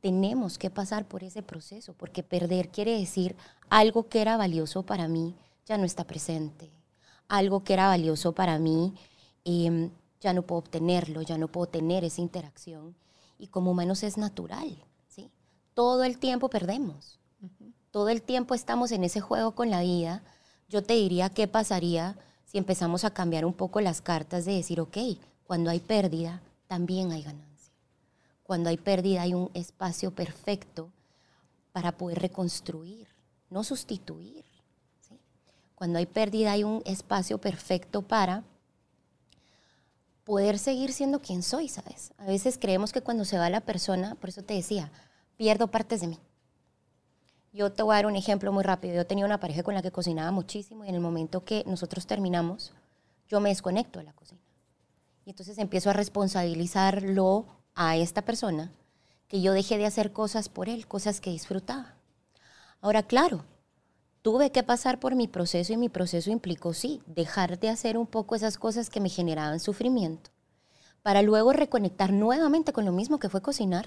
tenemos 0.00 0.58
que 0.58 0.70
pasar 0.70 1.04
por 1.04 1.24
ese 1.24 1.42
proceso, 1.42 1.92
porque 1.94 2.22
perder 2.22 2.68
quiere 2.68 2.96
decir 2.96 3.34
algo 3.68 4.08
que 4.08 4.20
era 4.20 4.36
valioso 4.36 4.84
para 4.84 5.08
mí 5.08 5.34
ya 5.66 5.78
no 5.78 5.84
está 5.84 6.04
presente, 6.04 6.70
algo 7.26 7.64
que 7.64 7.72
era 7.72 7.88
valioso 7.88 8.32
para 8.32 8.58
mí 8.60 8.94
em, 9.44 9.90
ya 10.26 10.32
no 10.32 10.42
puedo 10.42 10.58
obtenerlo, 10.58 11.22
ya 11.22 11.38
no 11.38 11.46
puedo 11.46 11.68
tener 11.68 12.02
esa 12.02 12.20
interacción. 12.20 12.96
Y 13.38 13.46
como 13.46 13.70
humanos 13.70 14.02
es 14.02 14.18
natural, 14.18 14.76
¿sí? 15.06 15.30
Todo 15.72 16.02
el 16.02 16.18
tiempo 16.18 16.50
perdemos, 16.50 17.20
todo 17.92 18.08
el 18.08 18.22
tiempo 18.22 18.56
estamos 18.56 18.90
en 18.90 19.04
ese 19.04 19.20
juego 19.20 19.52
con 19.52 19.70
la 19.70 19.82
vida. 19.82 20.24
Yo 20.68 20.82
te 20.82 20.94
diría 20.94 21.28
qué 21.28 21.46
pasaría 21.46 22.18
si 22.44 22.58
empezamos 22.58 23.04
a 23.04 23.10
cambiar 23.10 23.44
un 23.44 23.52
poco 23.52 23.80
las 23.80 24.00
cartas 24.00 24.44
de 24.44 24.54
decir, 24.54 24.80
ok, 24.80 24.96
cuando 25.46 25.70
hay 25.70 25.78
pérdida, 25.78 26.42
también 26.66 27.12
hay 27.12 27.22
ganancia. 27.22 27.72
Cuando 28.42 28.68
hay 28.68 28.78
pérdida 28.78 29.22
hay 29.22 29.32
un 29.32 29.48
espacio 29.54 30.10
perfecto 30.10 30.90
para 31.70 31.92
poder 31.92 32.18
reconstruir, 32.18 33.06
no 33.48 33.62
sustituir. 33.62 34.44
Cuando 35.76 35.98
hay 35.98 36.06
pérdida 36.06 36.50
hay 36.50 36.64
un 36.64 36.82
espacio 36.84 37.38
perfecto 37.38 38.02
para 38.02 38.42
poder 40.26 40.58
seguir 40.58 40.92
siendo 40.92 41.20
quien 41.22 41.44
soy, 41.44 41.68
¿sabes? 41.68 42.12
A 42.18 42.26
veces 42.26 42.58
creemos 42.60 42.92
que 42.92 43.00
cuando 43.00 43.24
se 43.24 43.38
va 43.38 43.48
la 43.48 43.60
persona, 43.60 44.16
por 44.16 44.28
eso 44.28 44.42
te 44.42 44.54
decía, 44.54 44.90
pierdo 45.36 45.68
partes 45.68 46.00
de 46.00 46.08
mí. 46.08 46.18
Yo 47.52 47.72
te 47.72 47.84
voy 47.84 47.92
a 47.92 47.98
dar 47.98 48.06
un 48.06 48.16
ejemplo 48.16 48.52
muy 48.52 48.64
rápido. 48.64 48.96
Yo 48.96 49.06
tenía 49.06 49.24
una 49.24 49.38
pareja 49.38 49.62
con 49.62 49.74
la 49.74 49.82
que 49.82 49.92
cocinaba 49.92 50.32
muchísimo 50.32 50.84
y 50.84 50.88
en 50.88 50.96
el 50.96 51.00
momento 51.00 51.44
que 51.44 51.62
nosotros 51.64 52.08
terminamos, 52.08 52.72
yo 53.28 53.38
me 53.38 53.50
desconecto 53.50 54.00
de 54.00 54.04
la 54.04 54.12
cocina. 54.14 54.40
Y 55.24 55.30
entonces 55.30 55.58
empiezo 55.58 55.90
a 55.90 55.92
responsabilizarlo 55.92 57.46
a 57.76 57.96
esta 57.96 58.22
persona 58.22 58.72
que 59.28 59.40
yo 59.40 59.52
dejé 59.52 59.78
de 59.78 59.86
hacer 59.86 60.12
cosas 60.12 60.48
por 60.48 60.68
él, 60.68 60.88
cosas 60.88 61.20
que 61.20 61.30
disfrutaba. 61.30 61.94
Ahora, 62.80 63.04
claro, 63.04 63.44
tuve 64.26 64.50
que 64.50 64.64
pasar 64.64 64.98
por 64.98 65.14
mi 65.14 65.28
proceso 65.28 65.72
y 65.72 65.76
mi 65.76 65.88
proceso 65.88 66.32
implicó, 66.32 66.72
sí, 66.72 67.00
dejar 67.06 67.60
de 67.60 67.68
hacer 67.68 67.96
un 67.96 68.08
poco 68.08 68.34
esas 68.34 68.58
cosas 68.58 68.90
que 68.90 68.98
me 68.98 69.08
generaban 69.08 69.60
sufrimiento, 69.60 70.32
para 71.04 71.22
luego 71.22 71.52
reconectar 71.52 72.12
nuevamente 72.12 72.72
con 72.72 72.84
lo 72.84 72.90
mismo 72.90 73.20
que 73.20 73.28
fue 73.28 73.40
cocinar. 73.40 73.86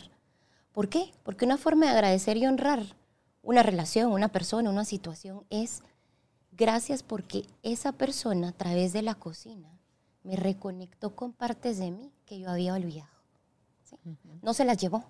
¿Por 0.71 0.87
qué? 0.87 1.11
Porque 1.23 1.43
una 1.43 1.57
forma 1.57 1.87
de 1.87 1.91
agradecer 1.91 2.37
y 2.37 2.47
honrar 2.47 2.85
una 3.43 3.63
relación, 3.63 4.13
una 4.13 4.29
persona, 4.29 4.69
una 4.69 4.85
situación 4.85 5.43
es 5.49 5.83
gracias 6.53 7.03
porque 7.03 7.45
esa 7.61 7.91
persona 7.91 8.47
a 8.47 8.53
través 8.53 8.93
de 8.93 9.01
la 9.01 9.15
cocina 9.15 9.77
me 10.23 10.37
reconectó 10.37 11.17
con 11.17 11.33
partes 11.33 11.79
de 11.79 11.91
mí 11.91 12.13
que 12.25 12.39
yo 12.39 12.49
había 12.49 12.75
olvidado. 12.75 13.11
No 14.41 14.53
se 14.53 14.63
las 14.63 14.77
llevó, 14.77 15.03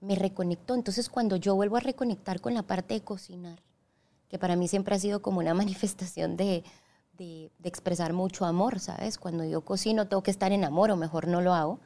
me 0.00 0.14
reconectó. 0.14 0.76
Entonces 0.76 1.08
cuando 1.08 1.34
yo 1.34 1.56
vuelvo 1.56 1.76
a 1.76 1.80
reconectar 1.80 2.40
con 2.40 2.54
la 2.54 2.62
parte 2.62 2.94
de 2.94 3.00
cocinar, 3.00 3.66
que 4.28 4.38
para 4.38 4.56
mí 4.56 4.68
siempre 4.68 4.94
ha 4.94 4.98
sido 4.98 5.22
como 5.22 5.40
una 5.40 5.54
manifestación 5.62 6.36
de, 6.36 6.64
de, 7.16 7.50
expresar 7.64 8.12
mucho 8.12 8.44
amor, 8.44 8.80
¿sabes? 8.80 9.18
Cuando 9.18 9.44
yo 9.44 9.62
cocino 9.62 10.08
tengo 10.08 10.22
que 10.22 10.30
estar 10.30 10.52
en 10.52 10.64
amor 10.64 10.90
o 10.90 10.96
mejor 10.96 11.28
no 11.28 11.40
lo 11.40 11.54
hago, 11.54 11.80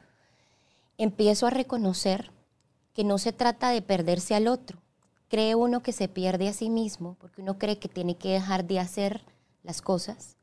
empiezo 0.97 1.47
a 1.47 1.49
reconocer 1.49 2.31
que 2.93 3.03
no 3.03 3.17
se 3.17 3.33
trata 3.33 3.69
de 3.69 3.81
perderse 3.81 4.35
al 4.35 4.47
otro. 4.47 4.79
Cree 5.27 5.55
uno 5.55 5.81
que 5.81 5.93
se 5.93 6.07
pierde 6.07 6.47
a 6.47 6.53
sí 6.53 6.69
mismo 6.69 7.17
porque 7.19 7.41
uno 7.41 7.57
cree 7.57 7.79
que 7.79 7.89
tiene 7.89 8.15
que 8.15 8.29
dejar 8.29 8.65
de 8.65 8.79
hacer 8.79 9.25
las 9.63 9.81
cosas 9.81 10.37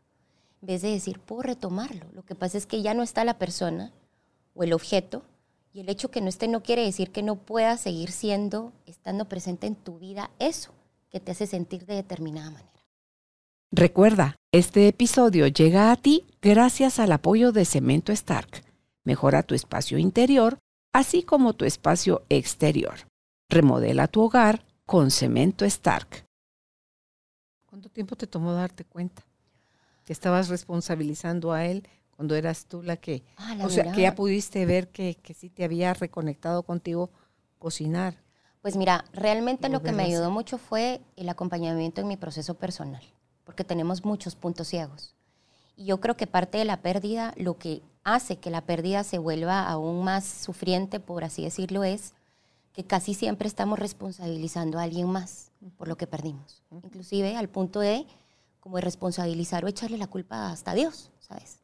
en 0.63 0.67
vez 0.67 0.83
de 0.83 0.91
decir, 0.91 1.21
puedo 1.21 1.43
retomarlo. 1.43 2.07
Lo 2.13 2.23
que 2.25 2.35
pasa 2.35 2.59
es 2.59 2.67
que 2.67 2.83
ya 2.83 2.93
no 2.93 3.03
está 3.03 3.25
la 3.25 3.39
persona 3.39 3.93
o 4.55 4.63
el 4.63 4.73
objeto, 4.73 5.23
y 5.73 5.81
el 5.81 5.89
hecho 5.89 6.11
que 6.11 6.21
no 6.21 6.29
esté 6.29 6.49
no 6.49 6.63
quiere 6.63 6.85
decir 6.85 7.13
que 7.13 7.23
no 7.23 7.37
pueda 7.37 7.77
seguir 7.77 8.11
siendo, 8.11 8.73
estando 8.87 9.27
presente 9.27 9.69
en 9.69 9.77
tu 9.77 9.99
vida, 9.99 10.31
eso 10.41 10.73
que 11.11 11.20
te 11.20 11.33
hace 11.33 11.46
sentir 11.46 11.85
de 11.87 11.96
determinada 11.96 12.51
manera. 12.51 12.70
Recuerda, 13.73 14.37
este 14.53 14.88
episodio 14.88 15.46
llega 15.46 15.92
a 15.92 15.96
ti 15.96 16.27
gracias 16.40 16.99
al 16.99 17.12
apoyo 17.12 17.53
de 17.53 17.64
Cemento 17.64 18.12
Stark. 18.12 18.64
Mejora 19.05 19.42
tu 19.42 19.55
espacio 19.55 19.99
interior, 19.99 20.59
así 20.92 21.23
como 21.23 21.55
tu 21.55 21.64
espacio 21.64 22.25
exterior. 22.29 22.94
Remodela 23.49 24.09
tu 24.09 24.23
hogar 24.23 24.64
con 24.87 25.11
Cemento 25.11 25.64
Stark. 25.64 26.25
¿Cuánto 27.66 27.88
tiempo 27.88 28.16
te 28.16 28.27
tomó 28.27 28.53
darte 28.53 28.85
cuenta? 28.85 29.25
Que 30.05 30.12
estabas 30.12 30.49
responsabilizando 30.49 31.53
a 31.53 31.66
él 31.66 31.87
cuando 32.11 32.35
eras 32.35 32.66
tú 32.66 32.83
la 32.83 32.96
que, 32.96 33.23
Ah, 33.37 33.55
la 33.55 33.66
o 33.66 33.70
sea, 33.70 33.92
que 33.92 34.03
ya 34.03 34.14
pudiste 34.14 34.66
ver 34.66 34.88
que, 34.88 35.14
que 35.14 35.35
sí 35.35 35.49
te 35.49 35.64
había 35.64 35.94
reconectado 35.94 36.64
contigo 36.64 37.11
cocinar. 37.59 38.16
Pues 38.62 38.77
mira, 38.77 39.05
realmente 39.12 39.68
lo 39.68 39.83
que 39.83 39.92
me 39.92 40.03
ayudó 40.03 40.31
mucho 40.31 40.59
fue 40.59 41.01
el 41.16 41.29
acompañamiento 41.29 42.03
en 42.03 42.09
mi 42.09 42.16
proceso 42.16 42.55
personal, 42.55 43.03
porque 43.44 43.64
tenemos 43.64 44.05
muchos 44.05 44.35
puntos 44.35 44.68
ciegos. 44.68 45.14
Y 45.77 45.87
yo 45.87 45.99
creo 45.99 46.16
que 46.16 46.27
parte 46.27 46.59
de 46.59 46.66
la 46.66 46.83
pérdida, 46.83 47.33
lo 47.37 47.57
que 47.57 47.81
hace 48.05 48.37
que 48.37 48.51
la 48.51 48.61
pérdida 48.61 49.03
se 49.03 49.18
vuelva 49.18 49.66
aún 49.66 50.05
más 50.05 50.25
sufriente, 50.25 51.01
por 51.01 51.25
así 51.25 51.42
decirlo, 51.42 51.85
es 51.85 52.12
que 52.75 52.85
casi 52.85 53.14
siempre 53.14 53.49
estamos 53.49 53.79
responsabilizando 53.79 54.79
a 54.79 54.83
alguien 54.83 55.09
más 55.09 55.51
por 55.79 55.88
lo 55.88 55.96
que 55.96 56.07
perdimos. 56.07 56.62
Inclusive 56.70 57.37
al 57.37 57.49
punto 57.49 57.81
de 57.81 58.07
como 58.61 58.77
de 58.77 58.83
responsabilizar 58.83 59.64
o 59.64 59.68
echarle 59.68 59.96
la 59.96 60.07
culpa 60.07 60.51
hasta 60.51 60.73
a 60.73 60.75
Dios, 60.75 61.11
¿sabes? 61.20 61.61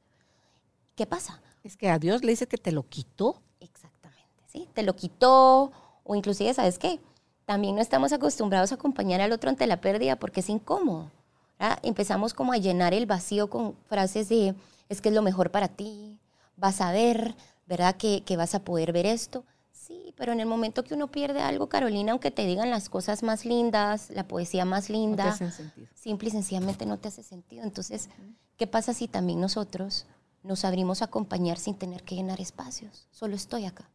¿Qué 0.94 1.06
pasa? 1.06 1.42
Es 1.62 1.76
que 1.76 1.90
a 1.90 1.98
Dios 1.98 2.24
le 2.24 2.30
dice 2.30 2.48
que 2.48 2.56
te 2.56 2.72
lo 2.72 2.88
quitó. 2.88 3.42
Exactamente, 3.60 4.42
¿sí? 4.46 4.66
Te 4.72 4.82
lo 4.82 4.96
quitó 4.96 5.72
o 6.06 6.14
inclusive, 6.14 6.54
¿sabes 6.54 6.78
qué? 6.78 7.00
También 7.44 7.74
no 7.76 7.80
estamos 7.82 8.12
acostumbrados 8.12 8.72
a 8.72 8.76
acompañar 8.76 9.20
al 9.20 9.32
otro 9.32 9.50
ante 9.50 9.66
la 9.66 9.80
pérdida 9.80 10.16
porque 10.16 10.40
es 10.40 10.48
incómodo. 10.48 11.10
¿verdad? 11.58 11.78
Empezamos 11.82 12.34
como 12.34 12.52
a 12.52 12.56
llenar 12.58 12.94
el 12.94 13.06
vacío 13.06 13.48
con 13.50 13.74
frases 13.88 14.28
de, 14.28 14.54
es 14.88 15.00
que 15.00 15.08
es 15.10 15.14
lo 15.14 15.22
mejor 15.22 15.50
para 15.50 15.68
ti, 15.68 16.18
vas 16.56 16.80
a 16.80 16.92
ver, 16.92 17.34
¿verdad? 17.66 17.96
Que, 17.96 18.22
que 18.24 18.36
vas 18.36 18.54
a 18.54 18.64
poder 18.64 18.92
ver 18.92 19.06
esto. 19.06 19.44
Sí, 19.72 20.12
pero 20.16 20.32
en 20.32 20.40
el 20.40 20.46
momento 20.46 20.82
que 20.82 20.94
uno 20.94 21.08
pierde 21.12 21.40
algo, 21.40 21.68
Carolina, 21.68 22.10
aunque 22.12 22.32
te 22.32 22.44
digan 22.44 22.70
las 22.70 22.88
cosas 22.88 23.22
más 23.22 23.44
lindas, 23.44 24.10
la 24.10 24.26
poesía 24.26 24.64
más 24.64 24.84
No 24.84 24.86
te 24.86 24.92
linda, 24.92 25.28
hacen 25.28 25.52
sentido. 25.52 25.86
simple 25.94 26.28
y 26.28 26.32
sencillamente 26.32 26.86
no 26.86 26.98
te 26.98 27.08
hace 27.08 27.22
sentido. 27.22 27.62
Entonces, 27.62 28.08
¿qué 28.56 28.66
pasa 28.66 28.92
si 28.94 29.06
también 29.06 29.40
nosotros 29.40 30.06
nos 30.42 30.64
abrimos 30.64 31.02
a 31.02 31.04
acompañar 31.06 31.58
sin 31.58 31.76
tener 31.76 32.02
que 32.02 32.16
llenar 32.16 32.40
espacios? 32.40 33.06
Solo 33.12 33.36
estoy 33.36 33.64
acá. 33.64 33.88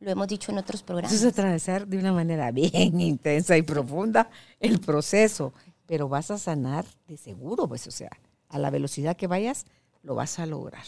Lo 0.00 0.10
hemos 0.10 0.28
dicho 0.28 0.50
en 0.50 0.58
otros 0.58 0.82
programas. 0.82 1.12
Eso 1.12 1.28
es 1.28 1.32
atravesar 1.34 1.86
de 1.86 1.98
una 1.98 2.12
manera 2.12 2.50
bien 2.52 3.00
intensa 3.00 3.56
y 3.56 3.62
profunda 3.62 4.30
el 4.58 4.80
proceso, 4.80 5.52
pero 5.86 6.08
vas 6.08 6.30
a 6.30 6.38
sanar 6.38 6.86
de 7.06 7.16
seguro, 7.16 7.68
pues, 7.68 7.86
o 7.86 7.90
sea, 7.90 8.10
a 8.48 8.58
la 8.58 8.70
velocidad 8.70 9.16
que 9.16 9.26
vayas, 9.26 9.66
lo 10.02 10.14
vas 10.14 10.38
a 10.38 10.46
lograr. 10.46 10.84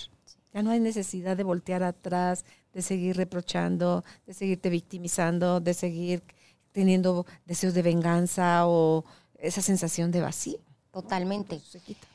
Ya 0.55 0.63
no 0.63 0.71
hay 0.71 0.81
necesidad 0.81 1.37
de 1.37 1.45
voltear 1.45 1.83
atrás, 1.83 2.45
de 2.73 2.83
seguir 2.83 3.17
reprochando, 3.17 4.05
de 4.27 4.35
seguirte 4.35 4.69
victimizando, 4.71 5.61
de 5.61 5.75
seguir 5.75 6.23
teniendo 6.73 7.27
deseos 7.47 7.75
de 7.75 7.83
venganza 7.83 8.67
o 8.67 9.05
esa 9.39 9.63
sensación 9.63 10.11
de 10.11 10.21
vacío. 10.21 10.59
Totalmente. 10.91 11.61
Se 11.61 11.81
quita. 11.81 12.07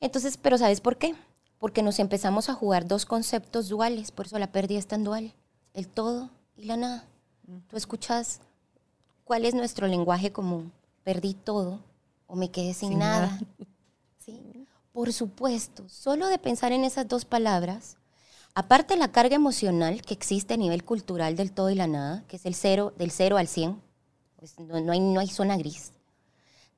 Entonces, 0.00 0.36
pero 0.36 0.58
¿sabes 0.58 0.80
por 0.80 0.96
qué? 0.96 1.14
Porque 1.58 1.82
nos 1.82 1.98
empezamos 1.98 2.48
a 2.48 2.54
jugar 2.54 2.86
dos 2.86 3.06
conceptos 3.06 3.68
duales, 3.68 4.10
por 4.10 4.26
eso 4.26 4.38
la 4.38 4.52
pérdida 4.52 4.78
es 4.78 4.86
tan 4.86 5.04
dual, 5.04 5.32
el 5.74 5.88
todo 5.88 6.30
y 6.56 6.64
la 6.64 6.76
nada. 6.76 7.04
Tú 7.68 7.76
escuchas 7.76 8.40
cuál 9.24 9.44
es 9.44 9.54
nuestro 9.54 9.86
lenguaje 9.86 10.32
común, 10.32 10.72
perdí 11.02 11.34
todo 11.34 11.80
o 12.26 12.36
me 12.36 12.50
quedé 12.50 12.72
sin, 12.72 12.90
Sin 12.90 12.98
nada. 13.00 13.26
nada. 13.26 13.40
¿Sí? 14.24 14.66
Por 14.92 15.12
supuesto, 15.12 15.86
solo 15.88 16.28
de 16.28 16.38
pensar 16.38 16.72
en 16.72 16.84
esas 16.84 17.06
dos 17.06 17.24
palabras, 17.24 17.96
aparte 18.54 18.96
la 18.96 19.12
carga 19.12 19.34
emocional 19.36 20.00
que 20.02 20.14
existe 20.14 20.54
a 20.54 20.56
nivel 20.56 20.84
cultural 20.84 21.36
del 21.36 21.52
todo 21.52 21.68
y 21.70 21.74
la 21.74 21.86
nada, 21.88 22.24
que 22.28 22.36
es 22.36 22.46
el 22.46 22.54
cero, 22.54 22.94
del 22.96 23.10
cero 23.10 23.36
al 23.36 23.48
100, 23.48 23.80
pues 24.36 24.58
no, 24.60 24.80
no 24.80 24.92
hay, 24.92 25.00
no 25.00 25.20
hay 25.20 25.28
zona 25.28 25.56
gris, 25.58 25.92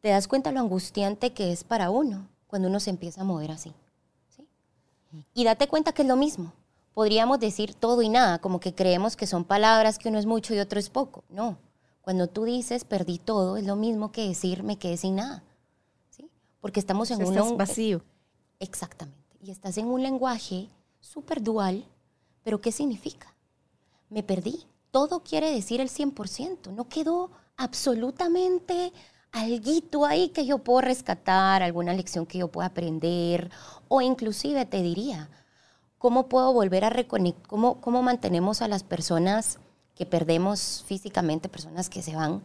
te 0.01 0.09
das 0.09 0.27
cuenta 0.27 0.51
lo 0.51 0.61
angustiante 0.61 1.33
que 1.33 1.53
es 1.53 1.63
para 1.63 1.91
uno 1.91 2.29
cuando 2.47 2.69
uno 2.69 2.81
se 2.81 2.91
empieza 2.91 3.21
a 3.21 3.25
mover 3.25 3.51
así. 3.51 3.73
¿sí? 4.35 4.47
Y 5.35 5.45
date 5.45 5.69
cuenta 5.69 5.93
que 5.93 6.03
es 6.03 6.09
lo 6.09 6.17
mismo. 6.17 6.53
Podríamos 6.97 7.39
decir 7.41 7.75
todo 7.75 8.01
y 8.01 8.09
nada, 8.09 8.39
como 8.39 8.59
que 8.59 8.75
creemos 8.75 9.17
que 9.17 9.27
son 9.27 9.45
palabras 9.45 9.99
que 9.99 10.09
uno 10.09 10.19
es 10.19 10.25
mucho 10.25 10.55
y 10.55 10.61
otro 10.61 10.81
es 10.81 10.89
poco. 10.89 11.25
No. 11.29 11.59
Cuando 12.01 12.27
tú 12.27 12.45
dices 12.45 12.85
perdí 12.85 13.19
todo, 13.19 13.59
es 13.59 13.67
lo 13.67 13.77
mismo 13.77 14.13
que 14.13 14.27
decir 14.27 14.63
me 14.63 14.79
quedé 14.79 14.97
sin 14.97 15.17
nada. 15.17 15.45
¿sí? 16.09 16.31
Porque 16.59 16.81
estamos 16.81 17.11
en 17.11 17.23
un 17.23 17.37
estás 17.37 17.55
vacío. 17.55 18.03
Exactamente. 18.61 19.37
Y 19.43 19.51
estás 19.51 19.77
en 19.77 19.89
un 19.89 20.03
lenguaje 20.03 20.71
súper 20.99 21.43
dual, 21.43 21.85
pero 22.43 22.63
¿qué 22.63 22.73
significa? 22.73 23.37
Me 24.09 24.23
perdí. 24.23 24.65
Todo 24.91 25.23
quiere 25.23 25.51
decir 25.53 25.83
el 25.83 25.91
100%. 25.91 26.73
No 26.73 26.89
quedó 26.89 27.31
absolutamente 27.59 28.95
alguito 29.33 30.07
ahí 30.07 30.31
que 30.31 30.47
yo 30.47 30.57
puedo 30.57 30.81
rescatar, 30.81 31.63
alguna 31.63 31.93
lección 31.93 32.25
que 32.25 32.39
yo 32.39 32.49
pueda 32.49 32.69
aprender, 32.69 33.51
o 33.89 34.01
inclusive 34.01 34.65
te 34.65 34.81
diría, 34.81 35.29
¿cómo 35.99 36.29
puedo 36.29 36.53
volver 36.53 36.85
a 36.85 36.91
reconectar? 36.91 37.47
¿Cómo, 37.47 37.81
¿Cómo 37.81 38.03
mantenemos 38.03 38.63
a 38.63 38.69
las 38.69 38.83
personas 38.83 39.59
que 39.95 40.07
perdemos 40.07 40.85
físicamente, 40.87 41.49
personas 41.49 41.89
que 41.89 42.03
se 42.03 42.15
van 42.15 42.43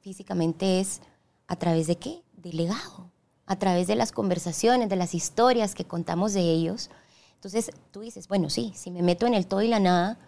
físicamente 0.00 0.80
es 0.80 1.00
a 1.46 1.56
través 1.56 1.86
de 1.86 1.96
qué? 1.96 2.22
Del 2.36 2.56
legado, 2.56 3.10
a 3.46 3.56
través 3.56 3.86
de 3.86 3.96
las 3.96 4.12
conversaciones, 4.12 4.88
de 4.88 4.96
las 4.96 5.14
historias 5.14 5.74
que 5.74 5.84
contamos 5.84 6.32
de 6.34 6.42
ellos. 6.42 6.90
Entonces 7.34 7.70
tú 7.90 8.00
dices, 8.00 8.28
bueno, 8.28 8.50
sí, 8.50 8.72
si 8.74 8.90
me 8.90 9.02
meto 9.02 9.26
en 9.26 9.34
el 9.34 9.46
todo 9.46 9.62
y 9.62 9.68
la 9.68 9.80
nada, 9.80 10.18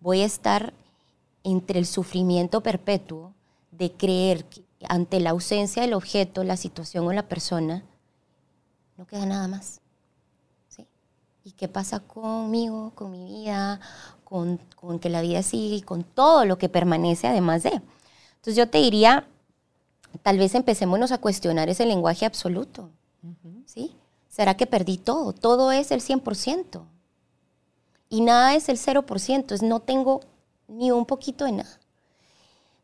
voy 0.00 0.22
a 0.22 0.26
estar 0.26 0.72
entre 1.42 1.78
el 1.78 1.86
sufrimiento 1.86 2.62
perpetuo 2.62 3.34
de 3.70 3.92
creer 3.92 4.46
que 4.46 4.64
ante 4.88 5.20
la 5.20 5.30
ausencia 5.30 5.82
del 5.82 5.94
objeto, 5.94 6.44
la 6.44 6.56
situación 6.56 7.06
o 7.06 7.12
la 7.12 7.28
persona, 7.28 7.84
no 8.96 9.06
queda 9.06 9.26
nada 9.26 9.48
más. 9.48 9.80
¿Y 11.44 11.52
qué 11.52 11.68
pasa 11.68 12.00
conmigo, 12.00 12.92
con 12.94 13.10
mi 13.10 13.24
vida, 13.26 13.78
con, 14.24 14.58
con 14.76 14.98
que 14.98 15.10
la 15.10 15.20
vida 15.20 15.42
sigue 15.42 15.76
y 15.76 15.82
con 15.82 16.02
todo 16.02 16.46
lo 16.46 16.56
que 16.56 16.70
permanece 16.70 17.26
además 17.26 17.62
de? 17.62 17.82
Entonces 18.36 18.56
yo 18.56 18.68
te 18.68 18.78
diría, 18.78 19.28
tal 20.22 20.38
vez 20.38 20.54
empecémonos 20.54 21.12
a 21.12 21.18
cuestionar 21.18 21.68
ese 21.68 21.84
lenguaje 21.84 22.24
absoluto. 22.24 22.90
¿sí? 23.66 23.94
¿Será 24.28 24.56
que 24.56 24.66
perdí 24.66 24.96
todo? 24.96 25.32
Todo 25.32 25.70
es 25.70 25.90
el 25.90 26.00
100%. 26.00 26.82
Y 28.08 28.20
nada 28.22 28.54
es 28.54 28.68
el 28.68 28.78
0%, 28.78 29.52
es 29.52 29.62
no 29.62 29.80
tengo 29.80 30.20
ni 30.66 30.90
un 30.90 31.04
poquito 31.04 31.44
de 31.44 31.52
nada. 31.52 31.80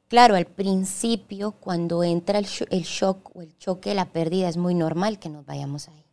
Claro, 0.09 0.35
al 0.35 0.47
principio, 0.47 1.53
cuando 1.53 2.03
entra 2.03 2.39
el, 2.39 2.47
el 2.71 2.83
shock 2.83 3.35
o 3.35 3.43
el 3.43 3.57
choque 3.59 3.91
de 3.91 3.95
la 3.95 4.13
pérdida, 4.13 4.49
es 4.49 4.57
muy 4.57 4.75
normal 4.75 5.19
que 5.19 5.29
nos 5.29 5.47
vayamos 5.47 5.89
ahí. 5.89 6.05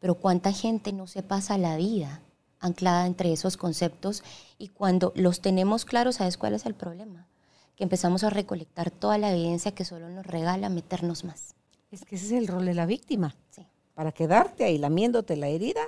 Pero 0.00 0.16
¿cuánta 0.16 0.52
gente 0.52 0.92
no 0.92 1.06
se 1.06 1.22
pasa 1.22 1.58
la 1.58 1.76
vida 1.76 2.22
anclada 2.58 3.06
entre 3.06 3.32
esos 3.32 3.56
conceptos? 3.56 4.24
Y 4.58 4.68
cuando 4.68 5.12
los 5.14 5.40
tenemos 5.40 5.84
claros, 5.84 6.16
¿sabes 6.16 6.36
cuál 6.36 6.54
es 6.54 6.66
el 6.66 6.74
problema? 6.74 7.28
Que 7.76 7.84
empezamos 7.84 8.24
a 8.24 8.30
recolectar 8.30 8.90
toda 8.90 9.18
la 9.18 9.30
evidencia 9.32 9.72
que 9.74 9.84
solo 9.84 10.08
nos 10.08 10.26
regala 10.26 10.68
meternos 10.68 11.24
más. 11.24 11.54
Es 11.90 12.04
que 12.04 12.16
ese 12.16 12.26
es 12.26 12.32
el 12.32 12.48
rol 12.48 12.66
de 12.66 12.74
la 12.74 12.86
víctima. 12.86 13.34
Sí. 13.50 13.66
Para 13.94 14.12
quedarte 14.12 14.64
ahí 14.64 14.78
lamiéndote 14.78 15.36
la 15.36 15.48
herida, 15.48 15.82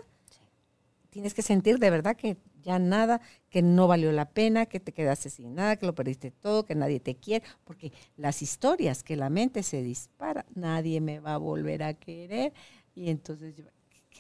tienes 1.11 1.35
que 1.35 1.43
sentir 1.43 1.79
de 1.79 1.91
verdad 1.91 2.17
que 2.17 2.37
ya 2.63 2.79
nada, 2.79 3.21
que 3.51 3.61
no 3.61 3.87
valió 3.87 4.13
la 4.13 4.31
pena, 4.31 4.67
que 4.67 4.81
te 4.81 4.93
quedaste 4.93 5.31
sin 5.31 5.55
nada, 5.55 5.77
que 5.77 5.87
lo 5.87 5.95
perdiste 5.95 6.31
todo, 6.31 6.65
que 6.65 6.75
nadie 6.75 7.01
te 7.01 7.17
quiere, 7.17 7.45
porque 7.65 7.93
las 8.17 8.41
historias 8.41 9.03
que 9.03 9.17
la 9.17 9.29
mente 9.29 9.63
se 9.63 9.83
dispara, 9.83 10.47
nadie 10.55 11.01
me 11.01 11.21
va 11.21 11.35
a 11.35 11.39
volver 11.39 11.83
a 11.83 11.95
querer. 11.95 12.53
Y 12.95 13.11
entonces 13.11 13.55
yo, 13.57 13.65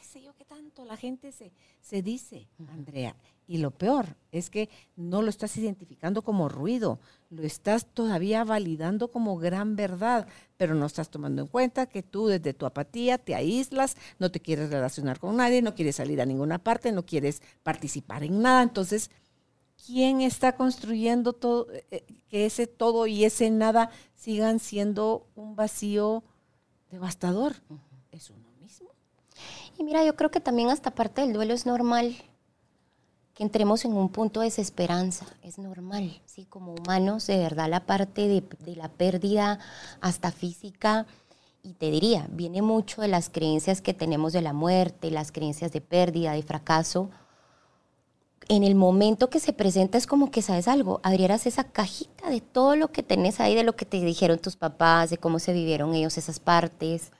sé 0.02 0.20
yo 0.20 0.34
qué 0.34 0.41
tanto 0.52 0.84
la 0.84 0.98
gente 0.98 1.32
se, 1.32 1.50
se 1.80 2.02
dice, 2.02 2.46
Andrea. 2.68 3.16
Y 3.46 3.56
lo 3.58 3.70
peor 3.70 4.16
es 4.32 4.50
que 4.50 4.68
no 4.96 5.22
lo 5.22 5.30
estás 5.30 5.56
identificando 5.56 6.20
como 6.20 6.50
ruido, 6.50 7.00
lo 7.30 7.42
estás 7.42 7.86
todavía 7.86 8.44
validando 8.44 9.10
como 9.10 9.38
gran 9.38 9.76
verdad, 9.76 10.28
pero 10.58 10.74
no 10.74 10.84
estás 10.84 11.10
tomando 11.10 11.40
en 11.40 11.48
cuenta 11.48 11.86
que 11.86 12.02
tú 12.02 12.26
desde 12.26 12.52
tu 12.52 12.66
apatía 12.66 13.16
te 13.16 13.34
aíslas, 13.34 13.96
no 14.18 14.30
te 14.30 14.40
quieres 14.40 14.68
relacionar 14.68 15.18
con 15.18 15.38
nadie, 15.38 15.62
no 15.62 15.74
quieres 15.74 15.96
salir 15.96 16.20
a 16.20 16.26
ninguna 16.26 16.58
parte, 16.58 16.92
no 16.92 17.06
quieres 17.06 17.40
participar 17.62 18.22
en 18.22 18.42
nada. 18.42 18.62
Entonces, 18.62 19.10
¿quién 19.86 20.20
está 20.20 20.54
construyendo 20.54 21.32
todo, 21.32 21.66
eh, 21.90 22.04
que 22.28 22.44
ese 22.44 22.66
todo 22.66 23.06
y 23.06 23.24
ese 23.24 23.50
nada 23.50 23.90
sigan 24.14 24.60
siendo 24.60 25.26
un 25.34 25.56
vacío 25.56 26.22
devastador? 26.90 27.54
Es 28.10 28.28
uno 28.28 28.41
y 29.82 29.84
mira, 29.84 30.04
yo 30.04 30.14
creo 30.14 30.30
que 30.30 30.38
también 30.38 30.70
hasta 30.70 30.92
parte 30.92 31.22
del 31.22 31.32
duelo 31.32 31.54
es 31.54 31.66
normal 31.66 32.14
que 33.34 33.42
entremos 33.42 33.84
en 33.84 33.94
un 33.94 34.10
punto 34.10 34.38
de 34.38 34.46
desesperanza, 34.46 35.26
es 35.42 35.58
normal, 35.58 36.22
¿sí? 36.24 36.44
Como 36.44 36.72
humanos, 36.72 37.26
de 37.26 37.38
verdad, 37.38 37.68
la 37.68 37.84
parte 37.84 38.28
de, 38.28 38.76
la 38.76 38.88
pérdida 38.88 39.58
hasta 40.00 40.30
física, 40.30 41.06
y 41.64 41.72
te 41.72 41.90
diría, 41.90 42.28
viene 42.30 42.62
mucho 42.62 43.02
de 43.02 43.08
las 43.08 43.28
creencias 43.28 43.82
que 43.82 43.92
tenemos 43.92 44.32
de 44.32 44.42
la 44.42 44.52
muerte, 44.52 45.10
las 45.10 45.32
creencias 45.32 45.72
de 45.72 45.80
pérdida, 45.80 46.32
de 46.32 46.44
fracaso. 46.44 47.10
En 48.48 48.62
el 48.62 48.76
momento 48.76 49.30
que 49.30 49.40
se 49.40 49.52
presenta 49.52 49.98
es 49.98 50.06
como 50.06 50.30
que, 50.30 50.42
¿sabes 50.42 50.68
algo? 50.68 51.00
Abrieras 51.02 51.46
esa 51.46 51.64
cajita 51.64 52.30
de 52.30 52.40
todo 52.40 52.76
lo 52.76 52.92
que 52.92 53.02
tenés 53.02 53.40
ahí, 53.40 53.56
de 53.56 53.64
lo 53.64 53.74
que 53.74 53.84
te 53.86 54.00
dijeron 54.00 54.38
tus 54.38 54.54
papás, 54.54 55.10
de 55.10 55.18
cómo 55.18 55.40
se 55.40 55.52
vivieron 55.52 55.92
ellos 55.94 56.18
esas 56.18 56.38
partes, 56.38 57.10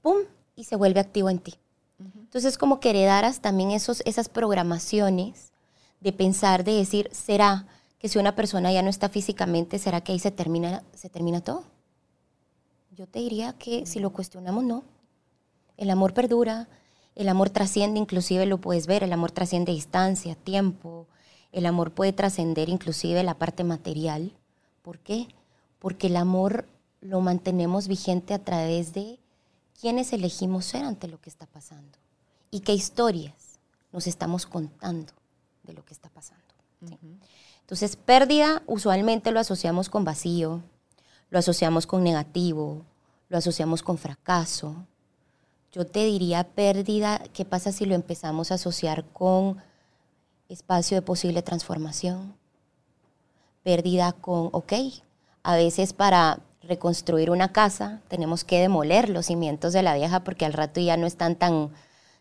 ¡pum! 0.00 0.18
Y 0.54 0.64
se 0.64 0.76
vuelve 0.76 1.00
activo 1.00 1.28
en 1.28 1.40
ti. 1.40 1.54
Entonces, 1.98 2.58
como 2.58 2.78
que 2.78 2.90
heredaras 2.90 3.40
también 3.40 3.70
esos, 3.70 4.02
esas 4.04 4.28
programaciones 4.28 5.52
de 6.00 6.12
pensar, 6.12 6.62
de 6.62 6.72
decir, 6.72 7.08
¿será 7.12 7.66
que 7.98 8.08
si 8.08 8.18
una 8.18 8.36
persona 8.36 8.72
ya 8.72 8.82
no 8.82 8.90
está 8.90 9.08
físicamente, 9.08 9.78
será 9.78 10.00
que 10.00 10.12
ahí 10.12 10.18
se 10.18 10.30
termina, 10.30 10.84
se 10.94 11.08
termina 11.08 11.40
todo? 11.40 11.64
Yo 12.92 13.06
te 13.06 13.18
diría 13.18 13.52
que 13.54 13.86
si 13.86 13.98
lo 13.98 14.10
cuestionamos, 14.10 14.64
no. 14.64 14.84
El 15.76 15.90
amor 15.90 16.14
perdura, 16.14 16.68
el 17.14 17.28
amor 17.28 17.50
trasciende, 17.50 17.98
inclusive 17.98 18.46
lo 18.46 18.58
puedes 18.58 18.86
ver, 18.86 19.02
el 19.02 19.12
amor 19.12 19.32
trasciende 19.32 19.72
distancia, 19.72 20.36
tiempo, 20.36 21.08
el 21.50 21.66
amor 21.66 21.92
puede 21.92 22.12
trascender 22.12 22.68
inclusive 22.68 23.22
la 23.22 23.34
parte 23.34 23.64
material. 23.64 24.32
¿Por 24.82 24.98
qué? 24.98 25.28
Porque 25.78 26.08
el 26.08 26.16
amor 26.16 26.68
lo 27.00 27.20
mantenemos 27.20 27.88
vigente 27.88 28.34
a 28.34 28.44
través 28.44 28.92
de 28.92 29.18
quienes 29.80 30.12
elegimos 30.12 30.64
ser 30.64 30.84
ante 30.84 31.08
lo 31.08 31.20
que 31.20 31.30
está 31.30 31.46
pasando 31.46 31.98
y 32.50 32.60
qué 32.60 32.72
historias 32.72 33.60
nos 33.92 34.06
estamos 34.06 34.46
contando 34.46 35.12
de 35.62 35.72
lo 35.72 35.84
que 35.84 35.94
está 35.94 36.08
pasando. 36.08 36.42
Entonces, 37.60 37.96
pérdida 37.96 38.62
usualmente 38.66 39.30
lo 39.30 39.40
asociamos 39.40 39.88
con 39.88 40.04
vacío, 40.04 40.62
lo 41.30 41.38
asociamos 41.38 41.86
con 41.86 42.02
negativo, 42.02 42.84
lo 43.28 43.38
asociamos 43.38 43.82
con 43.82 43.98
fracaso. 43.98 44.86
Yo 45.72 45.86
te 45.86 46.04
diría 46.04 46.44
pérdida, 46.44 47.22
¿qué 47.32 47.44
pasa 47.44 47.72
si 47.72 47.84
lo 47.84 47.94
empezamos 47.94 48.50
a 48.50 48.54
asociar 48.54 49.04
con 49.12 49.58
espacio 50.48 50.96
de 50.96 51.02
posible 51.02 51.42
transformación? 51.42 52.34
Pérdida 53.62 54.12
con, 54.12 54.48
ok, 54.52 54.72
a 55.42 55.56
veces 55.56 55.92
para 55.92 56.40
reconstruir 56.68 57.30
una 57.30 57.50
casa 57.50 58.00
tenemos 58.08 58.44
que 58.44 58.60
demoler 58.60 59.08
los 59.08 59.26
cimientos 59.26 59.72
de 59.72 59.82
la 59.82 59.94
vieja 59.94 60.22
porque 60.22 60.44
al 60.44 60.52
rato 60.52 60.80
ya 60.80 60.96
no 60.96 61.06
están 61.06 61.34
tan 61.34 61.70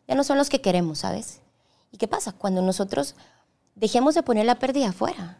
ya 0.08 0.16
no 0.16 0.24
son 0.24 0.38
los 0.38 0.50
que 0.50 0.62
queremos, 0.62 1.00
¿sabes? 1.00 1.42
¿Y 1.92 1.98
qué 1.98 2.08
pasa? 2.08 2.32
Cuando 2.32 2.62
nosotros 2.62 3.16
dejemos 3.76 4.16
de 4.16 4.24
poner 4.24 4.46
la 4.46 4.60
pérdida 4.60 4.90
afuera. 4.90 5.40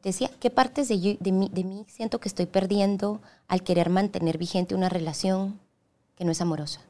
Te 0.00 0.10
decía, 0.10 0.30
¿qué 0.40 0.50
partes 0.50 0.88
de, 0.88 0.96
mí, 0.96 1.50
de 1.52 1.84
siento 1.88 2.20
que 2.20 2.28
estoy 2.28 2.46
perdiendo 2.46 3.20
al 3.48 3.62
querer 3.62 3.88
mantener 3.88 4.36
vigente 4.36 4.74
una 4.74 4.90
relación 4.90 5.58
que 6.16 6.24
no 6.24 6.32
es 6.32 6.40
amorosa? 6.40 6.80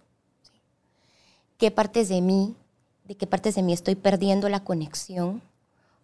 ¿Qué 1.57 1.71
partes 1.71 2.09
de 2.09 2.21
mí, 2.21 2.57
de 3.05 3.17
qué 3.17 3.27
partes 3.27 3.55
de 3.55 3.63
mí 3.63 3.73
estoy 3.73 3.95
perdiendo 3.95 4.49
la 4.49 4.65
conexión 4.65 5.41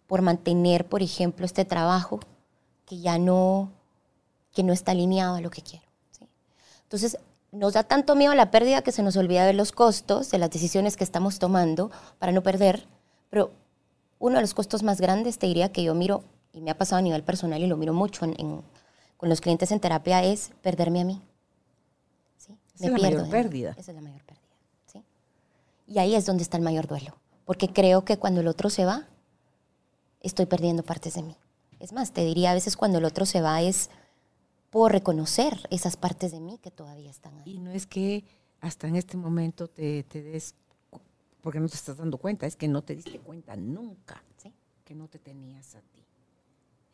por 0.07 0.21
mantener, 0.21 0.87
por 0.87 1.01
ejemplo, 1.01 1.45
este 1.45 1.65
trabajo 1.65 2.21
que 2.85 2.99
ya 2.99 3.17
no, 3.17 3.69
que 4.53 4.63
no 4.63 4.73
está 4.73 4.91
alineado 4.91 5.35
a 5.35 5.41
lo 5.41 5.49
que 5.49 5.61
quiero? 5.61 5.85
Entonces, 6.83 7.17
nos 7.51 7.73
da 7.73 7.83
tanto 7.83 8.15
miedo 8.15 8.33
la 8.35 8.51
pérdida 8.51 8.81
que 8.81 8.91
se 8.91 9.03
nos 9.03 9.15
olvida 9.15 9.45
de 9.45 9.53
los 9.53 9.71
costos 9.71 10.31
de 10.31 10.37
las 10.37 10.49
decisiones 10.49 10.97
que 10.97 11.03
estamos 11.03 11.39
tomando 11.39 11.91
para 12.19 12.31
no 12.31 12.41
perder. 12.43 12.87
Pero 13.29 13.51
uno 14.19 14.35
de 14.35 14.41
los 14.41 14.53
costos 14.53 14.83
más 14.83 14.99
grandes, 14.99 15.37
te 15.37 15.47
diría 15.47 15.71
que 15.71 15.83
yo 15.83 15.93
miro, 15.95 16.23
y 16.51 16.61
me 16.61 16.71
ha 16.71 16.77
pasado 16.77 16.99
a 16.99 17.01
nivel 17.01 17.23
personal 17.23 17.61
y 17.61 17.67
lo 17.67 17.77
miro 17.77 17.93
mucho 17.93 18.21
con 19.17 19.29
los 19.29 19.41
clientes 19.41 19.71
en 19.71 19.79
terapia, 19.79 20.23
es 20.23 20.51
perderme 20.61 21.01
a 21.01 21.05
mí. 21.05 21.21
¿Sí? 22.37 22.57
Esa 22.75 22.85
es 22.85 22.91
la 22.91 23.09
mayor 23.09 23.29
pérdida. 23.29 23.75
Esa 23.77 23.91
es 23.91 23.95
la 23.95 24.01
mayor 24.01 24.23
pérdida. 24.23 24.43
¿sí? 24.85 25.03
Y 25.87 25.99
ahí 25.99 26.15
es 26.15 26.25
donde 26.25 26.43
está 26.43 26.57
el 26.57 26.63
mayor 26.63 26.87
duelo. 26.87 27.15
Porque 27.45 27.69
creo 27.69 28.05
que 28.05 28.17
cuando 28.17 28.41
el 28.41 28.47
otro 28.47 28.69
se 28.69 28.85
va, 28.85 29.07
estoy 30.21 30.45
perdiendo 30.45 30.83
partes 30.83 31.15
de 31.15 31.23
mí. 31.23 31.35
Es 31.79 31.91
más, 31.91 32.11
te 32.11 32.23
diría 32.23 32.51
a 32.51 32.53
veces 32.53 32.77
cuando 32.77 32.99
el 32.99 33.05
otro 33.05 33.25
se 33.25 33.41
va 33.41 33.61
es 33.61 33.89
puedo 34.73 34.89
reconocer 34.89 35.55
esas 35.69 35.97
partes 35.97 36.31
de 36.31 36.39
mí 36.39 36.57
que 36.57 36.71
todavía 36.71 37.11
están 37.11 37.37
ahí. 37.37 37.43
Y 37.45 37.59
no 37.59 37.69
es 37.69 37.85
que 37.85 38.25
hasta 38.59 38.87
en 38.87 38.95
este 38.95 39.17
momento 39.17 39.67
te, 39.67 40.01
te 40.01 40.23
des, 40.23 40.55
porque 41.41 41.59
no 41.59 41.69
te 41.69 41.75
estás 41.75 41.97
dando 41.97 42.17
cuenta, 42.17 42.47
es 42.47 42.55
que 42.55 42.67
no 42.67 42.81
te 42.81 42.95
diste 42.95 43.19
cuenta 43.19 43.55
nunca 43.55 44.23
que 44.83 44.95
no 44.95 45.07
te 45.07 45.19
tenías 45.19 45.75
a 45.75 45.81
ti. 45.81 46.03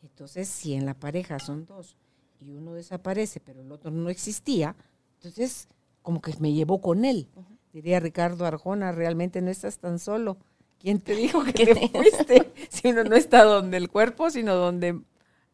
Entonces, 0.02 0.46
si 0.46 0.74
en 0.74 0.84
la 0.84 0.92
pareja 0.92 1.38
son 1.38 1.64
dos 1.64 1.96
y 2.38 2.52
uno 2.52 2.74
desaparece, 2.74 3.40
pero 3.40 3.62
el 3.62 3.72
otro 3.72 3.90
no 3.90 4.10
existía, 4.10 4.76
entonces 5.14 5.66
como 6.02 6.20
que 6.20 6.34
me 6.38 6.52
llevó 6.52 6.82
con 6.82 7.06
él. 7.06 7.28
Diría 7.72 7.98
Ricardo 7.98 8.44
Arjona, 8.44 8.92
realmente 8.92 9.40
no 9.40 9.50
estás 9.50 9.78
tan 9.78 9.98
solo. 9.98 10.36
¿Quién 10.78 11.00
te 11.00 11.14
dijo 11.16 11.42
que 11.44 11.52
te 11.52 11.88
fuiste? 11.88 12.52
si 12.68 12.88
uno 12.88 13.04
no 13.04 13.16
está 13.16 13.44
donde 13.44 13.78
el 13.78 13.88
cuerpo, 13.88 14.28
sino 14.28 14.54
donde 14.54 15.00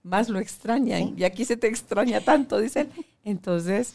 más 0.07 0.29
lo 0.29 0.39
extrañan. 0.39 1.15
Y 1.19 1.25
aquí 1.25 1.45
se 1.45 1.57
te 1.57 1.67
extraña 1.67 2.21
tanto, 2.21 2.59
dicen. 2.59 2.91
Entonces, 3.25 3.95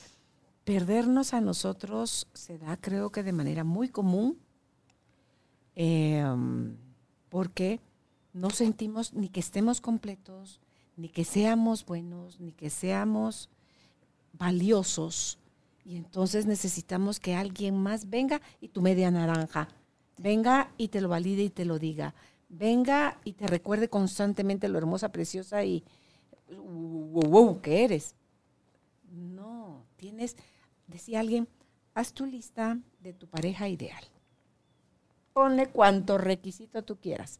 perdernos 0.66 1.34
a 1.34 1.42
nosotros 1.42 2.28
se 2.34 2.58
da, 2.58 2.78
creo 2.78 3.12
que 3.12 3.24
de 3.24 3.32
manera 3.32 3.64
muy 3.64 3.88
común, 3.88 4.38
em, 5.74 6.76
porque 7.30 7.80
no 8.34 8.50
sentimos 8.50 9.14
ni 9.14 9.30
que 9.30 9.40
estemos 9.40 9.80
completos, 9.80 10.60
ni 10.98 11.08
que 11.08 11.24
seamos 11.24 11.86
buenos, 11.86 12.40
ni 12.40 12.52
que 12.52 12.70
seamos 12.70 13.50
valiosos. 14.34 15.40
Y 15.86 15.96
entonces 15.96 16.46
necesitamos 16.46 17.20
que 17.20 17.36
alguien 17.36 17.78
más 17.78 18.10
venga 18.10 18.42
y 18.60 18.68
tu 18.68 18.82
media 18.82 19.10
naranja, 19.12 19.70
venga 20.18 20.72
y 20.78 20.90
te 20.90 21.00
lo 21.00 21.08
valide 21.08 21.44
y 21.44 21.50
te 21.50 21.66
lo 21.66 21.80
diga. 21.80 22.14
Venga 22.50 23.18
y 23.24 23.32
te 23.32 23.48
recuerde 23.48 23.90
constantemente 23.90 24.68
lo 24.68 24.78
hermosa, 24.78 25.10
preciosa 25.10 25.64
y, 25.64 25.86
wow, 26.58 27.62
¿qué 27.62 27.84
eres? 27.84 28.16
No, 29.12 29.86
tienes, 29.98 30.36
decía 30.88 31.20
alguien, 31.20 31.48
haz 31.94 32.14
tu 32.14 32.26
lista 32.26 32.80
de 33.00 33.14
tu 33.14 33.28
pareja 33.28 33.68
ideal. 33.68 34.04
Ponle 35.34 35.68
cuánto 35.68 36.18
requisito 36.18 36.84
tú 36.84 36.98
quieras. 36.98 37.40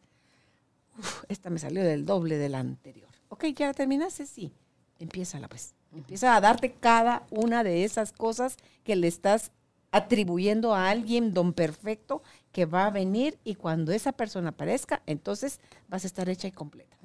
esta 1.30 1.50
me 1.50 1.60
salió 1.60 1.84
del 1.84 2.06
doble 2.06 2.38
de 2.38 2.50
la 2.50 2.60
anterior. 2.60 3.10
Ok, 3.30 3.46
¿ya 3.56 3.74
terminaste? 3.74 4.26
Sí. 4.26 4.52
Empieza 5.00 5.40
la 5.40 5.48
pues. 5.48 5.74
Empieza 5.94 6.36
a 6.36 6.42
darte 6.42 6.72
cada 6.72 7.26
una 7.32 7.64
de 7.64 7.84
esas 7.84 8.14
cosas 8.14 8.56
que 8.84 8.96
le 8.96 9.08
estás 9.08 9.52
atribuyendo 9.92 10.74
a 10.74 10.90
alguien 10.90 11.34
don 11.34 11.54
perfecto 11.54 12.24
que 12.52 12.66
va 12.66 12.86
a 12.86 12.92
venir 12.92 13.38
y 13.44 13.56
cuando 13.56 13.92
esa 13.92 14.14
persona 14.14 14.50
aparezca, 14.50 15.02
entonces 15.06 15.60
vas 15.90 16.06
a 16.06 16.08
estar 16.08 16.30
hecha 16.30 16.48
y 16.48 16.52
completa. 16.52 16.98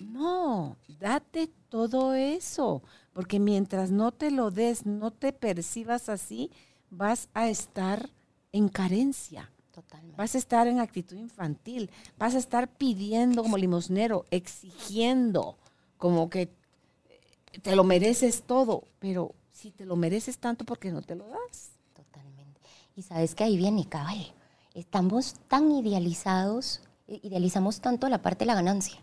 No, 0.00 0.76
date 1.00 1.50
todo 1.68 2.14
eso, 2.14 2.82
porque 3.12 3.38
mientras 3.38 3.90
no 3.90 4.12
te 4.12 4.30
lo 4.30 4.50
des, 4.50 4.86
no 4.86 5.10
te 5.10 5.32
percibas 5.32 6.08
así, 6.08 6.50
vas 6.90 7.28
a 7.34 7.48
estar 7.48 8.10
en 8.52 8.68
carencia. 8.68 9.50
Totalmente. 9.72 10.16
Vas 10.16 10.34
a 10.34 10.38
estar 10.38 10.66
en 10.66 10.80
actitud 10.80 11.16
infantil, 11.16 11.90
vas 12.18 12.34
a 12.34 12.38
estar 12.38 12.68
pidiendo 12.68 13.42
como 13.42 13.56
limosnero, 13.56 14.26
exigiendo, 14.30 15.56
como 15.96 16.28
que 16.28 16.42
eh, 16.42 17.58
te 17.62 17.76
lo 17.76 17.84
mereces 17.84 18.42
todo, 18.42 18.84
pero 18.98 19.34
si 19.52 19.70
te 19.70 19.84
lo 19.84 19.96
mereces 19.96 20.38
tanto, 20.38 20.64
¿por 20.64 20.78
qué 20.78 20.90
no 20.90 21.02
te 21.02 21.14
lo 21.14 21.28
das? 21.28 21.70
Totalmente. 21.94 22.60
Y 22.96 23.02
sabes 23.02 23.34
que 23.34 23.44
ahí 23.44 23.56
viene, 23.56 23.88
cabal. 23.88 24.34
Estamos 24.74 25.34
tan 25.48 25.70
idealizados, 25.70 26.80
idealizamos 27.06 27.80
tanto 27.80 28.08
la 28.08 28.22
parte 28.22 28.40
de 28.40 28.46
la 28.46 28.54
ganancia. 28.54 29.00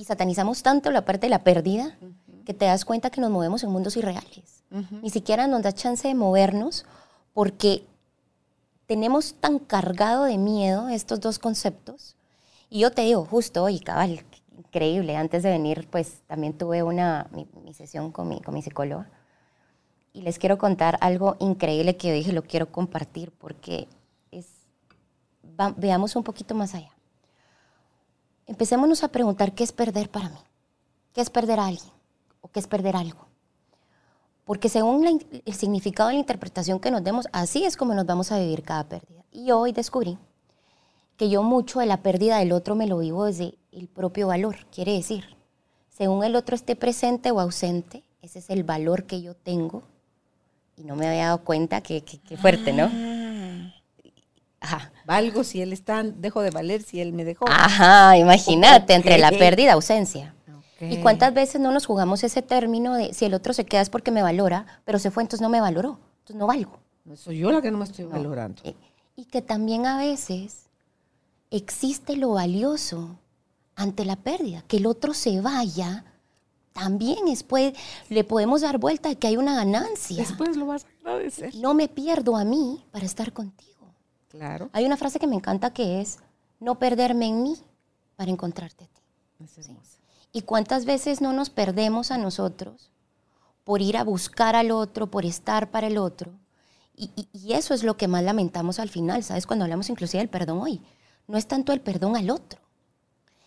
Y 0.00 0.04
satanizamos 0.04 0.62
tanto 0.62 0.90
la 0.90 1.04
parte 1.04 1.26
de 1.26 1.30
la 1.30 1.44
pérdida 1.44 1.94
que 2.46 2.54
te 2.54 2.64
das 2.64 2.84
cuenta 2.84 3.10
que 3.10 3.20
nos 3.20 3.30
movemos 3.30 3.62
en 3.62 3.70
mundos 3.70 3.96
irreales. 3.96 4.62
Ni 5.02 5.10
siquiera 5.10 5.46
nos 5.46 5.62
da 5.62 5.72
chance 5.72 6.08
de 6.08 6.14
movernos 6.14 6.86
porque 7.34 7.84
tenemos 8.86 9.34
tan 9.34 9.58
cargado 9.58 10.24
de 10.24 10.38
miedo 10.38 10.88
estos 10.88 11.20
dos 11.20 11.38
conceptos. 11.38 12.16
Y 12.70 12.80
yo 12.80 12.90
te 12.92 13.02
digo, 13.02 13.24
justo 13.26 13.62
hoy, 13.62 13.78
cabal, 13.80 14.24
increíble, 14.56 15.16
antes 15.16 15.42
de 15.42 15.50
venir, 15.50 15.86
pues 15.90 16.22
también 16.28 16.54
tuve 16.56 16.82
una, 16.82 17.26
mi, 17.32 17.46
mi 17.64 17.74
sesión 17.74 18.10
con 18.10 18.28
mi, 18.28 18.40
con 18.40 18.54
mi 18.54 18.62
psicóloga. 18.62 19.10
Y 20.12 20.22
les 20.22 20.38
quiero 20.38 20.56
contar 20.56 20.96
algo 21.02 21.36
increíble 21.40 21.96
que 21.96 22.08
yo 22.08 22.14
dije, 22.14 22.32
lo 22.32 22.42
quiero 22.42 22.72
compartir 22.72 23.32
porque 23.32 23.86
es, 24.30 24.46
va- 25.60 25.74
veamos 25.76 26.16
un 26.16 26.22
poquito 26.24 26.54
más 26.54 26.74
allá. 26.74 26.90
Empecémonos 28.50 29.04
a 29.04 29.08
preguntar 29.12 29.54
qué 29.54 29.62
es 29.62 29.70
perder 29.70 30.10
para 30.10 30.28
mí, 30.28 30.38
qué 31.14 31.20
es 31.20 31.30
perder 31.30 31.60
a 31.60 31.66
alguien 31.66 31.92
o 32.40 32.48
qué 32.48 32.58
es 32.58 32.66
perder 32.66 32.96
algo. 32.96 33.26
Porque 34.44 34.68
según 34.68 35.04
la 35.04 35.10
el 35.46 35.54
significado 35.54 36.08
de 36.08 36.14
la 36.16 36.20
interpretación 36.20 36.80
que 36.80 36.90
nos 36.90 37.04
demos, 37.04 37.28
así 37.32 37.64
es 37.64 37.76
como 37.76 37.94
nos 37.94 38.06
vamos 38.06 38.32
a 38.32 38.40
vivir 38.40 38.64
cada 38.64 38.88
pérdida. 38.88 39.22
Y 39.30 39.52
hoy 39.52 39.70
descubrí 39.70 40.18
que 41.16 41.30
yo 41.30 41.44
mucho 41.44 41.78
de 41.78 41.86
la 41.86 42.02
pérdida 42.02 42.38
del 42.38 42.50
otro 42.50 42.74
me 42.74 42.88
lo 42.88 42.98
vivo 42.98 43.26
desde 43.26 43.54
el 43.70 43.86
propio 43.86 44.26
valor. 44.26 44.66
Quiere 44.74 44.94
decir, 44.94 45.36
según 45.88 46.24
el 46.24 46.34
otro 46.34 46.56
esté 46.56 46.74
presente 46.74 47.30
o 47.30 47.38
ausente, 47.38 48.02
ese 48.20 48.40
es 48.40 48.50
el 48.50 48.64
valor 48.64 49.04
que 49.04 49.22
yo 49.22 49.34
tengo. 49.36 49.84
Y 50.76 50.82
no 50.82 50.96
me 50.96 51.06
había 51.06 51.26
dado 51.26 51.44
cuenta 51.44 51.82
que, 51.82 52.02
que- 52.02 52.18
que 52.18 52.36
fuerte, 52.36 52.72
¿no? 52.72 52.90
Ah, 52.90 53.72
Ajá. 54.62 54.92
Valgo 55.10 55.42
si 55.44 55.60
él 55.60 55.72
está, 55.72 56.02
dejo 56.04 56.40
de 56.40 56.50
valer 56.50 56.82
si 56.82 57.00
él 57.00 57.12
me 57.12 57.24
dejó. 57.24 57.44
Ajá, 57.48 58.16
imagínate, 58.16 58.94
entre 58.94 59.18
la 59.18 59.30
pérdida 59.30 59.72
ausencia. 59.72 60.34
¿Y 60.80 60.96
cuántas 60.98 61.34
veces 61.34 61.60
no 61.60 61.72
nos 61.72 61.84
jugamos 61.84 62.22
ese 62.24 62.40
término 62.42 62.94
de 62.94 63.12
si 63.12 63.24
el 63.26 63.34
otro 63.34 63.52
se 63.52 63.66
queda 63.66 63.80
es 63.82 63.90
porque 63.90 64.10
me 64.10 64.22
valora, 64.22 64.66
pero 64.84 64.98
se 64.98 65.10
fue, 65.10 65.22
entonces 65.22 65.42
no 65.42 65.48
me 65.50 65.60
valoró, 65.60 65.98
entonces 66.20 66.36
no 66.36 66.46
valgo? 66.46 66.78
Soy 67.16 67.38
yo 67.38 67.50
la 67.50 67.60
que 67.60 67.70
no 67.70 67.78
me 67.78 67.84
estoy 67.84 68.04
No. 68.06 68.12
valorando. 68.12 68.62
Y 69.16 69.24
que 69.26 69.42
también 69.42 69.84
a 69.86 69.98
veces 69.98 70.68
existe 71.50 72.16
lo 72.16 72.30
valioso 72.30 73.18
ante 73.76 74.04
la 74.04 74.16
pérdida, 74.16 74.62
que 74.68 74.76
el 74.78 74.86
otro 74.86 75.12
se 75.12 75.40
vaya, 75.40 76.04
también 76.72 77.28
es, 77.28 77.42
puede- 77.42 77.74
le 78.08 78.24
podemos 78.24 78.60
dar 78.60 78.78
vuelta 78.78 79.08
de 79.08 79.16
que 79.16 79.26
hay 79.26 79.36
una 79.36 79.56
ganancia. 79.56 80.16
Después 80.18 80.56
lo 80.56 80.66
vas 80.66 80.84
a 80.84 80.88
agradecer. 81.10 81.54
No 81.56 81.74
me 81.74 81.88
pierdo 81.88 82.36
a 82.36 82.44
mí 82.44 82.84
para 82.92 83.04
estar 83.04 83.32
contigo. 83.32 83.79
Claro. 84.30 84.70
Hay 84.72 84.84
una 84.84 84.96
frase 84.96 85.18
que 85.18 85.26
me 85.26 85.36
encanta 85.36 85.72
que 85.72 86.00
es, 86.00 86.18
no 86.60 86.78
perderme 86.78 87.26
en 87.26 87.42
mí 87.42 87.56
para 88.16 88.30
encontrarte 88.30 88.84
a 88.84 88.86
ti. 88.88 89.02
Es 89.44 89.58
hermosa. 89.58 89.98
¿Y 90.32 90.42
cuántas 90.42 90.84
veces 90.84 91.20
no 91.20 91.32
nos 91.32 91.50
perdemos 91.50 92.10
a 92.10 92.18
nosotros 92.18 92.90
por 93.64 93.82
ir 93.82 93.96
a 93.96 94.04
buscar 94.04 94.54
al 94.56 94.70
otro, 94.70 95.10
por 95.10 95.24
estar 95.24 95.70
para 95.70 95.88
el 95.88 95.98
otro? 95.98 96.32
Y, 96.94 97.10
y- 97.16 97.28
y 97.32 97.52
eso 97.54 97.74
es 97.74 97.82
lo 97.82 97.96
que 97.96 98.08
más 98.08 98.22
lamentamos 98.22 98.78
al 98.78 98.88
final, 98.90 99.24
¿sabes? 99.24 99.46
Cuando 99.46 99.64
hablamos 99.64 99.88
inclusive 99.90 100.20
del 100.20 100.28
perdón 100.30 100.60
hoy. 100.60 100.80
No 101.26 101.36
es 101.38 101.46
tanto 101.46 101.72
el 101.72 101.80
perdón 101.80 102.16
al 102.16 102.28
otro, 102.30 102.60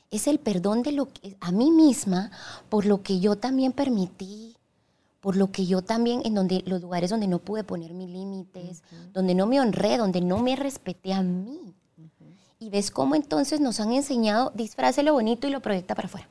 es 0.10 0.28
el 0.28 0.40
perdón 0.40 0.84
de 0.84 0.94
lo 0.94 1.08
que, 1.12 1.36
a 1.42 1.52
mí 1.52 1.70
misma 1.72 2.32
por 2.70 2.86
lo 2.86 3.04
que 3.04 3.20
yo 3.20 3.38
también 3.38 3.74
permití, 3.74 4.53
por 5.24 5.38
lo 5.38 5.54
que 5.54 5.66
yo 5.66 5.82
también, 5.82 6.22
en 6.26 6.36
donde, 6.36 6.64
los 6.66 6.82
lugares 6.82 7.10
donde 7.10 7.28
no 7.28 7.40
pude 7.40 7.64
poner 7.64 7.94
mis 7.94 8.10
límites, 8.10 8.84
donde 9.14 9.34
no 9.34 9.48
me 9.48 9.62
honré, 9.62 9.96
donde 9.96 10.20
no 10.20 10.40
me 10.40 10.58
respeté 10.58 11.14
a 11.14 11.22
mí. 11.22 11.74
Y 12.60 12.70
ves 12.70 12.92
cómo 12.92 13.16
entonces 13.16 13.62
nos 13.62 13.80
han 13.80 13.94
enseñado, 13.94 14.52
disfrace 14.54 15.02
lo 15.02 15.14
bonito 15.14 15.48
y 15.48 15.52
lo 15.52 15.62
proyecta 15.62 15.96
para 15.96 16.08
afuera. 16.08 16.28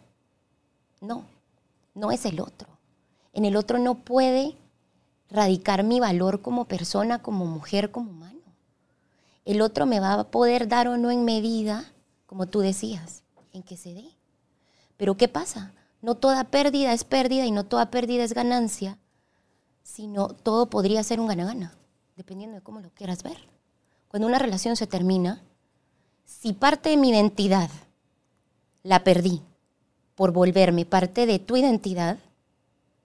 No, 1.01 1.25
no 1.95 2.13
es 2.13 2.27
el 2.27 2.39
otro. 2.39 2.69
En 3.33 3.47
el 3.47 3.57
otro 3.57 3.79
no 3.79 3.95
puede 3.95 4.59
radicar 5.31 5.85
mi 5.85 5.99
valor 5.99 6.43
como 6.43 6.67
persona, 6.67 7.23
como 7.23 7.47
mujer, 7.47 7.93
como 7.93 8.11
humano. 8.11 8.43
El 9.47 9.63
otro 9.63 9.87
me 9.87 10.01
va 10.01 10.13
a 10.21 10.25
poder 10.25 10.69
dar 10.69 10.89
o 10.89 10.99
no 10.99 11.11
en 11.11 11.25
medida, 11.25 11.91
como 12.27 12.45
tú 12.45 12.61
decías, 12.61 13.23
en 13.55 13.63
que 13.63 13.79
se 13.79 13.95
dé. 13.95 14.11
Pero 14.99 15.17
¿qué 15.17 15.29
pasa? 15.29 15.73
No 16.03 16.17
toda 16.17 16.45
pérdida 16.45 16.93
es 16.93 17.05
pérdida 17.05 17.47
y 17.47 17.53
no 17.53 17.65
toda 17.65 17.91
pérdida 17.91 18.25
es 18.25 18.35
ganancia, 18.35 18.99
sino 19.83 20.29
todo 20.29 20.67
podría 20.67 21.03
ser 21.05 21.21
un 21.21 21.29
gana-gana, 21.29 21.75
dependiendo 22.17 22.57
de 22.57 22.63
cómo 22.63 22.81
lo 22.81 22.91
quieras 22.91 23.23
ver. 23.23 23.39
Cuando 24.09 24.27
una 24.27 24.39
relación 24.39 24.77
se 24.77 24.87
termina, 24.87 25.43
si 26.25 26.53
parte 26.53 26.91
de 26.91 26.97
mi 26.97 27.11
identidad 27.11 27.71
la 28.83 29.05
perdí 29.05 29.41
por 30.17 30.33
volverme 30.33 30.85
parte 30.85 31.25
de 31.25 31.39
tu 31.39 31.57
identidad, 31.57 32.19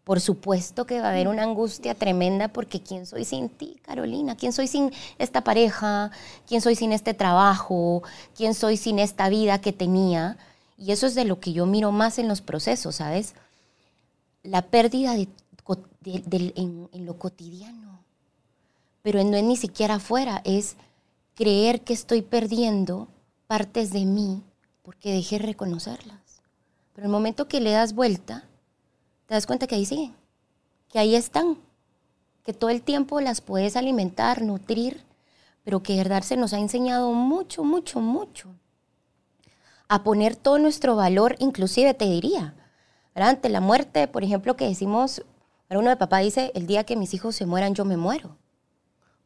por 0.03 0.19
supuesto 0.21 0.85
que 0.85 0.99
va 0.99 1.07
a 1.07 1.11
haber 1.11 1.27
una 1.27 1.43
angustia 1.43 1.93
tremenda 1.93 2.47
porque 2.47 2.81
¿quién 2.81 3.05
soy 3.05 3.25
sin 3.25 3.49
ti, 3.49 3.77
Carolina? 3.83 4.35
¿Quién 4.35 4.53
soy 4.53 4.67
sin 4.67 4.91
esta 5.17 5.43
pareja? 5.43 6.11
¿Quién 6.47 6.61
soy 6.61 6.75
sin 6.75 6.93
este 6.93 7.13
trabajo? 7.13 8.03
¿Quién 8.35 8.53
soy 8.53 8.77
sin 8.77 8.99
esta 8.99 9.29
vida 9.29 9.59
que 9.59 9.73
tenía? 9.73 10.37
Y 10.77 10.91
eso 10.91 11.07
es 11.07 11.15
de 11.15 11.25
lo 11.25 11.39
que 11.39 11.53
yo 11.53 11.65
miro 11.65 11.91
más 11.91 12.19
en 12.19 12.27
los 12.27 12.41
procesos, 12.41 12.95
¿sabes? 12.95 13.33
La 14.43 14.61
pérdida 14.61 15.15
de, 15.15 15.27
en, 16.05 17.05
lo 17.05 17.17
cotidiano. 17.17 18.03
Pero 19.01 19.23
no 19.23 19.35
es 19.35 19.43
ni 19.43 19.57
siquiera 19.57 19.95
afuera, 19.95 20.41
es 20.45 20.75
creer 21.33 21.81
que 21.81 21.93
estoy 21.93 22.21
perdiendo 22.21 23.07
partes 23.47 23.91
de 23.91 24.05
mí 24.05 24.43
porque 24.83 25.11
dejé 25.11 25.39
de 25.39 25.47
reconocerlas. 25.47 26.41
Pero 26.93 27.07
el 27.07 27.11
momento 27.11 27.47
que 27.47 27.59
le 27.59 27.71
das 27.71 27.93
vuelta, 27.93 28.45
te 29.25 29.33
das 29.33 29.47
cuenta 29.47 29.65
que 29.65 29.75
ahí 29.75 29.85
siguen, 29.85 30.13
que 30.89 30.99
ahí 30.99 31.15
están, 31.15 31.57
que 32.43 32.53
todo 32.53 32.69
el 32.69 32.81
tiempo 32.81 33.19
las 33.19 33.41
puedes 33.41 33.75
alimentar, 33.75 34.41
nutrir, 34.41 35.03
pero 35.63 35.81
que 35.81 35.97
verdad 35.97 36.23
nos 36.37 36.53
ha 36.53 36.59
enseñado 36.59 37.11
mucho, 37.13 37.63
mucho, 37.63 37.99
mucho 37.99 38.49
a 39.87 40.03
poner 40.03 40.35
todo 40.35 40.59
nuestro 40.59 40.95
valor, 40.95 41.35
inclusive 41.39 41.93
te 41.93 42.05
diría, 42.05 42.55
¿verdad? 43.15 43.31
ante 43.31 43.49
la 43.49 43.61
muerte, 43.61 44.07
por 44.07 44.23
ejemplo, 44.23 44.55
que 44.55 44.67
decimos, 44.67 45.23
uno 45.69 45.89
de 45.89 45.97
papá 45.97 46.19
dice, 46.19 46.51
el 46.55 46.67
día 46.67 46.83
que 46.83 46.95
mis 46.95 47.13
hijos 47.13 47.35
se 47.35 47.45
mueran, 47.45 47.73
yo 47.73 47.85
me 47.85 47.97
muero. 47.97 48.37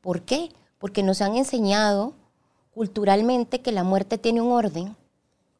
¿Por 0.01 0.23
qué? 0.23 0.49
Porque 0.79 1.03
nos 1.03 1.21
han 1.21 1.35
enseñado 1.35 2.13
culturalmente 2.73 3.61
que 3.61 3.71
la 3.71 3.83
muerte 3.83 4.17
tiene 4.17 4.41
un 4.41 4.51
orden, 4.51 4.95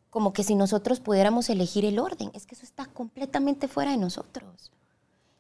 como 0.10 0.34
que 0.34 0.44
si 0.44 0.56
nosotros 0.56 1.00
pudiéramos 1.00 1.50
elegir 1.50 1.86
el 1.86 2.00
orden. 2.00 2.32
Es 2.34 2.46
que 2.46 2.56
eso 2.56 2.64
está 2.64 2.86
completamente 2.86 3.68
fuera 3.68 3.92
de 3.92 3.98
nosotros. 3.98 4.72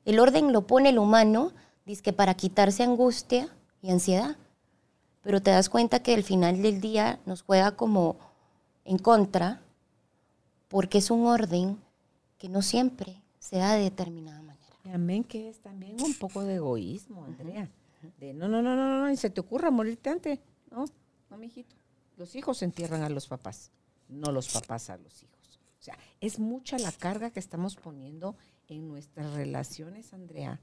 El 0.06 0.19
orden 0.19 0.52
lo 0.54 0.67
pone 0.67 0.89
el 0.89 1.00
humano, 1.00 1.52
dice 1.86 2.13
para 2.13 2.34
quitarse 2.34 2.84
angustia 2.84 3.50
y 3.82 3.91
ansiedad. 3.91 4.38
Pero 5.21 5.41
te 5.41 5.52
das 5.52 5.69
cuenta 5.69 6.02
que 6.02 6.13
al 6.13 6.24
final 6.24 6.62
del 6.62 6.82
día 6.82 7.19
nos 7.26 7.43
juega 7.43 7.76
como 7.76 8.17
en 8.86 8.98
contra, 8.98 9.62
porque 10.67 11.00
es 11.00 11.12
un 11.12 11.26
orden 11.26 11.80
que 12.38 12.50
no 12.50 12.62
siempre 12.62 13.22
se 13.39 13.58
da 13.58 13.74
de 13.74 13.84
determinada 13.84 14.41
manera. 14.41 14.76
Amén, 14.94 15.24
que 15.24 15.50
es 15.50 15.60
también 15.60 16.02
un 16.02 16.13
poco 16.15 16.44
de 16.44 16.56
egoísmo, 16.56 17.24
Andrea. 17.24 17.70
De 18.20 18.34
no, 18.34 18.48
no, 18.48 18.62
no, 18.62 18.76
no, 18.76 19.00
no, 19.00 19.12
y 19.12 19.17
se 19.17 19.29
te 19.29 19.42
ocurra 19.42 19.69
morirte 19.69 20.10
antes. 20.10 20.40
No, 20.71 20.86
no, 21.29 21.38
mijito. 21.38 21.75
Los 22.17 22.36
hijos 22.36 22.62
entierran 22.62 23.04
a 23.04 23.10
los 23.10 23.27
papás, 23.27 23.71
no 24.10 24.32
los 24.32 24.50
papás 24.50 24.90
a 24.90 24.98
los 24.98 25.23
hijos. 25.23 25.60
O 25.79 25.84
sea, 25.84 25.98
es 26.19 26.40
mucha 26.40 26.77
la 26.77 26.92
carga 26.92 27.32
que 27.32 27.40
estamos 27.40 27.75
poniendo 27.75 28.36
en 28.67 28.88
nuestras 28.88 29.34
relaciones, 29.34 30.13
Andrea, 30.13 30.60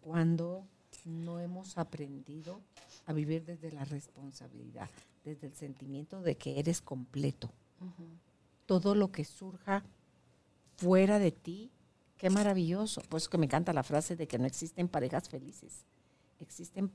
cuando 0.00 0.64
no 1.04 1.40
hemos 1.40 1.78
aprendido 1.78 2.60
a 3.06 3.12
vivir 3.12 3.44
desde 3.44 3.70
la 3.72 3.84
responsabilidad, 3.84 4.88
desde 5.26 5.48
el 5.48 5.54
sentimiento 5.54 6.22
de 6.22 6.36
que 6.36 6.58
eres 6.58 6.80
completo. 6.80 7.50
Todo 8.64 8.94
lo 8.94 9.10
que 9.10 9.24
surja 9.24 9.84
fuera 10.76 11.18
de 11.18 11.32
ti, 11.32 11.70
qué 12.16 12.30
maravilloso. 12.30 13.02
Por 13.02 13.18
eso 13.18 13.28
que 13.28 13.38
me 13.38 13.46
encanta 13.46 13.72
la 13.72 13.82
frase 13.82 14.16
de 14.16 14.28
que 14.28 14.38
no 14.38 14.46
existen 14.46 14.88
parejas 14.88 15.28
felices, 15.28 15.84
existen 16.40 16.90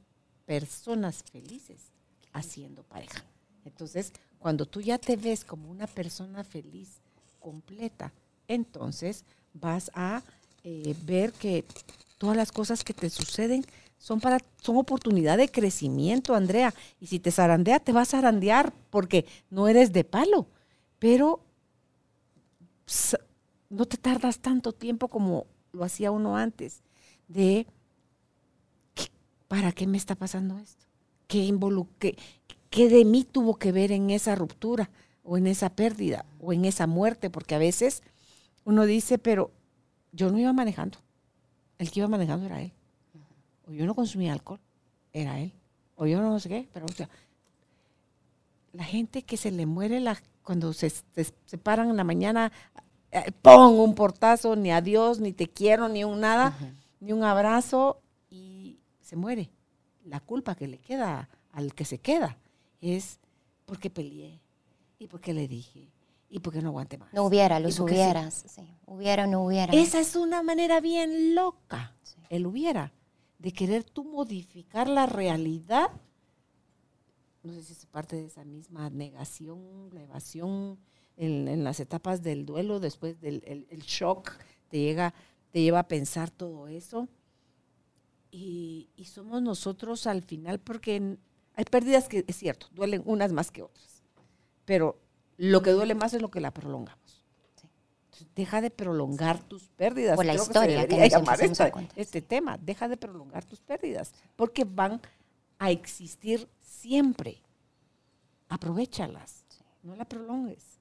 personas 0.45 1.23
felices 1.31 1.91
haciendo 2.31 2.83
pareja. 2.83 3.23
Entonces, 3.65 4.13
cuando 4.39 4.65
tú 4.65 4.81
ya 4.81 4.97
te 4.97 5.17
ves 5.17 5.43
como 5.43 5.69
una 5.69 5.85
persona 5.85 6.43
feliz 6.43 7.01
completa. 7.41 8.13
Entonces 8.47 9.25
vas 9.53 9.91
a 9.93 10.23
eh, 10.63 10.95
ver 11.03 11.33
que 11.33 11.65
todas 12.17 12.37
las 12.37 12.53
cosas 12.53 12.85
que 12.85 12.93
te 12.93 13.09
suceden 13.09 13.65
son 14.01 14.19
para 14.19 14.39
son 14.59 14.77
oportunidad 14.77 15.37
de 15.37 15.47
crecimiento, 15.47 16.33
Andrea. 16.33 16.73
Y 16.99 17.05
si 17.05 17.19
te 17.19 17.29
zarandea, 17.29 17.79
te 17.79 17.91
vas 17.91 18.09
a 18.09 18.17
zarandear 18.17 18.73
porque 18.89 19.27
no 19.51 19.67
eres 19.67 19.93
de 19.93 20.03
palo. 20.03 20.47
Pero 20.97 21.39
no 23.69 23.85
te 23.85 23.97
tardas 23.97 24.39
tanto 24.39 24.73
tiempo 24.73 25.07
como 25.07 25.45
lo 25.71 25.83
hacía 25.83 26.09
uno 26.09 26.35
antes 26.35 26.81
de 27.27 27.67
¿para 29.47 29.71
qué 29.71 29.85
me 29.85 29.97
está 29.97 30.15
pasando 30.15 30.57
esto? 30.57 30.87
¿Qué, 31.27 31.55
qué, 31.99 32.17
¿Qué 32.71 32.89
de 32.89 33.05
mí 33.05 33.23
tuvo 33.23 33.57
que 33.57 33.71
ver 33.71 33.91
en 33.91 34.09
esa 34.09 34.33
ruptura 34.33 34.89
o 35.23 35.37
en 35.37 35.45
esa 35.45 35.69
pérdida 35.69 36.25
o 36.39 36.53
en 36.53 36.65
esa 36.65 36.87
muerte? 36.87 37.29
Porque 37.29 37.53
a 37.53 37.59
veces 37.59 38.01
uno 38.65 38.87
dice, 38.87 39.19
pero 39.19 39.51
yo 40.11 40.31
no 40.31 40.39
iba 40.39 40.53
manejando. 40.53 40.97
El 41.77 41.91
que 41.91 41.99
iba 41.99 42.09
manejando 42.09 42.47
era 42.47 42.63
él. 42.63 42.73
O 43.71 43.73
yo 43.73 43.85
no 43.85 43.95
consumía 43.95 44.33
alcohol, 44.33 44.59
era 45.13 45.39
él. 45.39 45.53
O 45.95 46.05
yo 46.05 46.21
no 46.21 46.39
sé 46.39 46.49
qué, 46.49 46.67
pero 46.73 46.85
o 46.85 46.91
sea, 46.91 47.09
la 48.73 48.83
gente 48.83 49.23
que 49.23 49.37
se 49.37 49.49
le 49.49 49.65
muere 49.65 50.01
la, 50.01 50.21
cuando 50.43 50.73
se, 50.73 50.89
se, 50.89 51.57
paran 51.57 51.89
en 51.89 51.95
la 51.95 52.03
mañana, 52.03 52.51
eh, 53.11 53.31
pon 53.41 53.79
un 53.79 53.95
portazo, 53.95 54.57
ni 54.57 54.71
adiós, 54.71 55.19
ni 55.19 55.31
te 55.31 55.47
quiero, 55.47 55.87
ni 55.87 56.03
un 56.03 56.19
nada, 56.19 56.57
ni 56.99 57.13
un 57.13 57.23
abrazo, 57.23 58.01
y 58.29 58.79
se 58.99 59.15
muere. 59.15 59.49
La 60.03 60.19
culpa 60.19 60.55
que 60.55 60.67
le 60.67 60.79
queda 60.79 61.29
al 61.53 61.73
que 61.73 61.85
se 61.85 61.99
queda 61.99 62.37
es 62.81 63.19
porque 63.65 63.89
peleé 63.89 64.41
y 64.99 65.07
porque 65.07 65.33
le 65.33 65.47
dije 65.47 65.87
y 66.29 66.39
porque 66.39 66.61
no 66.61 66.69
aguante 66.69 66.97
más. 66.97 67.13
No 67.13 67.23
hubiera, 67.23 67.59
los 67.59 67.79
hubieras, 67.79 68.43
sí. 68.47 68.67
Hubiera 68.85 69.25
o 69.25 69.27
no 69.27 69.45
hubiera. 69.45 69.73
Esa 69.73 69.99
es 69.99 70.15
una 70.15 70.43
manera 70.43 70.81
bien 70.81 71.35
loca, 71.35 71.93
el 72.29 72.47
hubiera, 72.47 72.91
de 73.41 73.51
querer 73.51 73.83
tú 73.83 74.03
modificar 74.03 74.87
la 74.87 75.07
realidad. 75.07 75.89
No 77.43 77.53
sé 77.53 77.63
si 77.63 77.73
es 77.73 77.85
parte 77.87 78.15
de 78.15 78.25
esa 78.25 78.45
misma 78.45 78.89
negación, 78.91 79.89
la 79.91 80.03
evasión 80.03 80.77
en, 81.17 81.63
las 81.63 81.79
etapas 81.79 82.21
del 82.21 82.45
duelo, 82.45 82.79
después 82.79 83.19
del 83.19 83.41
el, 83.45 83.81
shock, 83.81 84.31
te, 84.69 84.77
llega, 84.77 85.13
te 85.49 85.61
lleva 85.61 85.79
a 85.79 85.87
pensar 85.87 86.29
todo 86.29 86.67
eso. 86.67 87.07
Y, 88.29 88.89
y 88.95 89.05
somos 89.05 89.41
nosotros 89.41 90.05
al 90.05 90.21
final, 90.21 90.59
porque 90.59 91.17
hay 91.55 91.65
pérdidas 91.65 92.07
que, 92.07 92.23
es 92.27 92.35
cierto, 92.35 92.67
duelen 92.73 93.01
unas 93.05 93.33
más 93.33 93.49
que 93.49 93.63
otras, 93.63 94.03
pero 94.65 95.01
lo 95.37 95.63
que 95.63 95.71
duele 95.71 95.95
más 95.95 96.13
es 96.13 96.21
lo 96.21 96.29
que 96.29 96.39
la 96.39 96.53
prolongamos. 96.53 97.00
Deja 98.35 98.61
de 98.61 98.69
prolongar 98.69 99.39
tus 99.43 99.69
pérdidas. 99.69 100.15
Por 100.15 100.25
la 100.25 100.35
historia 100.35 100.87
que, 100.87 101.09
llamar 101.09 101.39
este 101.95 102.21
tema, 102.21 102.57
deja 102.57 102.87
de 102.87 102.97
prolongar 102.97 103.45
tus 103.45 103.61
pérdidas, 103.61 104.13
porque 104.35 104.63
van 104.63 105.01
a 105.59 105.71
existir 105.71 106.47
siempre. 106.59 107.41
Aprovechalas, 108.49 109.45
no 109.83 109.95
la 109.95 110.05
prolongues. 110.05 110.79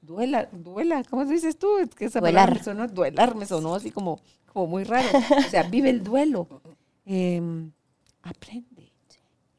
Duela, 0.00 0.48
duela, 0.52 1.02
¿cómo 1.04 1.24
dices 1.24 1.58
tú? 1.58 1.78
Es 1.78 1.94
que 1.94 2.04
esa 2.04 2.20
duelar. 2.20 2.54
Me 2.54 2.62
sonó, 2.62 2.86
duelar 2.86 3.34
me 3.34 3.46
sonó 3.46 3.74
así 3.74 3.90
como, 3.90 4.20
como 4.52 4.66
muy 4.66 4.84
raro. 4.84 5.08
O 5.38 5.50
sea, 5.50 5.64
vive 5.64 5.90
el 5.90 6.04
duelo. 6.04 6.46
Em, 7.04 7.72
aprende 8.22 8.92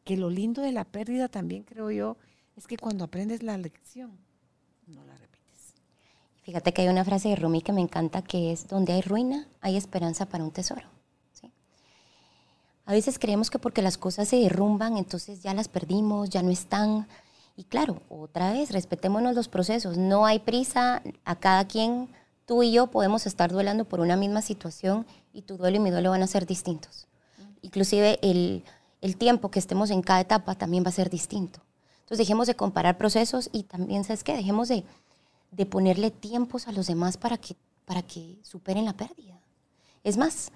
que 0.03 0.17
lo 0.17 0.29
lindo 0.29 0.61
de 0.61 0.71
la 0.71 0.85
pérdida 0.85 1.27
también 1.27 1.63
creo 1.63 1.91
yo 1.91 2.17
es 2.55 2.67
que 2.67 2.77
cuando 2.77 3.03
aprendes 3.03 3.43
la 3.43 3.57
lección, 3.57 4.17
no 4.87 5.03
la 5.03 5.13
repites. 5.13 5.28
Fíjate 6.49 6.73
que 6.73 6.81
hay 6.81 6.87
una 6.87 7.05
frase 7.05 7.29
de 7.29 7.35
Rumi 7.35 7.61
que 7.61 7.71
me 7.71 7.81
encanta 7.81 8.23
que 8.23 8.51
es, 8.51 8.67
donde 8.67 8.93
hay 8.93 9.01
ruina, 9.01 9.47
hay 9.61 9.77
esperanza 9.77 10.25
para 10.25 10.43
un 10.43 10.49
tesoro. 10.49 10.81
A 12.87 12.91
veces 12.91 13.19
creemos 13.19 13.51
que 13.51 13.59
porque 13.59 13.83
las 13.83 13.99
cosas 13.99 14.27
se 14.27 14.37
derrumban, 14.37 14.97
entonces 14.97 15.43
ya 15.43 15.53
las 15.53 15.67
perdimos, 15.67 16.31
ya 16.31 16.41
no 16.41 16.49
están. 16.49 17.07
Y 17.55 17.65
claro, 17.65 18.01
otra 18.09 18.51
vez, 18.51 18.71
respetémonos 18.71 19.35
los 19.35 19.47
procesos. 19.47 19.97
No 19.97 20.25
hay 20.25 20.39
prisa, 20.39 21.03
a 21.23 21.35
cada 21.35 21.67
quien, 21.67 22.09
tú 22.47 22.63
y 22.63 22.71
yo 22.71 22.87
podemos 22.87 23.27
estar 23.27 23.51
duelando 23.51 23.85
por 23.85 23.99
una 23.99 24.15
misma 24.15 24.41
situación 24.41 25.05
y 25.31 25.43
tu 25.43 25.55
duelo 25.55 25.77
y 25.77 25.81
mi 25.81 25.91
duelo 25.91 26.09
van 26.09 26.23
a 26.23 26.27
ser 26.27 26.47
distintos. 26.47 27.07
Inclusive 27.61 28.17
el 28.23 28.63
el 29.01 29.17
tiempo 29.17 29.51
que 29.51 29.59
estemos 29.59 29.91
en 29.91 30.01
cada 30.01 30.21
etapa 30.21 30.55
también 30.55 30.83
va 30.83 30.89
a 30.89 30.93
ser 30.93 31.09
distinto. 31.09 31.61
Entonces 31.99 32.17
dejemos 32.17 32.47
de 32.47 32.55
comparar 32.55 32.97
procesos 32.97 33.49
y 33.51 33.63
también, 33.63 34.03
¿sabes 34.03 34.23
qué? 34.23 34.35
Dejemos 34.35 34.67
de, 34.67 34.83
ponerle 35.65 36.11
tiempos 36.11 36.67
a 36.67 36.71
los 36.71 36.87
demás 36.87 37.17
para 37.17 37.37
que, 37.37 37.55
para 37.85 38.01
que 38.01 38.37
superen 38.43 38.85
la 38.85 38.93
pérdida. 38.93 39.39
Es 40.03 40.17
más, 40.17 40.51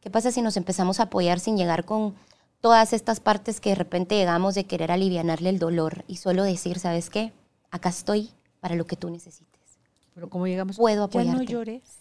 ¿qué 0.00 0.10
pasa 0.10 0.32
si 0.32 0.42
nos 0.42 0.56
empezamos 0.56 1.00
a 1.00 1.04
apoyar 1.04 1.40
sin 1.40 1.56
llegar 1.56 1.84
con 1.84 2.14
todas 2.60 2.92
estas 2.92 3.20
partes 3.20 3.60
que 3.60 3.70
de 3.70 3.76
repente 3.76 4.16
llegamos 4.16 4.54
de 4.54 4.64
querer 4.64 4.90
aliviarle 4.90 5.48
el 5.48 5.58
dolor 5.58 6.04
y 6.08 6.16
solo 6.16 6.42
decir, 6.42 6.78
¿sabes 6.78 7.10
qué? 7.10 7.32
Acá 7.70 7.90
estoy 7.90 8.30
para 8.60 8.74
lo 8.74 8.86
que 8.86 8.96
tú 8.96 9.10
necesites. 9.10 9.78
Pero 10.14 10.28
como 10.28 10.46
llegamos, 10.46 10.76
puedo 10.76 11.04
apoyarte. 11.04 11.32
Ya 11.32 11.38
no 11.38 11.48
llores 11.48 11.98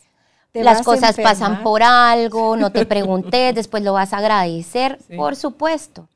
las 0.64 0.82
cosas 0.82 1.16
pasan 1.16 1.64
por 1.64 1.84
algo, 1.84 2.56
no 2.56 2.72
te 2.72 2.86
pregunté, 2.86 3.54
después 3.56 3.84
lo 3.84 3.94
vas 3.94 4.14
a 4.14 4.18
agradecer, 4.18 5.00
por 5.16 5.36
supuesto. 5.36 6.08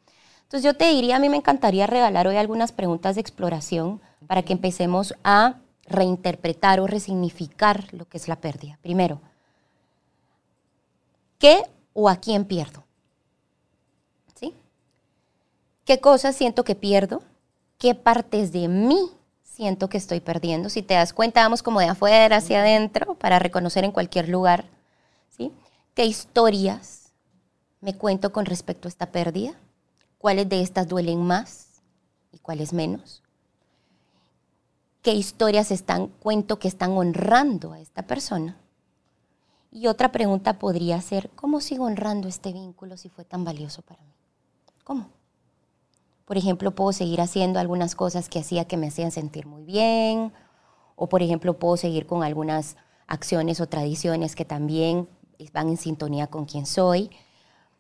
Entonces 0.44 0.64
yo 0.64 0.76
te 0.76 0.90
diría, 0.90 1.16
a 1.16 1.20
mí 1.20 1.30
me 1.30 1.38
encantaría 1.38 1.88
regalar 1.88 2.28
hoy 2.28 2.36
algunas 2.36 2.72
preguntas 2.72 3.16
de 3.16 3.22
exploración 3.22 4.02
para 4.28 4.44
que 4.44 4.54
empecemos 4.54 5.14
a 5.24 5.56
reinterpretar 5.92 6.80
o 6.80 6.88
resignificar 6.88 7.94
lo 7.94 8.08
que 8.08 8.18
es 8.18 8.28
la 8.28 8.38
pérdida. 8.38 8.80
Primero, 8.82 9.22
¿qué 11.38 11.64
o 11.94 12.10
a 12.10 12.18
quién 12.18 12.46
pierdo? 12.46 12.84
¿Sí? 14.36 14.54
¿Qué 15.86 16.00
cosas 16.00 16.36
siento 16.36 16.64
que 16.64 16.76
pierdo? 16.76 17.22
¿Qué 17.78 17.96
partes 17.96 18.52
de 18.52 18.68
mí 18.68 19.12
siento 19.62 19.90
que 19.90 19.98
estoy 20.00 20.22
perdiendo. 20.22 20.70
Si 20.70 20.82
te 20.82 20.96
das 20.96 21.14
cuenta, 21.14 21.44
vamos 21.44 21.62
como 21.62 21.80
de 21.80 21.88
afuera 21.88 22.38
hacia 22.38 22.62
adentro 22.62 23.14
para 23.14 23.38
reconocer 23.38 23.84
en 23.84 23.92
cualquier 23.92 24.28
lugar, 24.28 24.66
¿sí? 25.30 25.52
¿Qué 25.94 26.06
historias 26.06 27.12
me 27.80 27.96
cuento 27.96 28.32
con 28.32 28.48
respecto 28.48 28.88
a 28.88 28.90
esta 28.90 29.12
pérdida? 29.12 29.54
¿Cuáles 30.18 30.50
de 30.50 30.64
estas 30.64 30.88
duelen 30.88 31.22
más 31.22 31.68
y 32.32 32.40
cuáles 32.40 32.74
menos? 32.74 33.22
¿Qué 35.02 35.16
historias 35.16 35.72
están, 35.72 36.10
cuento 36.10 36.60
que 36.60 36.68
están 36.68 36.92
honrando 36.92 37.74
a 37.74 37.80
esta 37.80 38.04
persona? 38.04 38.56
Y 39.72 39.88
otra 39.88 40.12
pregunta 40.12 40.60
podría 40.60 41.02
ser, 41.02 41.32
¿cómo 41.32 41.60
sigo 41.60 41.86
honrando 41.86 42.28
este 42.28 42.54
vínculo 42.54 42.98
si 42.98 43.10
fue 43.10 43.26
tan 43.26 43.44
valioso 43.44 43.82
para 43.82 44.04
mí? 44.04 44.14
¿Cómo? 44.84 45.10
Por 46.26 46.38
ejemplo, 46.38 46.76
puedo 46.76 46.94
seguir 46.94 47.20
haciendo 47.20 47.60
algunas 47.60 47.96
cosas 47.96 48.30
que 48.30 48.38
hacía 48.38 48.66
que 48.66 48.78
me 48.78 48.90
hacían 48.90 49.12
sentir 49.12 49.48
muy 49.48 49.64
bien, 49.64 50.34
o 50.96 51.10
por 51.10 51.24
ejemplo, 51.24 51.58
puedo 51.58 51.78
seguir 51.78 52.06
con 52.06 52.22
algunas 52.22 52.78
acciones 53.08 53.60
o 53.60 53.68
tradiciones 53.68 54.36
que 54.36 54.46
también 54.46 55.10
van 55.52 55.70
en 55.70 55.78
sintonía 55.78 56.28
con 56.28 56.46
quien 56.46 56.68
soy. 56.68 57.10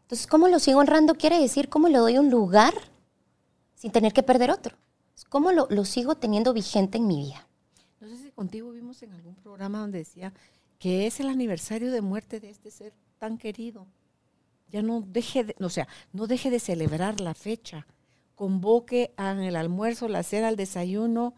Entonces, 0.01 0.25
¿cómo 0.25 0.47
lo 0.47 0.57
sigo 0.57 0.79
honrando? 0.79 1.13
Quiere 1.13 1.39
decir 1.39 1.69
cómo 1.69 1.87
le 1.87 1.99
doy 1.99 2.17
un 2.17 2.31
lugar 2.31 2.73
sin 3.75 3.91
tener 3.91 4.11
que 4.11 4.23
perder 4.23 4.49
otro. 4.49 4.75
¿Cómo 5.29 5.51
lo, 5.51 5.67
lo 5.69 5.85
sigo 5.85 6.15
teniendo 6.15 6.53
vigente 6.53 6.97
en 6.97 7.07
mi 7.07 7.17
vida? 7.17 7.47
No 7.99 8.07
sé 8.07 8.17
si 8.17 8.31
contigo 8.31 8.71
vimos 8.71 9.01
en 9.03 9.13
algún 9.13 9.35
programa 9.35 9.79
donde 9.79 9.99
decía 9.99 10.33
que 10.79 11.07
es 11.07 11.19
el 11.19 11.29
aniversario 11.29 11.91
de 11.91 12.01
muerte 12.01 12.39
de 12.39 12.49
este 12.49 12.71
ser 12.71 12.93
tan 13.19 13.37
querido. 13.37 13.87
Ya 14.69 14.81
no 14.81 15.01
deje 15.01 15.43
de, 15.43 15.55
o 15.59 15.69
sea, 15.69 15.87
no 16.11 16.27
deje 16.27 16.49
de 16.49 16.59
celebrar 16.59 17.21
la 17.21 17.33
fecha 17.33 17.85
convoque 18.41 19.13
el 19.17 19.55
almuerzo, 19.55 20.07
la 20.07 20.23
cena, 20.23 20.49
el 20.49 20.55
desayuno, 20.55 21.35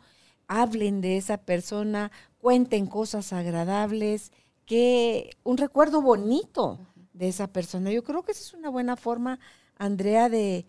hablen 0.48 1.02
de 1.02 1.18
esa 1.18 1.36
persona, 1.36 2.14
cuenten 2.38 2.88
cosas 2.88 3.34
agradables, 3.34 4.32
que 4.66 5.32
un 5.44 5.58
recuerdo 5.58 6.02
bonito 6.02 6.80
de 7.12 7.28
esa 7.28 7.48
persona. 7.48 7.92
Yo 7.92 8.06
creo 8.06 8.24
que 8.24 8.32
esa 8.32 8.44
es 8.44 8.54
una 8.54 8.70
buena 8.70 8.96
forma, 8.96 9.42
Andrea, 9.78 10.30
de, 10.30 10.66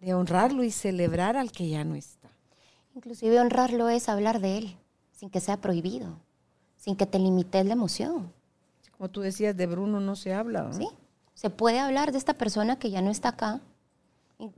de 0.00 0.12
honrarlo 0.12 0.62
y 0.62 0.70
celebrar 0.70 1.38
al 1.38 1.52
que 1.52 1.70
ya 1.70 1.84
no 1.84 1.94
está. 1.94 2.17
Inclusive 2.98 3.38
honrarlo 3.38 3.88
es 3.88 4.08
hablar 4.08 4.40
de 4.40 4.58
él, 4.58 4.76
sin 5.12 5.30
que 5.30 5.38
sea 5.38 5.58
prohibido, 5.58 6.18
sin 6.76 6.96
que 6.96 7.06
te 7.06 7.20
limites 7.20 7.64
la 7.64 7.74
emoción. 7.74 8.32
Como 8.96 9.08
tú 9.08 9.20
decías, 9.20 9.56
de 9.56 9.66
Bruno 9.66 10.00
no 10.00 10.16
se 10.16 10.34
habla. 10.34 10.72
Sí, 10.72 10.88
se 11.32 11.48
puede 11.48 11.78
hablar 11.78 12.10
de 12.10 12.18
esta 12.18 12.34
persona 12.34 12.76
que 12.80 12.90
ya 12.90 13.00
no 13.00 13.12
está 13.12 13.28
acá, 13.28 13.60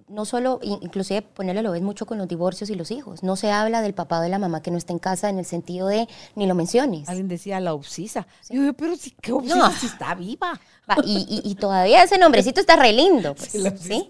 no 0.08 0.24
solo, 0.24 0.58
inclusive 0.62 1.20
ponerle 1.20 1.60
lo 1.60 1.72
ves 1.72 1.82
mucho 1.82 2.06
con 2.06 2.16
los 2.16 2.28
divorcios 2.28 2.70
y 2.70 2.76
los 2.76 2.90
hijos. 2.90 3.22
No 3.22 3.36
se 3.36 3.52
habla 3.52 3.82
del 3.82 3.92
papá 3.92 4.20
o 4.20 4.22
de 4.22 4.30
la 4.30 4.38
mamá 4.38 4.62
que 4.62 4.70
no 4.70 4.78
está 4.78 4.94
en 4.94 5.00
casa 5.00 5.28
en 5.28 5.38
el 5.38 5.44
sentido 5.44 5.88
de 5.88 6.08
ni 6.34 6.46
lo 6.46 6.54
menciones. 6.54 7.10
Alguien 7.10 7.28
decía 7.28 7.60
la 7.60 7.74
obsisa. 7.74 8.26
Yo, 8.48 8.72
pero 8.72 8.96
si, 8.96 9.10
¿qué 9.10 9.32
obsisa 9.32 9.70
si 9.72 9.84
está 9.84 10.14
viva? 10.14 10.58
y, 11.04 11.54
todavía 11.56 12.02
ese 12.02 12.16
nombrecito 12.16 12.58
está 12.58 12.76
re 12.76 12.94
lindo. 12.94 13.34
Pues, 13.52 13.80
sí, 13.82 14.08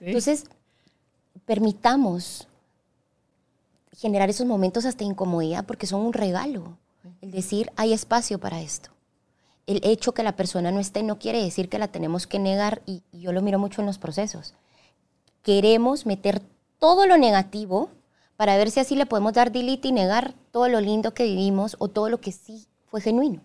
Entonces, 0.00 0.46
permitamos 1.46 2.48
generar 4.00 4.30
esos 4.30 4.46
momentos 4.46 4.86
hasta 4.86 5.04
incomodidad 5.04 5.66
porque 5.66 5.86
son 5.86 6.00
un 6.00 6.14
regalo. 6.14 6.78
El 7.20 7.30
decir, 7.30 7.70
hay 7.76 7.92
espacio 7.92 8.38
para 8.38 8.62
esto. 8.62 8.88
El 9.66 9.80
hecho 9.84 10.12
que 10.12 10.22
la 10.22 10.36
persona 10.36 10.70
no 10.70 10.80
esté 10.80 11.02
no 11.02 11.18
quiere 11.18 11.42
decir 11.42 11.68
que 11.68 11.78
la 11.78 11.88
tenemos 11.88 12.26
que 12.26 12.38
negar 12.38 12.80
y, 12.86 13.02
yo 13.12 13.32
lo 13.32 13.42
miro 13.42 13.58
mucho 13.58 13.82
en 13.82 13.86
los 13.86 13.98
procesos. 13.98 14.54
Queremos 15.42 16.06
meter 16.06 16.40
todo 16.78 17.06
lo 17.06 17.18
negativo 17.18 17.90
para 18.38 18.56
ver 18.56 18.70
si 18.70 18.80
así 18.80 18.96
le 18.96 19.04
podemos 19.04 19.34
dar 19.34 19.52
delete 19.52 19.88
y 19.88 19.92
negar 19.92 20.34
todo 20.50 20.68
lo 20.68 20.80
lindo 20.80 21.12
que 21.12 21.24
vivimos 21.24 21.76
o 21.78 21.88
todo 21.88 22.08
lo 22.08 22.22
que 22.22 22.32
sí 22.32 22.66
fue 22.86 23.02
genuino. 23.02 23.42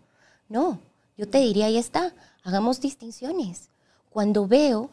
No, 0.48 0.80
yo 1.18 1.28
te 1.28 1.40
diría, 1.40 1.66
ahí 1.66 1.78
está, 1.78 2.14
hagamos 2.44 2.80
distinciones. 2.80 3.70
Cuando 4.10 4.48
veo 4.48 4.90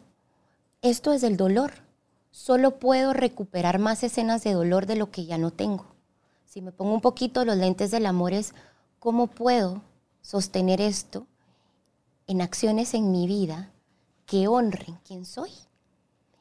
esto 0.82 1.12
es 1.12 1.20
del 1.20 1.36
dolor, 1.36 1.72
solo 2.32 2.78
puedo 2.80 3.12
recuperar 3.12 3.78
más 3.78 4.02
escenas 4.02 4.42
de 4.42 4.54
dolor 4.54 4.86
de 4.86 4.96
lo 4.96 5.10
que 5.12 5.26
ya 5.26 5.38
no 5.38 5.52
tengo. 5.52 5.86
Si 6.46 6.60
me 6.60 6.72
pongo 6.72 6.94
un 6.94 7.00
poquito 7.00 7.44
los 7.44 7.56
lentes 7.56 7.92
del 7.92 8.06
amor 8.06 8.32
es 8.32 8.54
cómo 8.98 9.28
puedo 9.28 9.82
sostener 10.22 10.80
esto 10.80 11.26
en 12.26 12.40
acciones 12.40 12.94
en 12.94 13.12
mi 13.12 13.26
vida 13.26 13.70
que 14.26 14.48
honren 14.48 14.98
quién 15.04 15.24
soy 15.24 15.50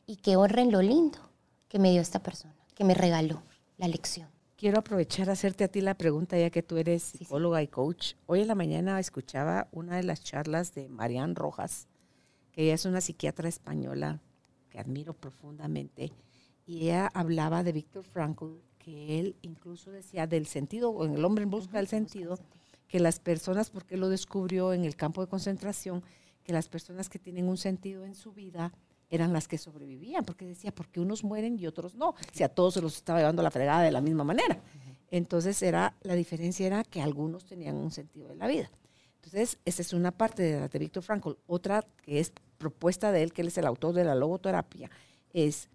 y 0.07 0.15
que 0.15 0.37
honren 0.37 0.71
lo 0.71 0.81
lindo 0.81 1.19
que 1.67 1.77
me 1.77 1.91
dio 1.91 2.01
esta 2.01 2.19
persona, 2.19 2.55
que 2.73 2.83
me 2.83 2.93
regaló 2.93 3.43
la 3.77 3.87
lección. 3.87 4.29
Quiero 4.57 4.79
aprovechar 4.79 5.29
a 5.29 5.33
hacerte 5.33 5.63
a 5.63 5.67
ti 5.67 5.81
la 5.81 5.95
pregunta, 5.95 6.37
ya 6.37 6.51
que 6.51 6.61
tú 6.61 6.77
eres 6.77 7.03
psicóloga 7.03 7.63
y 7.63 7.67
coach. 7.67 8.13
Hoy 8.27 8.41
en 8.41 8.47
la 8.47 8.55
mañana 8.55 8.99
escuchaba 8.99 9.67
una 9.71 9.95
de 9.95 10.03
las 10.03 10.23
charlas 10.23 10.73
de 10.75 10.87
Marian 10.87 11.35
Rojas, 11.35 11.87
que 12.51 12.63
ella 12.63 12.75
es 12.75 12.85
una 12.85 13.01
psiquiatra 13.01 13.49
española 13.49 14.21
que 14.71 14.79
admiro 14.79 15.13
profundamente, 15.13 16.11
y 16.65 16.83
ella 16.83 17.11
hablaba 17.13 17.63
de 17.63 17.73
Víctor 17.73 18.05
Frankl, 18.05 18.55
que 18.79 19.19
él 19.19 19.35
incluso 19.41 19.91
decía 19.91 20.25
del 20.25 20.47
sentido, 20.47 21.05
en 21.05 21.13
el 21.13 21.25
hombre 21.25 21.43
en 21.43 21.51
busca 21.51 21.77
del 21.77 21.87
sentido, 21.87 22.39
que 22.87 22.99
las 22.99 23.19
personas, 23.19 23.69
porque 23.69 23.97
lo 23.97 24.09
descubrió 24.09 24.73
en 24.73 24.85
el 24.85 24.95
campo 24.95 25.21
de 25.21 25.27
concentración, 25.27 26.03
que 26.43 26.53
las 26.53 26.67
personas 26.67 27.09
que 27.09 27.19
tienen 27.19 27.47
un 27.47 27.57
sentido 27.57 28.05
en 28.05 28.15
su 28.15 28.33
vida 28.33 28.73
eran 29.09 29.33
las 29.33 29.47
que 29.47 29.57
sobrevivían, 29.57 30.23
porque 30.23 30.45
decía, 30.45 30.73
porque 30.73 30.99
unos 30.99 31.23
mueren 31.23 31.59
y 31.59 31.67
otros 31.67 31.95
no, 31.95 32.15
si 32.31 32.43
a 32.43 32.49
todos 32.49 32.75
se 32.75 32.81
los 32.81 32.95
estaba 32.95 33.19
llevando 33.19 33.43
la 33.43 33.51
fregada 33.51 33.81
de 33.81 33.91
la 33.91 34.01
misma 34.01 34.23
manera. 34.23 34.61
Entonces 35.09 35.61
era, 35.61 35.95
la 36.01 36.15
diferencia 36.15 36.65
era 36.65 36.83
que 36.85 37.01
algunos 37.01 37.45
tenían 37.45 37.75
un 37.75 37.91
sentido 37.91 38.29
de 38.29 38.35
la 38.35 38.47
vida. 38.47 38.71
Entonces, 39.15 39.59
esa 39.65 39.81
es 39.81 39.93
una 39.93 40.11
parte 40.11 40.41
de 40.41 40.67
de 40.67 40.79
Víctor 40.79 41.03
Frankl. 41.03 41.33
Otra 41.45 41.85
que 42.01 42.19
es 42.19 42.33
propuesta 42.61 43.11
de 43.11 43.23
él, 43.23 43.33
que 43.33 43.41
él 43.41 43.47
es 43.47 43.57
el 43.57 43.65
autor 43.65 43.93
de 43.93 44.03
la 44.03 44.15
logoterapia, 44.15 44.89
es 45.33 45.67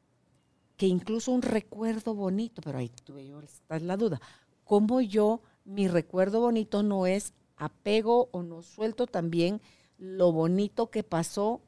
que 0.77 0.87
incluso 0.87 1.33
un 1.33 1.43
recuerdo 1.43 2.15
bonito, 2.15 2.63
pero 2.63 2.79
ahí 2.79 2.91
tuve 3.05 3.27
yo, 3.27 3.41
está 3.41 3.79
la 3.81 3.97
duda, 3.97 4.21
cómo 4.65 5.01
yo, 5.01 5.41
mi 5.65 5.89
recuerdo 5.89 6.41
bonito 6.41 6.83
no 6.83 7.07
es 7.07 7.33
apego 7.57 8.29
o 8.31 8.43
no 8.43 8.63
suelto 8.63 9.07
también 9.07 9.61
lo 9.99 10.31
bonito 10.31 10.91
que 10.91 11.03
pasó 11.03 11.61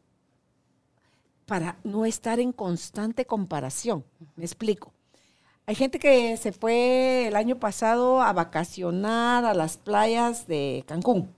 para 1.47 1.79
no 1.83 2.05
estar 2.05 2.39
en 2.41 2.53
constante 2.53 3.25
comparación. 3.25 4.05
Me 4.37 4.45
explico. 4.45 4.93
Hay 5.67 5.75
gente 5.75 5.99
que 5.99 6.37
se 6.37 6.53
fue 6.53 7.27
el 7.29 7.37
año 7.37 7.59
pasado 7.59 8.23
a 8.23 8.33
vacacionar 8.33 9.45
a 9.45 9.55
las 9.55 9.77
playas 9.77 10.47
de 10.47 10.85
Cancún, 10.87 11.35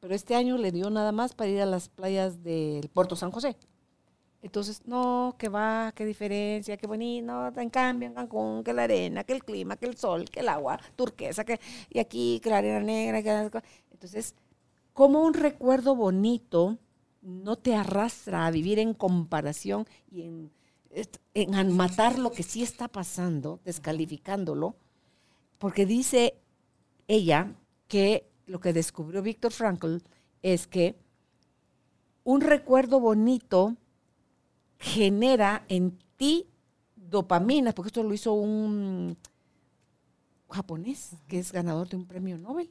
pero 0.00 0.14
este 0.14 0.34
año 0.34 0.56
le 0.56 0.72
dio 0.72 0.90
nada 0.90 1.12
más 1.12 1.34
para 1.34 1.50
ir 1.50 1.60
a 1.60 1.66
las 1.66 1.88
playas 1.88 2.42
del 2.42 2.88
Puerto 2.88 3.16
San 3.16 3.30
José. 3.30 3.56
Entonces, 4.42 4.82
no, 4.86 5.34
que 5.38 5.50
va, 5.50 5.92
qué 5.94 6.06
diferencia, 6.06 6.78
qué 6.78 6.86
bonito, 6.86 7.52
en 7.56 7.68
cambio 7.68 8.08
en 8.08 8.14
Cancún, 8.14 8.64
que 8.64 8.72
la 8.72 8.84
arena, 8.84 9.22
que 9.24 9.34
el 9.34 9.44
clima, 9.44 9.76
que 9.76 9.84
el 9.84 9.98
sol, 9.98 10.30
que 10.30 10.40
el 10.40 10.48
agua 10.48 10.80
turquesa, 10.96 11.44
que, 11.44 11.60
y 11.90 11.98
aquí, 11.98 12.40
que 12.42 12.48
la 12.48 12.58
arena 12.58 12.80
negra. 12.80 13.22
Que, 13.22 13.62
entonces, 13.92 14.34
como 14.94 15.20
un 15.20 15.34
recuerdo 15.34 15.94
bonito 15.94 16.78
no 17.20 17.56
te 17.56 17.74
arrastra 17.74 18.46
a 18.46 18.50
vivir 18.50 18.78
en 18.78 18.94
comparación 18.94 19.86
y 20.10 20.22
en, 20.22 20.50
en 21.34 21.76
matar 21.76 22.18
lo 22.18 22.32
que 22.32 22.42
sí 22.42 22.62
está 22.62 22.88
pasando, 22.88 23.60
descalificándolo, 23.64 24.74
porque 25.58 25.84
dice 25.84 26.40
ella 27.08 27.54
que 27.88 28.29
lo 28.50 28.60
que 28.60 28.72
descubrió 28.72 29.22
Víctor 29.22 29.52
Frankl 29.52 29.98
es 30.42 30.66
que 30.66 30.96
un 32.24 32.40
recuerdo 32.40 33.00
bonito 33.00 33.76
genera 34.78 35.64
en 35.68 35.98
ti 36.16 36.46
dopamina, 36.96 37.72
porque 37.72 37.88
esto 37.88 38.02
lo 38.02 38.14
hizo 38.14 38.32
un 38.32 39.16
japonés 40.48 41.16
que 41.28 41.38
es 41.38 41.52
ganador 41.52 41.88
de 41.88 41.96
un 41.96 42.06
premio 42.06 42.36
Nobel 42.38 42.70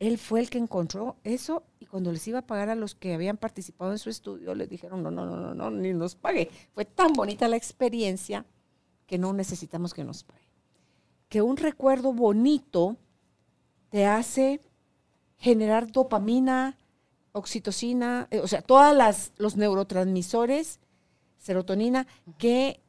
él 0.00 0.16
fue 0.16 0.40
el 0.40 0.48
que 0.48 0.58
encontró 0.58 1.16
eso 1.24 1.62
y 1.78 1.84
cuando 1.84 2.10
les 2.10 2.26
iba 2.26 2.38
a 2.40 2.46
pagar 2.46 2.70
a 2.70 2.74
los 2.74 2.94
que 2.94 3.12
habían 3.12 3.36
participado 3.36 3.92
en 3.92 3.98
su 3.98 4.08
estudio, 4.08 4.54
les 4.54 4.68
dijeron, 4.68 5.02
no, 5.02 5.10
no, 5.10 5.26
no, 5.26 5.36
no, 5.36 5.54
no, 5.54 5.70
ni 5.70 5.92
nos 5.92 6.14
pague. 6.14 6.50
Fue 6.72 6.86
tan 6.86 7.12
bonita 7.12 7.46
la 7.48 7.56
experiencia 7.56 8.46
que 9.06 9.18
no 9.18 9.34
necesitamos 9.34 9.92
que 9.92 10.02
nos 10.02 10.24
pague. 10.24 10.48
Que 11.28 11.42
un 11.42 11.58
recuerdo 11.58 12.14
bonito 12.14 12.96
te 13.90 14.06
hace 14.06 14.62
generar 15.40 15.90
dopamina, 15.90 16.76
oxitocina, 17.32 18.28
eh, 18.30 18.40
o 18.40 18.46
sea, 18.46 18.62
todos 18.62 19.32
los 19.38 19.56
neurotransmisores, 19.56 20.78
serotonina, 21.38 22.06
que 22.38 22.80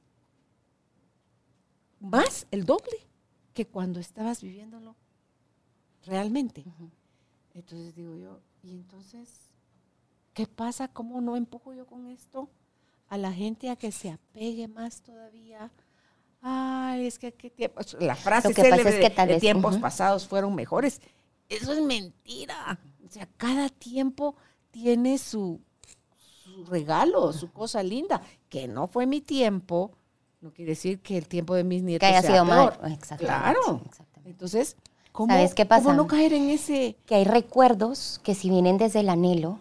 más 1.99 2.47
el 2.51 2.65
doble 2.65 3.07
que 3.53 3.65
cuando 3.65 3.99
estabas 3.99 4.41
viviéndolo 4.41 4.95
realmente. 6.05 6.65
Entonces 7.53 7.95
digo 7.95 8.15
yo, 8.15 8.41
¿y 8.63 8.73
entonces 8.73 9.53
qué 10.33 10.45
pasa? 10.45 10.89
¿Cómo 10.89 11.21
no 11.21 11.37
empujo 11.37 11.73
yo 11.73 11.85
con 11.85 12.07
esto 12.07 12.49
a 13.07 13.17
la 13.17 13.31
gente 13.31 13.69
a 13.69 13.77
que 13.77 13.91
se 13.93 14.09
apegue 14.09 14.67
más 14.67 15.01
todavía? 15.01 15.71
Ay, 16.41 17.05
es 17.05 17.19
que 17.19 17.33
la 17.99 18.15
frase 18.15 18.51
de, 18.51 19.39
tiempos 19.39 19.77
pasados 19.77 20.27
fueron 20.27 20.55
mejores. 20.55 20.99
Eso 21.51 21.73
es 21.73 21.81
mentira. 21.81 22.79
O 23.05 23.09
sea, 23.09 23.27
cada 23.37 23.69
tiempo 23.69 24.35
tiene 24.71 25.17
su, 25.17 25.59
regalo, 26.67 27.33
su 27.33 27.51
cosa 27.51 27.83
linda. 27.83 28.21
Que 28.49 28.67
no 28.67 28.87
fue 28.87 29.05
mi 29.05 29.21
tiempo, 29.21 29.91
no 30.39 30.51
quiere 30.51 30.71
decir 30.71 31.01
que 31.01 31.17
el 31.17 31.27
tiempo 31.27 31.55
de 31.55 31.63
mis 31.63 31.83
nietos 31.83 32.07
que 32.07 32.15
haya 32.15 32.21
sido 32.21 32.45
peor. 32.45 32.79
Mal. 32.81 32.99
Claro. 33.17 33.81
Entonces, 34.25 34.77
¿Cómo, 35.11 35.33
¿Sabes 35.33 35.53
qué 35.53 35.65
pasa? 35.65 35.83
¿Cómo 35.83 35.95
no 35.95 36.07
caer 36.07 36.33
en 36.33 36.49
ese...? 36.49 36.95
Que 37.05 37.15
hay 37.15 37.25
recuerdos 37.25 38.21
que 38.23 38.33
si 38.33 38.49
vienen 38.49 38.77
desde 38.77 39.01
el 39.01 39.09
anhelo, 39.09 39.59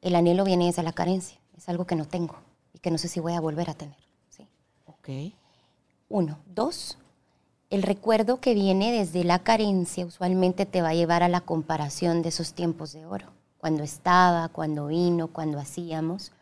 el 0.00 0.14
anhelo 0.14 0.44
viene 0.44 0.66
desde 0.66 0.82
la 0.82 0.92
carencia. 0.92 1.38
Es 1.56 1.68
algo 1.68 1.86
que 1.86 1.96
no 1.96 2.06
tengo 2.06 2.36
y 2.72 2.78
que 2.78 2.90
no 2.90 2.98
sé 2.98 3.08
si 3.08 3.20
voy 3.20 3.34
a 3.34 3.40
volver 3.40 3.68
a 3.68 3.74
tener. 3.74 3.98
¿sí? 4.30 4.46
Ok. 4.86 5.34
Uno. 6.08 6.38
Dos, 6.46 6.96
el 7.70 7.82
recuerdo 7.82 8.40
que 8.40 8.54
viene 8.54 8.92
desde 8.92 9.24
la 9.24 9.40
carencia 9.40 10.06
usualmente 10.06 10.66
te 10.66 10.82
va 10.82 10.90
a 10.90 10.94
llevar 10.94 11.22
a 11.22 11.28
la 11.28 11.40
comparación 11.40 12.22
de 12.22 12.28
esos 12.28 12.54
tiempos 12.54 12.92
de 12.92 13.06
oro. 13.06 13.32
Cuando 13.58 13.82
estaba, 13.82 14.48
cuando 14.48 14.86
vino, 14.86 15.28
cuando 15.28 15.58
hacíamos. 15.58 16.32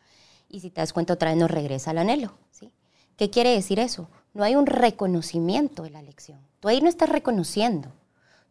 Y 0.49 0.61
si 0.61 0.71
te 0.71 0.81
das 0.81 0.93
cuenta, 0.93 1.15
otra 1.15 1.31
vez 1.31 1.39
nos 1.39 1.51
regresa 1.51 1.91
al 1.91 1.99
anhelo. 1.99 2.35
¿sí? 2.51 2.73
¿Qué 3.17 3.31
quiere 3.31 3.51
decir 3.51 3.79
eso? 3.79 4.09
No 4.35 4.45
hay 4.45 4.57
un 4.57 4.67
reconocimiento 4.67 5.85
de 5.85 5.91
la 5.91 6.03
lección. 6.03 6.39
Tú 6.61 6.69
ahí 6.69 6.81
no 6.81 6.89
estás 6.89 7.09
reconociendo 7.09 7.91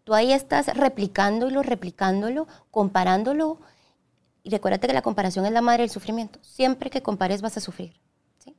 Tú 0.04 0.14
ahí 0.14 0.34
estás 0.34 0.68
replicándolo, 0.76 1.64
replicándolo, 1.64 2.48
comparándolo. 2.72 3.60
Y 4.44 4.50
recuérdate 4.50 4.88
que 4.88 4.94
la 4.94 5.02
comparación 5.02 5.46
es 5.46 5.54
la 5.54 5.62
madre 5.62 5.84
del 5.84 5.90
sufrimiento. 5.90 6.40
Siempre 6.42 6.90
que 6.90 7.02
compares 7.02 7.42
vas 7.42 7.56
a 7.56 7.62
sufrir. 7.62 7.94
¿sí? 8.40 8.56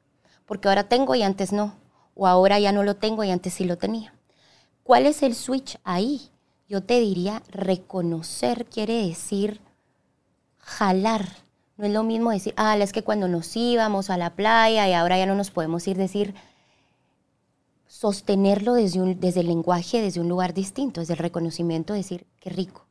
Porque 0.47 0.69
ahora 0.69 0.89
tengo 0.89 1.15
y 1.15 1.23
antes 1.23 1.53
no. 1.53 1.75
O 2.15 2.27
ahora 2.27 2.59
ya 2.59 2.73
no 2.73 2.83
lo 2.83 2.97
tengo 2.97 3.25
y 3.25 3.31
antes 3.31 3.55
sí 3.55 3.65
lo 3.65 3.79
tenía. 3.79 4.15
¿Cuál 4.83 5.07
es 5.07 5.23
el 5.23 5.35
switch 5.35 5.79
ahí? 5.85 6.31
Yo 6.69 6.83
te 6.83 7.01
diría, 7.01 7.43
reconocer 7.49 8.67
quiere 8.67 9.07
decir 9.07 9.61
jalar. 10.59 11.29
No 11.77 11.87
es 11.87 11.93
lo 11.93 12.03
mismo 12.03 12.31
decir, 12.31 12.55
ah, 12.57 12.77
es 12.77 12.93
que 12.93 13.03
cuando 13.03 13.29
nos 13.29 13.57
íbamos 13.57 14.11
a 14.11 14.17
la 14.17 14.35
playa 14.35 14.89
y 14.89 14.93
ahora 14.93 15.19
ya 15.19 15.27
no 15.27 15.35
nos 15.35 15.51
podemos 15.51 15.87
ir, 15.89 15.97
decir, 15.97 16.35
sostenerlo 17.87 18.75
desde, 18.75 19.01
un, 19.01 19.21
desde 19.21 19.41
el 19.41 19.47
lenguaje, 19.49 20.01
desde 20.01 20.21
un 20.21 20.29
lugar 20.29 20.55
distinto, 20.55 21.01
desde 21.01 21.15
el 21.15 21.19
reconocimiento, 21.19 21.95
decir, 21.95 22.27
qué 22.41 22.51
rico. 22.51 22.87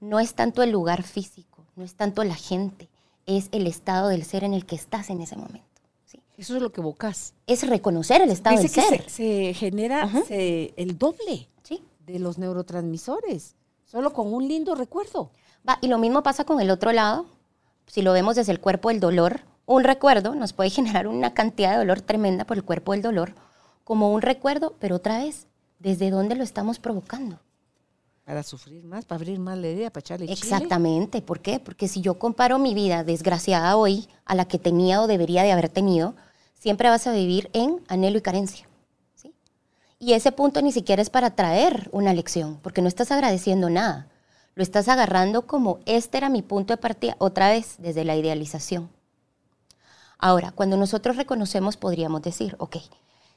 No 0.00 0.20
es 0.20 0.34
tanto 0.34 0.62
el 0.62 0.70
lugar 0.70 1.02
físico, 1.02 1.64
no 1.76 1.84
es 1.84 1.94
tanto 1.94 2.24
la 2.24 2.34
gente, 2.34 2.88
es 3.26 3.48
el 3.52 3.66
estado 3.66 4.08
del 4.08 4.24
ser 4.24 4.44
en 4.44 4.54
el 4.54 4.66
que 4.66 4.76
estás 4.76 5.10
en 5.10 5.20
ese 5.20 5.36
momento. 5.36 5.71
Eso 6.36 6.56
es 6.56 6.62
lo 6.62 6.72
que 6.72 6.80
evocas. 6.80 7.34
Es 7.46 7.66
reconocer 7.68 8.22
el 8.22 8.30
estado 8.30 8.56
del 8.56 8.68
ser. 8.68 9.02
Se, 9.02 9.10
se 9.10 9.54
genera 9.54 10.10
el 10.28 10.98
doble 10.98 11.48
¿Sí? 11.62 11.82
de 12.06 12.18
los 12.18 12.38
neurotransmisores, 12.38 13.54
solo 13.84 14.12
con 14.12 14.32
un 14.32 14.48
lindo 14.48 14.74
recuerdo. 14.74 15.30
Va, 15.68 15.78
y 15.80 15.88
lo 15.88 15.98
mismo 15.98 16.22
pasa 16.22 16.44
con 16.44 16.60
el 16.60 16.70
otro 16.70 16.92
lado. 16.92 17.26
Si 17.86 18.02
lo 18.02 18.12
vemos 18.12 18.36
desde 18.36 18.52
el 18.52 18.60
cuerpo 18.60 18.88
del 18.88 19.00
dolor, 19.00 19.40
un 19.66 19.84
recuerdo 19.84 20.34
nos 20.34 20.52
puede 20.52 20.70
generar 20.78 21.06
una 21.06 21.34
cantidad 21.34 21.72
de 21.72 21.78
dolor 21.78 22.00
tremenda 22.00 22.44
por 22.44 22.56
el 22.56 22.64
cuerpo 22.64 22.92
del 22.92 23.02
dolor 23.02 23.34
como 23.84 24.12
un 24.12 24.22
recuerdo, 24.22 24.74
pero 24.78 24.96
otra 24.96 25.18
vez, 25.18 25.46
¿desde 25.78 26.10
dónde 26.10 26.34
lo 26.34 26.44
estamos 26.44 26.78
provocando? 26.78 27.40
Para 28.24 28.44
sufrir 28.44 28.84
más, 28.84 29.04
para 29.04 29.16
abrir 29.16 29.40
más 29.40 29.58
la 29.58 29.66
herida, 29.66 29.90
para 29.90 30.00
echarle. 30.00 30.32
Exactamente. 30.32 31.22
¿Por 31.22 31.40
qué? 31.40 31.58
Porque 31.58 31.88
si 31.88 32.00
yo 32.00 32.18
comparo 32.18 32.58
mi 32.58 32.72
vida 32.72 33.02
desgraciada 33.02 33.76
hoy 33.76 34.08
a 34.24 34.34
la 34.34 34.44
que 34.44 34.58
tenía 34.58 35.02
o 35.02 35.08
debería 35.08 35.42
de 35.42 35.50
haber 35.50 35.68
tenido, 35.68 36.14
siempre 36.54 36.88
vas 36.88 37.06
a 37.08 37.12
vivir 37.12 37.50
en 37.52 37.80
anhelo 37.88 38.18
y 38.18 38.22
carencia. 38.22 38.68
¿sí? 39.16 39.34
Y 39.98 40.12
ese 40.12 40.30
punto 40.30 40.62
ni 40.62 40.70
siquiera 40.70 41.02
es 41.02 41.10
para 41.10 41.34
traer 41.34 41.88
una 41.92 42.14
lección, 42.14 42.60
porque 42.62 42.80
no 42.80 42.88
estás 42.88 43.10
agradeciendo 43.10 43.68
nada. 43.68 44.08
Lo 44.54 44.62
estás 44.62 44.86
agarrando 44.88 45.46
como 45.46 45.80
este 45.86 46.18
era 46.18 46.28
mi 46.28 46.42
punto 46.42 46.74
de 46.74 46.76
partida, 46.76 47.16
otra 47.18 47.50
vez 47.50 47.76
desde 47.78 48.04
la 48.04 48.14
idealización. 48.14 48.90
Ahora, 50.18 50.52
cuando 50.52 50.76
nosotros 50.76 51.16
reconocemos, 51.16 51.76
podríamos 51.76 52.22
decir, 52.22 52.54
ok, 52.58 52.76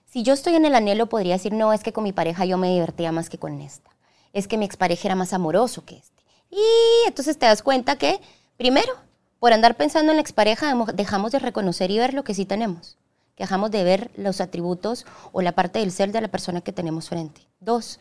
si 0.06 0.22
yo 0.22 0.34
estoy 0.34 0.54
en 0.54 0.66
el 0.66 0.76
anhelo, 0.76 1.08
podría 1.08 1.34
decir, 1.34 1.54
no, 1.54 1.74
es 1.74 1.82
que 1.82 1.92
con 1.94 2.04
mi 2.04 2.14
pareja 2.14 2.46
yo 2.46 2.60
me 2.60 2.72
divertía 2.72 3.12
más 3.12 3.30
que 3.30 3.40
con 3.40 3.60
esta. 3.62 3.95
Es 4.36 4.48
que 4.48 4.58
mi 4.58 4.66
expareja 4.66 5.08
era 5.08 5.16
más 5.16 5.32
amoroso 5.32 5.86
que 5.86 5.96
este. 5.96 6.24
Y 6.52 7.08
entonces 7.08 7.40
te 7.40 7.46
das 7.46 7.64
cuenta 7.64 7.96
que, 7.96 8.20
primero, 8.58 8.94
por 9.40 9.54
andar 9.54 9.78
pensando 9.78 10.12
en 10.12 10.18
la 10.18 10.22
expareja, 10.22 10.76
dejamos 10.94 11.32
de 11.32 11.40
reconocer 11.40 11.90
y 11.90 12.00
ver 12.00 12.14
lo 12.14 12.26
que 12.26 12.34
sí 12.34 12.46
tenemos. 12.46 12.98
Dejamos 13.38 13.72
de 13.72 13.84
ver 13.86 14.12
los 14.18 14.42
atributos 14.42 15.06
o 15.32 15.42
la 15.42 15.54
parte 15.54 15.80
del 15.80 15.92
ser 15.92 16.12
de 16.12 16.20
la 16.20 16.28
persona 16.28 16.60
que 16.60 16.74
tenemos 16.74 17.08
frente. 17.08 17.48
Dos, 17.62 18.00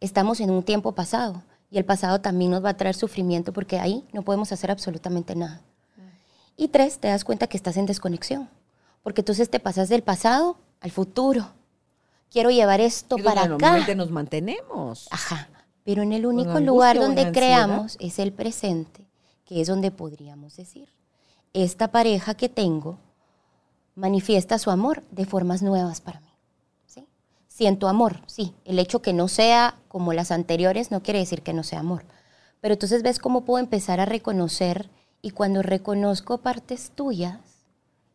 estamos 0.00 0.40
en 0.40 0.50
un 0.50 0.62
tiempo 0.62 0.92
pasado 0.92 1.42
y 1.68 1.78
el 1.78 1.84
pasado 1.84 2.20
también 2.20 2.52
nos 2.52 2.64
va 2.64 2.70
a 2.70 2.76
traer 2.76 2.94
sufrimiento 2.94 3.52
porque 3.52 3.80
ahí 3.80 4.06
no 4.12 4.22
podemos 4.22 4.52
hacer 4.52 4.70
absolutamente 4.70 5.34
nada. 5.34 5.62
Y 6.56 6.68
tres, 6.68 7.00
te 7.00 7.08
das 7.08 7.24
cuenta 7.24 7.48
que 7.48 7.56
estás 7.56 7.76
en 7.76 7.86
desconexión, 7.86 8.48
porque 9.02 9.20
entonces 9.20 9.50
te 9.50 9.58
pasas 9.60 9.88
del 9.88 10.02
pasado 10.02 10.58
al 10.80 10.92
futuro. 10.92 11.50
Quiero 12.30 12.50
llevar 12.50 12.80
esto 12.80 13.16
para 13.18 13.42
acá. 13.42 13.48
Normalmente 13.48 13.94
nos 13.94 14.10
mantenemos. 14.10 15.08
Ajá. 15.10 15.48
Pero 15.86 16.02
en 16.02 16.12
el 16.12 16.26
único 16.26 16.58
lugar 16.58 16.98
donde 16.98 17.30
creamos 17.30 17.96
es 18.00 18.18
el 18.18 18.32
presente, 18.32 19.06
que 19.44 19.60
es 19.60 19.68
donde 19.68 19.92
podríamos 19.92 20.56
decir, 20.56 20.88
esta 21.52 21.92
pareja 21.92 22.34
que 22.34 22.48
tengo 22.48 22.98
manifiesta 23.94 24.58
su 24.58 24.72
amor 24.72 25.04
de 25.12 25.26
formas 25.26 25.62
nuevas 25.62 26.00
para 26.00 26.18
mí. 26.18 26.32
¿sí? 26.86 27.06
Siento 27.46 27.86
amor, 27.86 28.20
sí. 28.26 28.52
El 28.64 28.80
hecho 28.80 29.00
que 29.00 29.12
no 29.12 29.28
sea 29.28 29.78
como 29.86 30.12
las 30.12 30.32
anteriores 30.32 30.90
no 30.90 31.04
quiere 31.04 31.20
decir 31.20 31.42
que 31.42 31.52
no 31.52 31.62
sea 31.62 31.78
amor. 31.78 32.04
Pero 32.60 32.74
entonces 32.74 33.04
ves 33.04 33.20
cómo 33.20 33.44
puedo 33.44 33.62
empezar 33.62 34.00
a 34.00 34.06
reconocer 34.06 34.90
y 35.22 35.30
cuando 35.30 35.62
reconozco 35.62 36.38
partes 36.38 36.90
tuyas, 36.96 37.38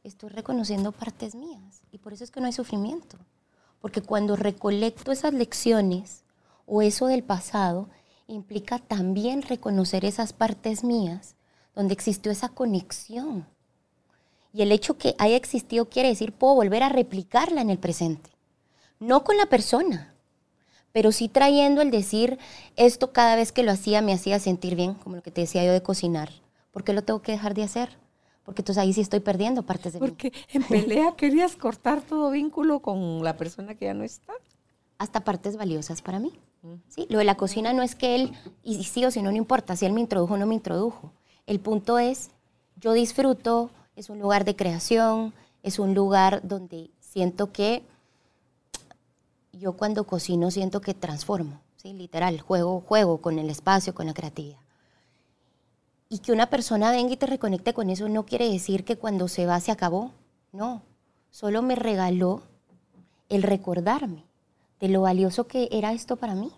estoy 0.03 0.29
reconociendo 0.29 0.91
partes 0.91 1.35
mías. 1.35 1.83
Y 1.93 1.99
por 1.99 2.11
eso 2.11 2.25
es 2.25 2.31
que 2.31 2.41
no 2.41 2.47
hay 2.47 2.53
sufrimiento. 2.53 3.15
Porque 3.79 4.01
cuando 4.01 4.35
recolecto 4.35 5.13
esas 5.13 5.33
lecciones 5.33 6.25
o 6.73 6.81
eso 6.81 7.07
del 7.07 7.21
pasado, 7.21 7.89
implica 8.27 8.79
también 8.79 9.41
reconocer 9.41 10.05
esas 10.05 10.31
partes 10.31 10.85
mías 10.85 11.35
donde 11.75 11.93
existió 11.93 12.31
esa 12.31 12.47
conexión. 12.47 13.45
Y 14.53 14.61
el 14.61 14.71
hecho 14.71 14.97
que 14.97 15.13
haya 15.19 15.35
existido 15.35 15.89
quiere 15.89 16.07
decir 16.07 16.31
puedo 16.31 16.55
volver 16.55 16.83
a 16.83 16.89
replicarla 16.89 17.59
en 17.59 17.69
el 17.69 17.77
presente. 17.77 18.29
No 18.99 19.25
con 19.25 19.35
la 19.35 19.47
persona, 19.47 20.13
pero 20.93 21.11
sí 21.11 21.27
trayendo 21.27 21.81
el 21.81 21.91
decir 21.91 22.39
esto 22.77 23.11
cada 23.11 23.35
vez 23.35 23.51
que 23.51 23.63
lo 23.63 23.71
hacía 23.71 24.01
me 24.01 24.13
hacía 24.13 24.39
sentir 24.39 24.77
bien, 24.77 24.93
como 24.93 25.17
lo 25.17 25.23
que 25.23 25.31
te 25.31 25.41
decía 25.41 25.65
yo 25.65 25.73
de 25.73 25.83
cocinar. 25.83 26.29
¿Por 26.71 26.85
qué 26.85 26.93
lo 26.93 27.03
tengo 27.03 27.21
que 27.21 27.33
dejar 27.33 27.53
de 27.53 27.63
hacer? 27.63 27.97
Porque 28.45 28.61
entonces 28.61 28.81
ahí 28.81 28.93
sí 28.93 29.01
estoy 29.01 29.19
perdiendo 29.19 29.63
partes 29.63 29.91
de 29.91 29.99
mí. 29.99 30.07
Porque 30.07 30.31
en 30.53 30.63
pelea 30.63 31.11
querías 31.17 31.57
cortar 31.57 32.01
todo 32.01 32.31
vínculo 32.31 32.79
con 32.79 33.25
la 33.25 33.35
persona 33.35 33.75
que 33.75 33.85
ya 33.85 33.93
no 33.93 34.05
está. 34.05 34.31
Hasta 34.99 35.25
partes 35.25 35.57
valiosas 35.57 36.01
para 36.01 36.19
mí. 36.19 36.31
Lo 37.09 37.17
de 37.17 37.23
la 37.23 37.35
cocina 37.35 37.73
no 37.73 37.81
es 37.81 37.95
que 37.95 38.15
él, 38.15 38.33
y 38.63 38.83
sí 38.83 39.03
o 39.05 39.11
sí, 39.11 39.21
no, 39.21 39.31
no 39.31 39.37
importa, 39.37 39.75
si 39.75 39.85
él 39.85 39.93
me 39.93 40.01
introdujo 40.01 40.35
o 40.35 40.37
no 40.37 40.45
me 40.45 40.53
introdujo. 40.53 41.11
El 41.47 41.59
punto 41.59 41.97
es, 41.97 42.29
yo 42.75 42.93
disfruto, 42.93 43.71
es 43.95 44.09
un 44.09 44.19
lugar 44.19 44.45
de 44.45 44.55
creación, 44.55 45.33
es 45.63 45.79
un 45.79 45.95
lugar 45.95 46.41
donde 46.47 46.91
siento 46.99 47.51
que 47.51 47.83
yo 49.53 49.73
cuando 49.73 50.05
cocino 50.05 50.51
siento 50.51 50.81
que 50.81 50.93
transformo, 50.93 51.59
¿sí? 51.77 51.93
literal, 51.93 52.39
juego, 52.41 52.81
juego 52.81 53.17
con 53.21 53.39
el 53.39 53.49
espacio, 53.49 53.93
con 53.95 54.05
la 54.05 54.13
creatividad. 54.13 54.59
Y 56.09 56.19
que 56.19 56.31
una 56.31 56.49
persona 56.49 56.91
venga 56.91 57.13
y 57.13 57.17
te 57.17 57.25
reconecte 57.25 57.73
con 57.73 57.89
eso 57.89 58.07
no 58.07 58.25
quiere 58.25 58.49
decir 58.51 58.83
que 58.83 58.97
cuando 58.97 59.27
se 59.27 59.45
va 59.45 59.59
se 59.59 59.71
acabó. 59.71 60.11
No, 60.51 60.83
solo 61.29 61.61
me 61.61 61.75
regaló 61.75 62.43
el 63.29 63.43
recordarme 63.43 64.30
de 64.81 64.89
lo 64.89 65.01
valioso 65.01 65.47
que 65.47 65.69
era 65.71 65.93
esto 65.93 66.17
para 66.17 66.35
mí. 66.35 66.51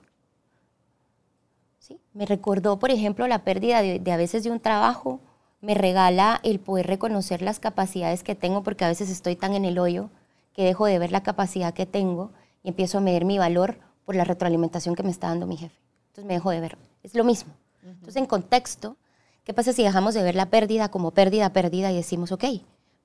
¿Sí? 1.78 1.99
Me 2.13 2.26
recordó, 2.26 2.80
por 2.80 2.89
ejemplo, 2.89 3.28
la 3.28 3.43
pérdida 3.43 3.82
de, 3.82 4.11
a 4.11 4.17
veces 4.17 4.43
de 4.43 4.49
un 4.49 4.59
trabajo, 4.59 5.19
me 5.61 5.76
regala 5.76 6.39
el 6.43 6.59
poder 6.59 6.88
reconocer 6.88 7.41
las 7.43 7.59
capacidades 7.59 8.24
que 8.24 8.34
tengo, 8.34 8.63
porque 8.63 8.86
a 8.86 8.89
veces 8.89 9.09
estoy 9.09 9.36
tan 9.36 9.53
en 9.53 9.65
el 9.65 9.78
hoyo 9.78 10.09
que 10.53 10.63
dejo 10.63 10.88
de 10.88 10.97
ver 10.97 11.11
la 11.11 11.21
capacidad 11.21 11.74
que 11.74 11.86
tengo 11.86 12.32
y 12.63 12.69
empiezo 12.69 12.97
a 12.97 13.01
medir 13.01 13.26
mi 13.26 13.38
valor 13.38 13.78
por 14.05 14.15
la 14.15 14.24
retroalimentación 14.24 14.95
que 14.95 15.03
me 15.03 15.11
está 15.11 15.28
dando 15.28 15.45
mi 15.45 15.57
jefe. 15.57 15.78
Entonces 16.07 16.26
me 16.26 16.34
dejo 16.34 16.49
de 16.49 16.61
ver. 16.61 16.78
Es 17.03 17.13
lo 17.13 17.24
mismo. 17.24 17.53
Entonces, 17.84 18.15
en 18.15 18.26
contexto, 18.26 18.97
¿Qué 19.43 19.53
pasa 19.53 19.74
si 19.74 19.84
dejamos 19.84 20.13
de 20.13 20.24
ver 20.24 20.36
la 20.36 20.49
pérdida 20.49 20.89
como 20.89 21.11
pérdida, 21.11 21.51
pérdida 21.51 21.91
y 21.91 21.97
decimos, 21.97 22.32
ok, 22.32 22.45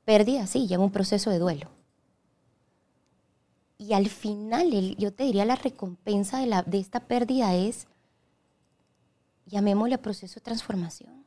pérdida, 0.05 0.47
sí, 0.47 0.69
lleva 0.69 0.85
un 0.85 0.93
proceso 0.93 1.31
de 1.31 1.41
duelo? 1.41 1.69
Y 3.79 3.93
al 3.93 4.09
final, 4.09 4.97
yo 4.97 5.13
te 5.13 5.25
diría, 5.25 5.45
la 5.45 5.55
recompensa 5.55 6.41
de, 6.41 6.47
la, 6.47 6.63
de 6.63 6.79
esta 6.79 7.01
pérdida 7.01 7.55
es, 7.55 7.87
llamémosle 9.47 9.99
proceso 9.99 10.35
de 10.35 10.41
transformación, 10.41 11.25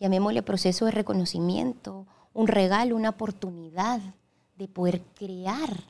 llamémosle 0.00 0.42
proceso 0.42 0.84
de 0.84 0.90
reconocimiento, 0.90 2.06
un 2.32 2.48
regalo, 2.48 2.96
una 2.96 3.10
oportunidad 3.10 4.00
de 4.56 4.68
poder 4.68 5.00
crear 5.14 5.84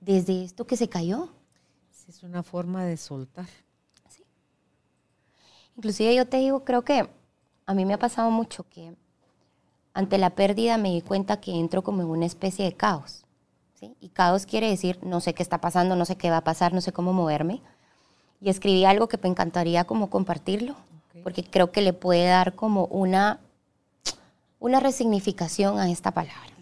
desde 0.00 0.42
esto 0.42 0.66
que 0.66 0.76
se 0.76 0.88
cayó. 0.88 1.28
Es 2.08 2.22
una 2.22 2.42
forma 2.42 2.84
de 2.84 2.96
soltar. 2.96 3.48
Sí. 4.08 4.24
Inclusive 5.76 6.14
yo 6.14 6.26
te 6.26 6.38
digo, 6.38 6.64
creo 6.64 6.82
que 6.82 7.08
a 7.66 7.74
mí 7.74 7.84
me 7.84 7.94
ha 7.94 7.98
pasado 7.98 8.30
mucho 8.30 8.68
que 8.68 8.94
ante 9.92 10.18
la 10.18 10.30
pérdida 10.30 10.76
me 10.76 10.90
di 10.90 11.02
cuenta 11.02 11.40
que 11.40 11.52
entro 11.52 11.82
como 11.82 12.02
en 12.02 12.08
una 12.08 12.26
especie 12.26 12.64
de 12.64 12.74
caos. 12.74 13.23
¿Sí? 13.84 13.96
Y 14.00 14.08
caos 14.08 14.46
quiere 14.46 14.68
decir 14.68 14.98
no 15.02 15.20
sé 15.20 15.34
qué 15.34 15.42
está 15.42 15.60
pasando, 15.60 15.96
no 15.96 16.04
sé 16.04 16.16
qué 16.16 16.30
va 16.30 16.38
a 16.38 16.44
pasar, 16.44 16.72
no 16.72 16.80
sé 16.80 16.92
cómo 16.92 17.12
moverme. 17.12 17.60
Y 18.40 18.50
escribí 18.50 18.84
algo 18.84 19.08
que 19.08 19.18
me 19.22 19.28
encantaría 19.28 19.84
como 19.84 20.10
compartirlo, 20.10 20.74
porque 21.22 21.44
creo 21.44 21.72
que 21.72 21.82
le 21.82 21.92
puede 21.92 22.26
dar 22.26 22.54
como 22.54 22.86
una, 22.86 23.40
una 24.58 24.80
resignificación 24.80 25.78
a 25.78 25.90
esta 25.90 26.10
palabra. 26.10 26.52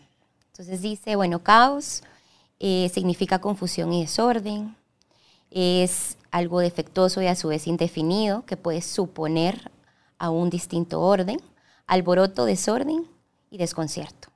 Entonces 0.52 0.80
dice, 0.80 1.16
bueno, 1.16 1.40
caos 1.40 2.02
eh, 2.60 2.90
significa 2.92 3.40
confusión 3.40 3.92
y 3.92 4.02
desorden, 4.02 4.76
es 5.50 6.16
algo 6.30 6.60
defectuoso 6.60 7.20
y 7.20 7.26
a 7.26 7.34
su 7.34 7.48
vez 7.48 7.66
indefinido 7.66 8.44
que 8.46 8.56
puede 8.56 8.80
suponer 8.80 9.70
a 10.18 10.30
un 10.30 10.50
distinto 10.50 11.00
orden, 11.00 11.40
alboroto, 11.86 12.44
desorden 12.44 13.06
y 13.50 13.58
desconcierto. 13.58 14.31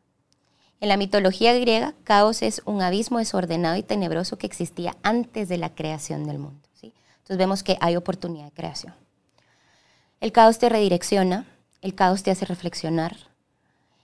En 0.80 0.88
la 0.88 0.96
mitología 0.96 1.54
griega, 1.54 1.94
caos 2.04 2.42
es 2.42 2.60
un 2.66 2.82
abismo 2.82 3.18
desordenado 3.18 3.76
y 3.76 3.82
tenebroso 3.82 4.36
que 4.36 4.46
existía 4.46 4.96
antes 5.02 5.48
de 5.48 5.56
la 5.56 5.74
creación 5.74 6.26
del 6.26 6.38
mundo. 6.38 6.68
¿sí? 6.74 6.92
Entonces 7.18 7.38
vemos 7.38 7.62
que 7.62 7.78
hay 7.80 7.96
oportunidad 7.96 8.44
de 8.44 8.52
creación. 8.52 8.94
El 10.20 10.32
caos 10.32 10.58
te 10.58 10.68
redirecciona, 10.68 11.46
el 11.80 11.94
caos 11.94 12.22
te 12.22 12.30
hace 12.30 12.44
reflexionar. 12.44 13.16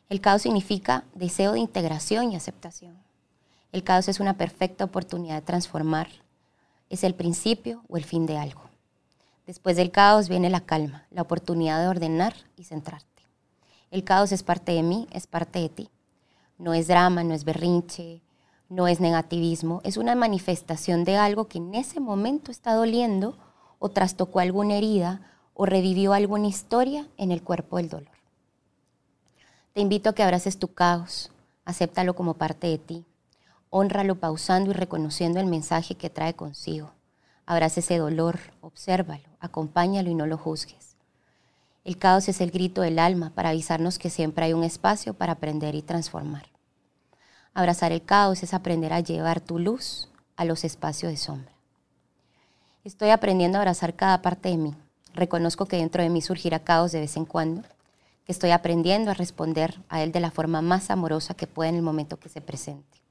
El 0.09 0.21
caos 0.21 0.43
significa 0.43 1.05
deseo 1.15 1.53
de 1.53 1.59
integración 1.59 2.33
y 2.33 2.37
aceptación. 2.37 2.97
El 3.73 3.85
caos 3.85 4.09
es 4.09 4.21
una 4.21 4.35
perfecta 4.35 4.85
oportunidad 4.85 5.37
de 5.37 5.43
transformar. 5.43 6.09
Es 6.91 7.05
el 7.05 7.15
principio 7.15 7.83
o 7.89 7.97
el 7.97 8.05
fin 8.05 8.27
de 8.27 8.37
algo. 8.39 8.63
Después 9.47 9.77
del 9.77 9.91
caos 9.91 10.29
viene 10.29 10.51
la 10.51 10.61
calma, 10.61 11.07
la 11.11 11.23
oportunidad 11.23 11.81
de 11.81 11.89
ordenar 11.89 12.35
y 12.57 12.65
centrarte. 12.65 13.09
El 13.91 14.05
caos 14.05 14.33
es 14.33 14.43
parte 14.43 14.73
de 14.73 14.83
mí, 14.83 15.09
es 15.11 15.27
parte 15.27 15.59
de 15.59 15.69
ti. 15.69 15.91
No 16.59 16.75
es 16.75 16.89
drama, 16.89 17.25
no 17.25 17.35
es 17.35 17.45
berrinche, 17.45 18.23
no 18.69 18.89
es 18.89 19.01
negativismo, 19.01 19.81
es 19.85 19.97
una 19.97 20.15
manifestación 20.15 21.05
de 21.05 21.17
algo 21.17 21.47
que 21.47 21.59
en 21.59 21.75
ese 21.75 22.01
momento 22.01 22.51
está 22.51 22.75
doliendo 22.75 23.37
o 23.79 23.91
trastocó 23.91 24.41
alguna 24.41 24.77
herida 24.77 25.21
o 25.55 25.67
revivió 25.67 26.13
alguna 26.13 26.47
historia 26.47 27.07
en 27.17 27.33
el 27.33 27.43
cuerpo 27.43 27.77
del 27.77 27.89
dolor. 27.89 28.17
Te 29.75 29.81
invito 29.81 30.11
a 30.11 30.15
que 30.15 30.23
abraces 30.23 30.59
tu 30.59 30.69
caos, 30.69 31.31
acéptalo 31.65 32.15
como 32.15 32.35
parte 32.35 32.67
de 32.67 32.79
ti, 32.79 33.05
honralo 33.71 34.17
pausando 34.17 34.71
y 34.71 34.75
reconociendo 34.75 35.41
el 35.41 35.47
mensaje 35.47 35.95
que 35.95 36.11
trae 36.11 36.35
consigo. 36.35 36.93
Abraza 37.47 37.81
ese 37.81 37.99
dolor, 37.99 38.39
obsérvalo, 38.61 39.29
acompáñalo 39.41 40.11
y 40.11 40.15
no 40.15 40.27
lo 40.27 40.39
juzgues. 40.39 40.92
El 41.85 41.99
caos 41.99 42.29
es 42.29 42.41
el 42.41 42.53
grito 42.53 42.81
del 42.83 43.01
alma 43.01 43.31
para 43.35 43.49
avisarnos 43.49 43.99
que 43.99 44.09
siempre 44.09 44.45
hay 44.45 44.53
un 44.53 44.63
espacio 44.63 45.15
para 45.15 45.33
aprender 45.33 45.75
y 45.75 45.83
transformar. 45.83 46.47
Abrazar 47.55 47.91
el 47.91 48.03
caos 48.03 48.43
es 48.45 48.55
aprender 48.55 48.93
a 48.93 49.01
llevar 49.01 49.41
tu 49.41 49.59
luz 49.59 50.09
a 50.37 50.45
los 50.45 50.65
espacios 50.65 51.11
de 51.11 51.17
sombra. 51.17 51.53
Estoy 52.85 53.11
aprendiendo 53.11 53.59
a 53.59 53.63
abrazar 53.63 53.95
cada 53.95 54.23
parte 54.23 54.49
de 54.49 54.57
mí. 54.57 54.75
Reconozco 55.15 55.67
que 55.67 55.77
dentro 55.77 56.03
de 56.03 56.09
mí 56.09 56.23
surgirá 56.23 56.61
caos 56.61 56.93
de 56.93 57.01
vez 57.01 57.17
en 57.17 57.27
cuando, 57.27 57.63
que 58.25 58.33
estoy 58.33 58.51
aprendiendo 58.51 59.11
a 59.11 59.15
responder 59.15 59.81
a 59.89 60.03
él 60.03 60.13
de 60.13 60.21
la 60.21 60.31
forma 60.31 60.63
más 60.63 60.91
amorosa 60.91 61.35
que 61.35 61.47
pueda 61.47 61.69
en 61.69 61.77
el 61.77 61.83
momento 61.83 62.17
que 62.17 62.29
se 62.29 62.41
presente. 62.41 63.03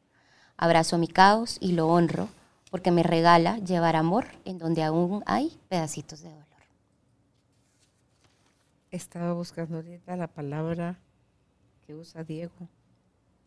Abrazo 0.56 0.98
mi 0.98 1.08
caos 1.08 1.58
y 1.60 1.74
lo 1.74 1.88
honro 1.90 2.30
porque 2.70 2.92
me 2.92 3.04
regala 3.04 3.58
llevar 3.58 3.98
amor 3.98 4.28
en 4.46 4.58
donde 4.58 4.84
aún 4.84 5.24
hay 5.26 5.60
pedacitos 5.68 6.22
de 6.22 6.30
dolor. 6.30 6.51
Estaba 8.92 9.32
buscando 9.32 9.78
ahorita 9.78 10.18
la 10.18 10.28
palabra 10.28 11.00
que 11.88 11.96
usa 11.96 12.26
Diego 12.26 12.68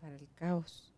para 0.01 0.17
el 0.17 0.27
caos. 0.35 0.95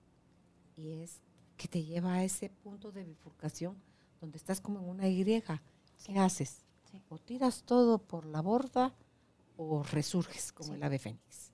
Y 0.76 0.92
es 0.92 1.20
que 1.56 1.66
te 1.66 1.82
lleva 1.82 2.14
a 2.14 2.24
ese 2.24 2.48
punto 2.48 2.92
de 2.92 3.02
bifurcación 3.02 3.76
donde 4.20 4.38
estás 4.38 4.60
como 4.60 4.78
en 4.78 4.88
una 4.88 5.08
Y. 5.08 5.24
¿Qué 5.24 6.18
haces? 6.18 6.64
O 7.08 7.18
tiras 7.18 7.64
todo 7.64 7.98
por 7.98 8.24
la 8.24 8.40
borda 8.40 8.94
o 9.56 9.82
resurges 9.82 10.52
como 10.52 10.74
el 10.74 10.82
ave 10.84 11.00
fénix. 11.00 11.50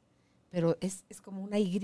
Pero 0.51 0.76
es, 0.82 1.07
es 1.09 1.22
como 1.22 1.43
una 1.43 1.59
Y, 1.59 1.80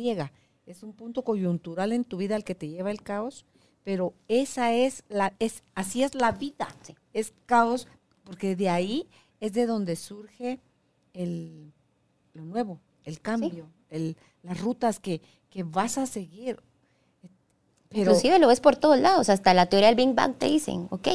es 0.66 0.82
un 0.82 0.92
punto 0.92 1.24
coyuntural 1.24 1.92
en 1.92 2.04
tu 2.04 2.18
vida 2.18 2.36
al 2.36 2.44
que 2.44 2.54
te 2.54 2.68
lleva 2.68 2.90
el 2.90 3.02
caos, 3.02 3.46
pero 3.82 4.12
esa 4.28 4.74
es 4.74 5.04
la, 5.08 5.34
es, 5.38 5.62
así 5.74 6.02
es 6.02 6.14
la 6.14 6.32
vida, 6.32 6.68
es 7.14 7.32
caos, 7.46 7.88
porque 8.24 8.54
de 8.56 8.68
ahí 8.68 9.08
es 9.40 9.54
de 9.54 9.64
donde 9.64 9.96
surge 9.96 10.60
el, 11.18 11.72
lo 12.32 12.44
nuevo, 12.44 12.80
el 13.04 13.20
cambio, 13.20 13.68
el, 13.90 14.16
las 14.42 14.60
rutas 14.60 15.00
que, 15.00 15.20
que 15.50 15.64
vas 15.64 15.98
a 15.98 16.06
seguir. 16.06 16.60
Inclusive 17.90 18.38
lo 18.38 18.48
ves 18.48 18.60
por 18.60 18.76
todos 18.76 18.98
lados, 18.98 19.28
hasta 19.28 19.52
la 19.52 19.66
teoría 19.66 19.88
del 19.88 19.96
Big 19.96 20.14
Bang 20.14 20.36
te 20.36 20.46
dicen, 20.46 20.86
ok, 20.90 21.08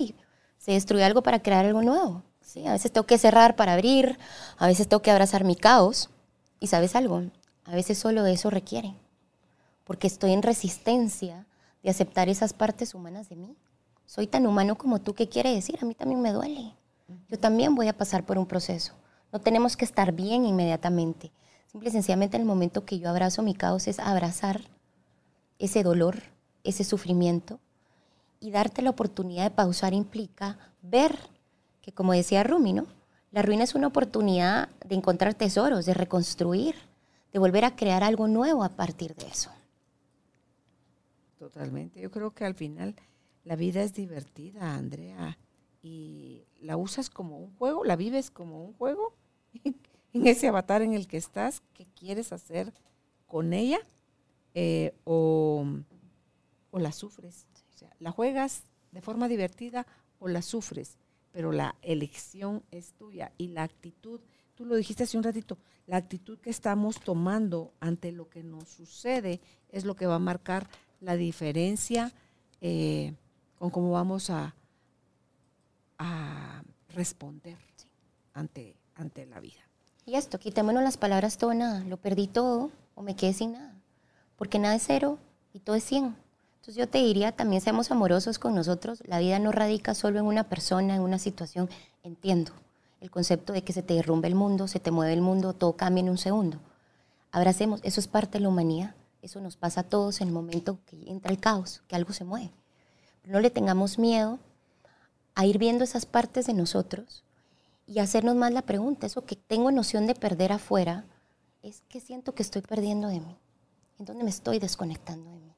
se 0.58 0.74
destruye 0.74 1.04
algo 1.04 1.24
para 1.24 1.42
crear 1.42 1.66
algo 1.66 1.82
nuevo. 1.82 2.24
Sí, 2.42 2.68
a 2.68 2.74
veces 2.74 2.92
tengo 2.92 3.08
que 3.08 3.18
cerrar 3.18 3.56
para 3.56 3.74
abrir, 3.74 4.20
a 4.58 4.68
veces 4.68 4.88
tengo 4.88 5.02
que 5.02 5.12
abrazar 5.12 5.46
mi 5.46 5.56
caos. 5.56 6.10
Y 6.60 6.68
sabes 6.68 6.96
algo, 6.96 7.24
a 7.66 7.72
veces 7.72 7.98
solo 7.98 8.26
eso 8.26 8.50
requiere, 8.50 8.96
porque 9.84 10.08
estoy 10.08 10.34
en 10.34 10.42
resistencia 10.42 11.46
de 11.82 11.90
aceptar 11.90 12.28
esas 12.30 12.54
partes 12.54 12.94
humanas 12.94 13.30
de 13.30 13.36
mí. 13.36 13.56
Soy 14.06 14.28
tan 14.28 14.46
humano 14.48 14.78
como 14.78 15.00
tú, 15.00 15.14
¿qué 15.14 15.30
quiere 15.30 15.54
decir? 15.54 15.78
A 15.82 15.86
mí 15.86 15.96
también 15.96 16.22
me 16.22 16.32
duele. 16.32 16.74
Yo 17.30 17.40
también 17.40 17.76
voy 17.76 17.88
a 17.88 17.98
pasar 17.98 18.26
por 18.26 18.38
un 18.38 18.46
proceso. 18.46 18.94
No 19.34 19.42
tenemos 19.42 19.76
que 19.76 19.84
estar 19.84 20.12
bien 20.12 20.46
inmediatamente. 20.46 21.32
Simple 21.66 21.90
y 21.90 21.92
sencillamente 21.92 22.38
en 22.38 22.42
el 22.42 22.48
momento 22.48 22.86
que 22.86 23.00
yo 23.00 23.10
abrazo 23.10 23.42
mi 23.42 23.56
caos 23.56 23.88
es 23.88 23.98
abrazar 23.98 24.62
ese 25.58 25.82
dolor, 25.82 26.22
ese 26.64 26.84
sufrimiento 26.84 27.60
y 28.40 28.52
darte 28.52 28.84
la 28.84 28.92
oportunidad 28.92 29.46
de 29.46 29.56
pausar 29.56 29.96
implica 29.96 30.60
ver 30.84 31.18
que, 31.82 31.92
como 31.92 32.14
decía 32.14 32.44
Rumi, 32.44 32.74
¿no? 32.74 32.86
La 33.32 33.42
ruina 33.42 33.64
es 33.64 33.74
una 33.74 33.88
oportunidad 33.88 34.70
de 34.86 34.94
encontrar 34.94 35.34
tesoros, 35.34 35.88
de 35.88 35.96
reconstruir, 35.96 36.76
de 37.32 37.40
volver 37.40 37.66
a 37.66 37.76
crear 37.76 38.04
algo 38.04 38.28
nuevo 38.28 38.64
a 38.64 38.70
partir 38.70 39.16
de 39.16 39.26
eso. 39.26 39.50
Totalmente. 41.40 42.00
Yo 42.00 42.12
creo 42.12 42.36
que 42.36 42.46
al 42.46 42.54
final 42.54 42.96
la 43.44 43.56
vida 43.56 43.82
es 43.82 43.96
divertida, 43.96 44.76
Andrea, 44.76 45.40
y 45.82 46.46
la 46.62 46.78
usas 46.78 47.10
como 47.10 47.40
un 47.40 47.56
juego, 47.58 47.84
la 47.84 47.96
vives 47.96 48.30
como 48.30 48.64
un 48.64 48.74
juego 48.74 49.23
en 50.14 50.28
ese 50.28 50.48
avatar 50.48 50.82
en 50.82 50.94
el 50.94 51.08
que 51.08 51.18
estás, 51.18 51.62
¿qué 51.74 51.86
quieres 51.98 52.32
hacer 52.34 52.74
con 53.28 53.54
ella? 53.54 53.80
Eh, 54.54 54.94
o 55.04 55.66
o 56.74 56.80
la 56.80 56.92
sufres. 56.92 57.46
La 58.00 58.12
juegas 58.12 58.64
de 58.92 59.02
forma 59.02 59.28
divertida 59.28 59.86
o 60.20 60.28
la 60.28 60.42
sufres, 60.42 60.98
pero 61.32 61.52
la 61.52 61.76
elección 61.82 62.64
es 62.72 62.94
tuya 62.94 63.32
y 63.38 63.50
la 63.50 63.64
actitud, 63.64 64.20
tú 64.56 64.66
lo 64.66 64.76
dijiste 64.76 65.04
hace 65.04 65.18
un 65.18 65.24
ratito, 65.24 65.58
la 65.86 65.98
actitud 65.98 66.40
que 66.40 66.50
estamos 66.50 67.00
tomando 67.00 67.74
ante 67.80 68.12
lo 68.12 68.28
que 68.28 68.44
nos 68.44 68.70
sucede 68.70 69.40
es 69.70 69.86
lo 69.86 69.96
que 69.96 70.08
va 70.08 70.16
a 70.16 70.20
marcar 70.20 70.68
la 71.00 71.16
diferencia 71.16 72.12
eh, 72.60 73.14
con 73.60 73.70
cómo 73.70 73.92
vamos 73.92 74.30
a, 74.30 74.56
a 76.00 76.64
responder 76.90 77.58
ante, 78.34 78.76
ante 78.96 79.26
la 79.26 79.40
vida. 79.40 79.62
Y 80.06 80.16
esto, 80.16 80.40
quitémonos 80.40 80.84
las 80.84 80.98
palabras 80.98 81.38
todo 81.38 81.54
nada, 81.54 81.84
lo 81.86 81.98
perdí 81.98 82.28
todo 82.28 82.72
o 82.96 83.02
me 83.02 83.16
quedé 83.16 83.34
sin 83.34 83.54
nada, 83.54 83.74
porque 84.36 84.60
nada 84.60 84.76
es 84.76 84.84
cero 84.86 85.18
y 85.54 85.60
todo 85.60 85.76
es 85.76 85.84
cien. 85.84 86.16
Entonces 86.56 86.76
yo 86.76 86.88
te 86.88 87.00
diría, 87.00 87.34
también 87.34 87.62
seamos 87.62 87.92
amorosos 87.92 88.40
con 88.40 88.56
nosotros. 88.56 89.04
La 89.06 89.20
vida 89.20 89.38
no 89.38 89.52
radica 89.52 89.94
solo 89.94 90.20
en 90.20 90.26
una 90.26 90.46
persona, 90.46 90.96
en 90.96 91.02
una 91.02 91.20
situación. 91.20 91.70
Entiendo 92.04 92.54
el 93.02 93.12
concepto 93.12 93.52
de 93.52 93.66
que 93.66 93.74
se 93.74 93.84
te 93.84 93.96
derrumbe 93.96 94.30
el 94.30 94.36
mundo, 94.36 94.70
se 94.70 94.80
te 94.80 94.90
mueve 94.90 95.12
el 95.12 95.22
mundo, 95.22 95.54
todo 95.54 95.74
cambia 95.76 96.00
en 96.00 96.10
un 96.10 96.18
segundo. 96.18 96.60
Abracemos, 97.34 97.82
eso 97.84 98.00
es 98.00 98.08
parte 98.08 98.38
de 98.38 98.44
la 98.44 98.48
humanidad. 98.48 98.96
Eso 99.22 99.42
nos 99.42 99.58
pasa 99.58 99.82
a 99.82 99.84
todos 99.84 100.22
en 100.22 100.30
el 100.30 100.34
momento 100.34 100.80
que 100.86 101.10
entra 101.10 101.32
el 101.32 101.40
caos, 101.40 101.82
que 101.88 101.98
algo 101.98 102.14
se 102.14 102.24
mueve. 102.24 102.52
no 103.26 103.42
le 103.42 103.50
tengamos 103.50 104.00
miedo 104.00 104.40
a 105.36 105.46
ir 105.46 105.58
viendo 105.58 105.84
esas 105.84 106.06
partes 106.06 106.46
de 106.46 106.54
nosotros 106.54 107.24
y 107.86 108.00
hacernos 108.00 108.36
más 108.36 108.54
la 108.54 108.62
pregunta, 108.64 109.08
eso 109.08 109.26
que 109.26 109.36
tengo 109.36 109.72
noción 109.72 110.08
de 110.08 110.16
perder 110.16 110.52
afuera, 110.52 111.06
es 111.62 111.84
qué 111.90 112.00
siento 112.00 112.34
que 112.36 112.44
estoy 112.44 112.62
perdiendo 112.62 113.08
de 113.08 113.20
mí, 113.20 113.38
en 114.00 114.06
dónde 114.06 114.24
me 114.24 114.30
estoy 114.30 114.60
desconectando 114.60 115.32
de 115.32 115.40
mí 115.40 115.54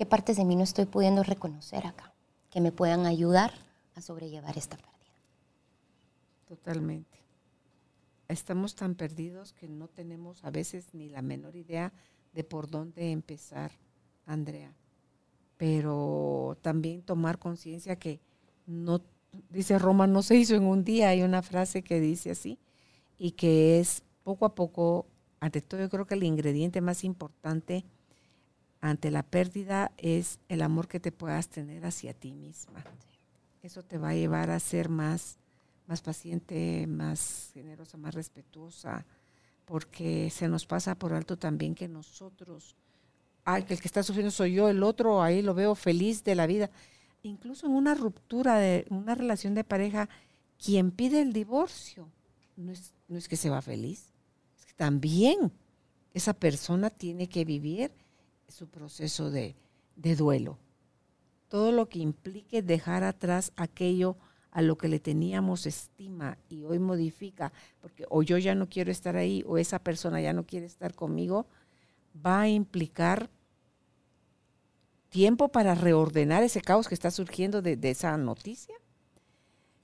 qué 0.00 0.06
partes 0.06 0.38
de 0.38 0.46
mí 0.46 0.56
no 0.56 0.62
estoy 0.62 0.86
pudiendo 0.86 1.22
reconocer 1.22 1.86
acá, 1.86 2.14
que 2.48 2.62
me 2.62 2.72
puedan 2.72 3.04
ayudar 3.04 3.52
a 3.94 4.00
sobrellevar 4.00 4.56
esta 4.56 4.78
pérdida. 4.78 4.96
Totalmente. 6.48 7.18
Estamos 8.26 8.74
tan 8.74 8.94
perdidos 8.94 9.52
que 9.52 9.68
no 9.68 9.88
tenemos 9.88 10.42
a 10.42 10.50
veces 10.50 10.94
ni 10.94 11.10
la 11.10 11.20
menor 11.20 11.54
idea 11.54 11.92
de 12.32 12.44
por 12.44 12.70
dónde 12.70 13.12
empezar, 13.12 13.72
Andrea. 14.24 14.72
Pero 15.58 16.56
también 16.62 17.02
tomar 17.02 17.38
conciencia 17.38 17.96
que 17.96 18.22
no, 18.64 19.02
dice 19.50 19.78
Roma, 19.78 20.06
no 20.06 20.22
se 20.22 20.36
hizo 20.36 20.54
en 20.54 20.64
un 20.64 20.84
día. 20.84 21.08
Hay 21.08 21.22
una 21.22 21.42
frase 21.42 21.82
que 21.82 22.00
dice 22.00 22.30
así 22.30 22.58
y 23.18 23.32
que 23.32 23.80
es 23.80 24.02
poco 24.22 24.44
a 24.44 24.54
poco, 24.54 25.06
ante 25.40 25.60
todo 25.60 25.80
yo 25.80 25.90
creo 25.90 26.06
que 26.06 26.14
el 26.14 26.22
ingrediente 26.22 26.80
más 26.80 27.04
importante 27.04 27.84
ante 28.80 29.10
la 29.10 29.22
pérdida 29.22 29.92
es 29.98 30.38
el 30.48 30.62
amor 30.62 30.88
que 30.88 31.00
te 31.00 31.12
puedas 31.12 31.48
tener 31.48 31.84
hacia 31.84 32.14
ti 32.14 32.32
misma. 32.32 32.84
Eso 33.62 33.82
te 33.82 33.98
va 33.98 34.10
a 34.10 34.14
llevar 34.14 34.50
a 34.50 34.58
ser 34.58 34.88
más, 34.88 35.38
más 35.86 36.00
paciente, 36.00 36.86
más 36.86 37.50
generosa, 37.52 37.98
más 37.98 38.14
respetuosa, 38.14 39.04
porque 39.66 40.30
se 40.30 40.48
nos 40.48 40.64
pasa 40.64 40.94
por 40.94 41.12
alto 41.12 41.36
también 41.36 41.74
que 41.74 41.88
nosotros, 41.88 42.74
que 43.44 43.74
el 43.74 43.80
que 43.80 43.88
está 43.88 44.02
sufriendo 44.02 44.30
soy 44.30 44.54
yo, 44.54 44.68
el 44.70 44.82
otro 44.82 45.22
ahí 45.22 45.42
lo 45.42 45.52
veo 45.52 45.74
feliz 45.74 46.24
de 46.24 46.34
la 46.34 46.46
vida. 46.46 46.70
Incluso 47.22 47.66
en 47.66 47.72
una 47.72 47.94
ruptura 47.94 48.58
de 48.58 48.86
una 48.90 49.14
relación 49.14 49.54
de 49.54 49.64
pareja, 49.64 50.08
quien 50.58 50.90
pide 50.90 51.20
el 51.20 51.32
divorcio 51.32 52.08
no 52.56 52.72
es, 52.72 52.92
no 53.08 53.18
es 53.18 53.28
que 53.28 53.36
se 53.36 53.50
va 53.50 53.62
feliz, 53.62 54.12
es 54.58 54.66
que 54.66 54.74
también 54.74 55.52
esa 56.14 56.34
persona 56.34 56.90
tiene 56.90 57.28
que 57.28 57.44
vivir 57.44 57.92
su 58.48 58.68
proceso 58.68 59.30
de, 59.30 59.56
duelo. 59.96 60.58
Todo 61.48 61.72
lo 61.72 61.88
que 61.88 61.98
implique 61.98 62.62
dejar 62.62 63.04
atrás 63.04 63.52
aquello 63.56 64.16
a 64.50 64.62
lo 64.62 64.76
que 64.76 64.88
le 64.88 64.98
teníamos 64.98 65.66
estima 65.66 66.38
y 66.48 66.64
hoy 66.64 66.78
modifica, 66.78 67.52
porque 67.80 68.04
o 68.08 68.22
yo 68.22 68.38
ya 68.38 68.54
no 68.54 68.68
quiero 68.68 68.90
estar 68.90 69.16
ahí 69.16 69.44
o 69.46 69.58
esa 69.58 69.78
persona 69.78 70.20
ya 70.20 70.32
no 70.32 70.44
quiere 70.44 70.66
estar 70.66 70.94
conmigo, 70.94 71.46
va 72.14 72.42
a 72.42 72.48
implicar 72.48 73.30
tiempo 75.10 75.48
para 75.48 75.74
reordenar 75.74 76.42
ese 76.42 76.62
caos 76.62 76.88
que 76.88 76.94
está 76.94 77.10
surgiendo 77.10 77.60
de, 77.60 77.78
esa 77.82 78.16
noticia. 78.16 78.74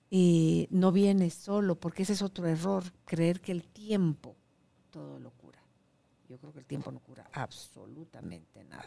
Y 0.08 0.68
no 0.70 0.92
viene 0.92 1.30
solo, 1.30 1.74
porque 1.74 2.04
ese 2.04 2.14
es 2.14 2.22
otro 2.22 2.46
error, 2.46 2.84
creer 3.04 3.40
que 3.40 3.52
el 3.52 3.64
tiempo 3.64 4.36
todo 4.90 5.18
lo 5.18 5.30
cura. 5.32 5.58
Yo 6.28 6.38
creo 6.38 6.52
que 6.52 6.60
el 6.60 6.64
tiempo 6.64 6.90
no 6.90 7.00
cura 7.00 7.28
absolutamente 7.32 8.64
nada. 8.64 8.86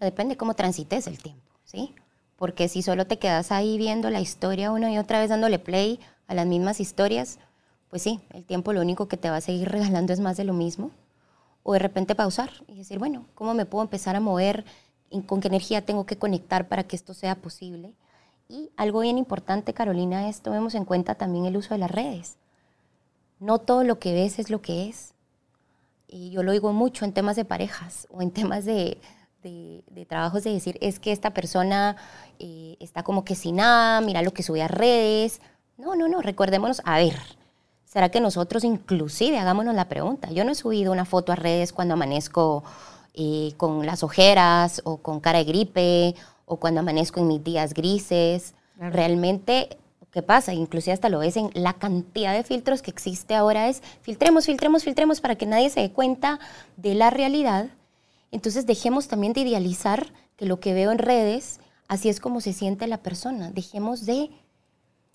depende 0.00 0.36
cómo 0.36 0.54
transites 0.54 1.06
el 1.06 1.18
tiempo, 1.18 1.52
¿sí? 1.64 1.94
Porque 2.36 2.68
si 2.68 2.82
solo 2.82 3.06
te 3.06 3.18
quedas 3.18 3.52
ahí 3.52 3.76
viendo 3.76 4.10
la 4.10 4.20
historia 4.20 4.70
una 4.70 4.92
y 4.92 4.98
otra 4.98 5.18
vez 5.18 5.28
dándole 5.28 5.58
play 5.58 6.00
a 6.26 6.34
las 6.34 6.46
mismas 6.46 6.80
historias, 6.80 7.38
pues 7.90 8.02
sí, 8.02 8.20
el 8.30 8.44
tiempo 8.44 8.72
lo 8.72 8.80
único 8.80 9.06
que 9.06 9.16
te 9.16 9.30
va 9.30 9.36
a 9.36 9.40
seguir 9.40 9.68
regalando 9.68 10.12
es 10.12 10.20
más 10.20 10.36
de 10.36 10.44
lo 10.44 10.52
mismo. 10.52 10.92
O 11.62 11.72
de 11.72 11.78
repente 11.78 12.14
pausar 12.14 12.50
y 12.68 12.74
decir, 12.74 12.98
bueno, 12.98 13.26
¿cómo 13.34 13.54
me 13.54 13.66
puedo 13.66 13.82
empezar 13.82 14.16
a 14.16 14.20
mover? 14.20 14.64
¿Con 15.26 15.40
qué 15.40 15.48
energía 15.48 15.84
tengo 15.84 16.06
que 16.06 16.16
conectar 16.16 16.68
para 16.68 16.84
que 16.84 16.96
esto 16.96 17.14
sea 17.14 17.36
posible? 17.36 17.94
Y 18.48 18.70
algo 18.76 19.00
bien 19.00 19.18
importante, 19.18 19.74
Carolina, 19.74 20.28
es 20.28 20.40
tomemos 20.40 20.74
en 20.74 20.84
cuenta 20.84 21.14
también 21.14 21.46
el 21.46 21.56
uso 21.56 21.74
de 21.74 21.78
las 21.78 21.90
redes. 21.90 22.36
No 23.40 23.58
todo 23.58 23.84
lo 23.84 23.98
que 23.98 24.12
ves 24.12 24.38
es 24.38 24.50
lo 24.50 24.60
que 24.60 24.88
es 24.88 25.14
y 26.14 26.30
yo 26.30 26.44
lo 26.44 26.52
digo 26.52 26.72
mucho 26.72 27.04
en 27.04 27.12
temas 27.12 27.34
de 27.34 27.44
parejas 27.44 28.06
o 28.08 28.22
en 28.22 28.30
temas 28.30 28.64
de, 28.64 28.98
de, 29.42 30.06
trabajos 30.06 30.44
de 30.44 30.52
decir, 30.52 30.78
es 30.80 31.00
que 31.00 31.10
esta 31.10 31.34
persona 31.34 31.96
eh, 32.38 32.76
está 32.78 33.02
como 33.02 33.24
que 33.24 33.34
sin 33.34 33.56
nada, 33.56 34.00
mira 34.00 34.22
lo 34.22 34.32
que 34.32 34.44
sube 34.44 34.62
a 34.62 34.68
redes. 34.68 35.40
No, 35.76 35.96
no, 35.96 36.06
no, 36.06 36.22
recordémonos, 36.22 36.82
a 36.84 36.98
ver, 36.98 37.18
¿será 37.84 38.10
que 38.10 38.20
nosotros 38.20 38.62
inclusive 38.62 39.38
hagámonos 39.38 39.74
la 39.74 39.88
pregunta? 39.88 40.30
Yo 40.30 40.44
no 40.44 40.52
he 40.52 40.54
subido 40.54 40.92
una 40.92 41.04
foto 41.04 41.32
a 41.32 41.36
redes 41.36 41.72
cuando 41.72 41.94
amanezco 41.94 42.62
eh, 43.14 43.52
con 43.56 43.86
las 43.86 44.02
ojeras 44.02 44.82
o 44.84 44.98
con 44.98 45.20
cara 45.20 45.38
de 45.38 45.44
gripe 45.44 46.14
o 46.46 46.56
cuando 46.56 46.80
amanezco 46.80 47.20
en 47.20 47.28
mis 47.28 47.42
días 47.42 47.74
grises. 47.74 48.54
Realmente 48.78 49.78
¿Qué 50.14 50.22
pasa? 50.22 50.54
Inclusive 50.54 50.92
hasta 50.92 51.08
lo 51.08 51.18
ves 51.18 51.36
en 51.36 51.50
la 51.54 51.72
cantidad 51.72 52.32
de 52.32 52.44
filtros 52.44 52.82
que 52.82 52.92
existe 52.92 53.34
ahora 53.34 53.68
es 53.68 53.82
filtremos, 54.02 54.46
filtremos, 54.46 54.84
filtremos 54.84 55.20
para 55.20 55.34
que 55.34 55.44
nadie 55.44 55.70
se 55.70 55.80
dé 55.80 55.90
cuenta 55.90 56.38
de 56.76 56.94
la 56.94 57.10
realidad. 57.10 57.66
Entonces 58.30 58.64
dejemos 58.64 59.08
también 59.08 59.32
de 59.32 59.40
idealizar 59.40 60.12
que 60.36 60.46
lo 60.46 60.60
que 60.60 60.72
veo 60.72 60.92
en 60.92 60.98
redes, 60.98 61.58
así 61.88 62.08
es 62.08 62.20
como 62.20 62.40
se 62.40 62.52
siente 62.52 62.86
la 62.86 62.98
persona. 62.98 63.50
Dejemos 63.50 64.06
de, 64.06 64.30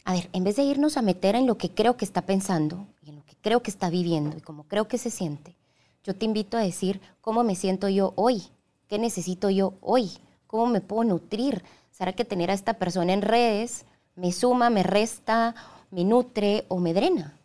a 0.04 0.12
ver, 0.12 0.30
en 0.34 0.44
vez 0.44 0.58
de 0.58 0.64
irnos 0.64 0.98
a 0.98 1.02
meter 1.02 1.36
en 1.36 1.48
lo 1.48 1.58
que 1.58 1.70
creo 1.70 1.96
que 1.96 2.04
está 2.04 2.24
pensando 2.24 2.86
y 3.02 3.12
en 3.12 3.16
lo 3.16 3.24
que 3.24 3.38
creo 3.40 3.64
que 3.64 3.72
está 3.72 3.90
viviendo 3.90 4.36
y 4.36 4.42
cómo 4.42 4.66
creo 4.66 4.90
que 4.90 4.98
se 4.98 5.12
siente, 5.12 5.56
yo 6.04 6.16
te 6.16 6.26
invito 6.26 6.58
a 6.58 6.62
decir 6.62 7.02
cómo 7.22 7.44
me 7.44 7.56
siento 7.56 7.90
yo 7.90 8.14
hoy, 8.16 8.44
qué 8.88 9.00
necesito 9.00 9.50
yo 9.50 9.74
hoy, 9.82 10.12
cómo 10.48 10.68
me 10.68 10.82
puedo 10.82 11.04
nutrir. 11.04 11.64
¿Será 11.92 12.14
que 12.14 12.26
tener 12.26 12.50
a 12.50 12.54
esta 12.54 12.76
persona 12.76 13.14
en 13.14 13.22
redes 13.22 13.86
me 14.20 14.32
suma, 14.32 14.70
me 14.70 14.84
resta, 14.84 15.56
me 15.92 16.04
nutre 16.04 16.66
o 16.68 16.80
me 16.80 16.94
drena. 16.94 17.38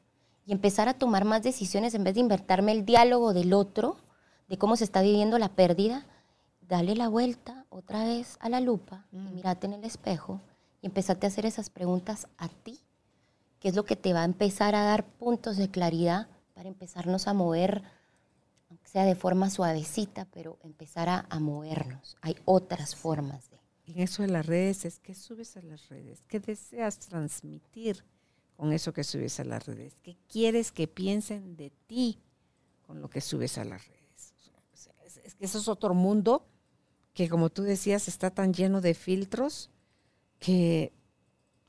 Y 0.46 0.52
empezar 0.52 0.88
a 0.88 0.94
tomar 0.94 1.24
más 1.24 1.42
decisiones 1.42 1.94
en 1.94 2.04
vez 2.04 2.14
de 2.14 2.20
invertirme 2.20 2.72
el 2.72 2.84
diálogo 2.84 3.32
del 3.32 3.52
otro, 3.52 3.96
de 4.48 4.58
cómo 4.58 4.76
se 4.76 4.84
está 4.84 5.00
viviendo 5.00 5.38
la 5.38 5.48
pérdida, 5.48 6.04
dale 6.68 6.96
la 6.96 7.08
vuelta 7.08 7.64
otra 7.70 8.04
vez 8.04 8.36
a 8.40 8.48
la 8.48 8.60
lupa 8.60 9.06
y 9.12 9.16
mm. 9.16 9.34
mírate 9.34 9.66
en 9.66 9.74
el 9.74 9.84
espejo 9.84 10.40
y 10.82 10.86
empezate 10.86 11.26
a 11.26 11.28
hacer 11.28 11.46
esas 11.46 11.70
preguntas 11.70 12.26
a 12.36 12.48
ti, 12.48 12.80
que 13.60 13.68
es 13.68 13.76
lo 13.76 13.84
que 13.84 13.96
te 13.96 14.12
va 14.12 14.22
a 14.22 14.26
empezar 14.26 14.74
a 14.74 14.84
dar 14.84 15.04
puntos 15.04 15.56
de 15.56 15.70
claridad 15.70 16.26
para 16.52 16.68
empezarnos 16.68 17.26
a 17.26 17.34
mover, 17.34 17.82
sea 18.94 19.04
de 19.04 19.14
forma 19.14 19.50
suavecita, 19.50 20.26
pero 20.32 20.56
empezar 20.62 21.10
a, 21.10 21.26
a 21.28 21.40
movernos. 21.40 22.16
Hay 22.22 22.36
otras 22.46 22.94
formas 22.94 23.50
de 23.50 23.54
en 23.86 24.00
eso 24.00 24.22
de 24.22 24.28
las 24.28 24.46
redes 24.46 24.84
es 24.84 24.98
que 24.98 25.14
subes 25.14 25.56
a 25.56 25.62
las 25.62 25.88
redes, 25.88 26.24
qué 26.26 26.40
deseas 26.40 26.98
transmitir 26.98 28.02
con 28.56 28.72
eso 28.72 28.92
que 28.92 29.04
subes 29.04 29.40
a 29.40 29.44
las 29.44 29.66
redes, 29.66 29.94
qué 30.02 30.16
quieres 30.28 30.72
que 30.72 30.88
piensen 30.88 31.56
de 31.56 31.70
ti 31.86 32.18
con 32.86 33.02
lo 33.02 33.10
que 33.10 33.20
subes 33.20 33.58
a 33.58 33.64
las 33.64 33.86
redes. 33.86 34.34
Es, 35.22 35.34
que 35.34 35.44
eso 35.44 35.58
es 35.58 35.68
otro 35.68 35.92
mundo 35.92 36.46
que 37.12 37.28
como 37.28 37.50
tú 37.50 37.62
decías 37.62 38.08
está 38.08 38.30
tan 38.30 38.54
lleno 38.54 38.80
de 38.80 38.94
filtros 38.94 39.70
que 40.38 40.92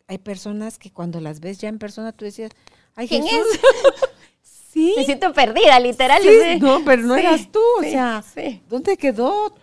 hay 0.08 0.20
personas 0.20 0.78
que 0.80 0.92
cuando 0.92 1.20
las 1.20 1.40
ves 1.42 1.58
ya 1.58 1.68
en 1.68 1.80
persona 1.80 2.14
tú 2.14 2.24
decías, 2.24 2.52
ay 2.96 3.08
¿Quién 3.08 3.24
Jesús. 3.24 3.46
es? 3.56 4.10
sí. 4.76 4.94
Me 4.98 5.06
siento 5.06 5.34
perdida, 5.34 5.80
literal. 5.80 6.22
no, 6.60 6.84
pero 6.84 7.02
no 7.02 7.16
eras 7.16 7.52
tú, 7.52 7.62
o 7.80 7.82
sea, 7.82 8.24
¿dónde 8.68 8.98
quedó 8.98 9.56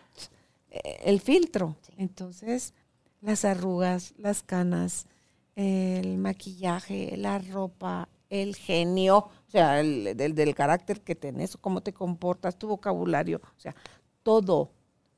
el 1.05 1.21
filtro? 1.21 1.77
Entonces, 1.99 2.75
las 3.21 3.45
arrugas, 3.45 4.15
las 4.17 4.43
canas, 4.43 5.07
el 5.55 6.17
maquillaje, 6.19 7.15
la 7.17 7.39
ropa, 7.39 8.09
el 8.31 8.57
genio, 8.57 9.19
o 9.19 9.51
sea, 9.51 9.81
el, 9.81 10.17
del 10.17 10.55
carácter 10.55 11.03
que 11.03 11.15
tenés, 11.15 11.59
cómo 11.59 11.83
te 11.83 11.93
comportas, 11.93 12.59
tu 12.59 12.69
vocabulario, 12.69 13.43
o 13.45 13.61
sea, 13.61 13.75
todo, 14.23 14.73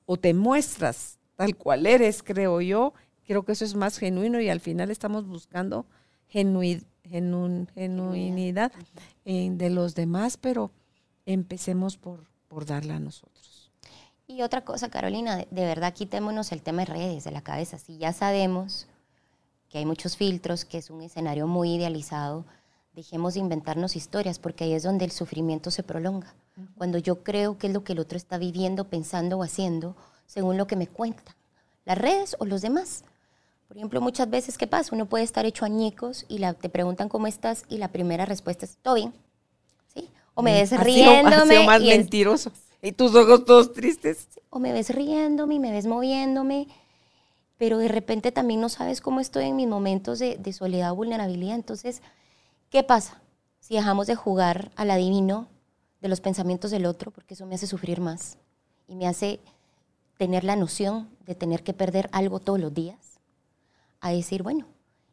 o 0.05 0.16
te 0.16 0.34
muestras 0.34 1.20
tal 1.36 1.57
cual 1.57 1.86
eres, 1.86 2.22
creo 2.22 2.61
yo, 2.61 2.92
creo 3.24 3.45
que 3.45 3.53
eso 3.53 3.64
es 3.64 3.76
más 3.76 3.99
genuino 3.99 4.40
y 4.40 4.49
al 4.49 4.61
final 4.61 4.90
estamos 4.90 5.26
buscando 5.26 5.86
genuidad 6.26 6.82
de 9.25 9.71
los 9.71 9.95
demás, 9.95 10.37
pero 10.37 10.71
empecemos 11.27 11.97
por, 11.97 12.25
por 12.49 12.67
darla 12.67 12.97
a 12.97 13.01
nosotros. 13.01 13.71
Y 14.27 14.43
otra 14.43 14.65
cosa, 14.65 14.89
Carolina, 14.89 15.37
de, 15.37 15.65
verdad 15.67 15.93
quitémonos 15.93 16.51
el 16.53 16.63
tema 16.63 16.85
de 16.85 16.93
redes 16.93 17.25
de 17.25 17.31
la 17.31 17.43
cabeza. 17.43 17.79
Si 17.79 17.99
ya 17.99 18.13
sabemos 18.13 18.87
que 19.69 19.79
hay 19.79 19.87
muchos 19.87 20.17
filtros, 20.17 20.65
que 20.65 20.79
es 20.79 20.89
un 20.91 21.03
escenario 21.03 21.47
muy 21.47 21.75
idealizado, 21.75 22.47
dejemos 22.95 23.35
de 23.35 23.41
inventarnos 23.41 23.97
historias, 23.97 24.39
porque 24.39 24.65
ahí 24.65 24.73
es 24.73 24.83
donde 24.83 25.05
el 25.05 25.11
sufrimiento 25.11 25.71
se 25.71 25.83
prolonga. 25.83 26.35
Cuando 26.79 26.99
yo 26.99 27.23
creo 27.23 27.59
que 27.59 27.67
es 27.67 27.73
lo 27.73 27.85
que 27.85 27.93
el 27.93 27.99
otro 27.99 28.17
está 28.17 28.39
viviendo, 28.39 28.89
pensando 28.89 29.39
o 29.39 29.43
haciendo, 29.43 29.95
según 30.27 30.57
lo 30.57 30.67
que 30.67 30.77
me 30.77 30.87
cuenta, 30.87 31.37
las 31.85 31.99
redes 31.99 32.37
o 32.39 32.47
los 32.47 32.63
demás. 32.63 33.05
Por 33.75 33.81
ejemplo, 33.81 34.01
muchas 34.01 34.31
veces, 34.31 34.57
¿qué 34.57 34.68
pasa? 34.68 34.95
Uno 34.95 35.07
puede 35.07 35.25
estar 35.25 35.47
hecho 35.47 35.64
añicos 35.64 36.27
y 36.29 36.39
la, 36.39 36.55
te 36.55 36.68
preguntan 36.68 37.09
cómo 37.09 37.27
estás 37.27 37.64
y 37.68 37.79
la 37.79 37.89
primera 37.89 38.25
respuesta 38.25 38.64
es, 38.64 38.77
todo 38.81 38.95
bien. 38.95 39.12
¿Sí? 39.93 40.09
O 40.35 40.43
me 40.43 40.53
ves 40.53 40.70
riéndome. 40.79 41.66
más 41.66 41.83
mentiroso. 41.83 42.53
Y 42.81 42.93
tus 42.93 43.12
ojos 43.16 43.45
todos 43.45 43.72
tristes. 43.72 44.29
O 44.49 44.61
me 44.61 44.72
ves 44.72 44.91
riéndome, 44.91 45.59
me 45.59 45.72
ves 45.72 45.87
moviéndome, 45.87 46.68
pero 47.59 47.79
de 47.79 47.89
repente 47.89 48.31
también 48.31 48.61
no 48.61 48.68
sabes 48.68 49.01
cómo 49.01 49.18
estoy 49.18 49.47
en 49.47 49.57
mis 49.57 49.66
momentos 49.66 50.20
de, 50.20 50.53
soledad 50.53 50.93
o 50.93 50.95
vulnerabilidad. 50.95 51.57
Entonces, 51.57 52.01
¿qué 52.70 52.85
pasa 52.85 53.20
si 53.59 53.75
dejamos 53.75 54.07
de 54.07 54.14
jugar 54.14 54.70
al 54.77 54.93
adivino 54.93 55.49
de 56.01 56.07
los 56.07 56.20
pensamientos 56.20 56.70
del 56.70 56.87
otro? 56.87 57.11
Porque 57.11 57.35
eso 57.35 57.45
me 57.45 57.57
hace 57.57 57.66
sufrir 57.66 58.01
más 58.01 58.39
y 58.87 58.95
me 58.95 59.09
hace 59.09 59.41
tener 60.16 60.45
la 60.45 60.55
noción 60.55 61.09
de 61.27 61.35
tener 61.35 61.64
que 61.64 61.72
perder 61.72 62.09
algo 62.12 62.39
todos 62.39 62.61
los 62.61 62.72
días. 62.72 63.14
A 64.05 64.11
decir, 64.11 64.43
bueno, 64.43 64.67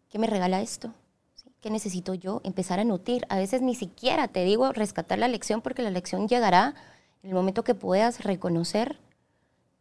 ¿qué 0.10 0.20
me 0.20 0.28
regala 0.28 0.60
esto? 0.62 0.94
¿Qué 1.62 1.70
necesito 1.70 2.14
yo? 2.14 2.42
Empezar 2.44 2.82
a 2.82 2.84
nutrir. 2.84 3.26
A 3.30 3.38
veces 3.38 3.62
ni 3.62 3.74
siquiera 3.74 4.28
te 4.28 4.44
digo 4.44 4.74
rescatar 4.74 5.18
la 5.18 5.30
lección 5.30 5.62
porque 5.62 5.82
la 5.82 5.92
lección 5.92 6.28
llegará 6.28 6.76
en 7.24 7.30
el 7.30 7.34
momento 7.34 7.64
que 7.64 7.74
puedas 7.74 8.22
reconocer 8.22 9.00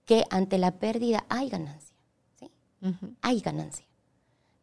que 0.05 0.27
ante 0.31 0.59
la 0.59 0.79
pérdida 0.79 1.25
hay 1.29 1.49
ganancia, 1.49 1.97
¿sí? 2.39 2.53
Hay 3.21 3.41
ganancia. 3.41 3.85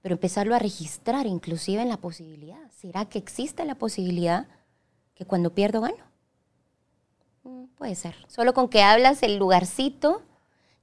Pero 0.01 0.15
empezarlo 0.15 0.55
a 0.55 0.59
registrar 0.59 1.27
inclusive 1.27 1.81
en 1.81 1.89
la 1.89 1.97
posibilidad. 1.97 2.71
¿Será 2.71 3.03
que 3.03 3.19
existe 3.19 3.65
la 3.65 3.75
posibilidad 3.75 4.47
que 5.13 5.25
cuando 5.25 5.53
pierdo 5.53 5.81
gano? 5.81 6.05
Mm, 7.43 7.65
puede 7.75 7.95
ser. 7.95 8.15
Solo 8.29 8.53
con 8.53 8.69
que 8.69 8.81
hablas 8.81 9.23
el 9.23 9.35
lugarcito, 9.35 10.21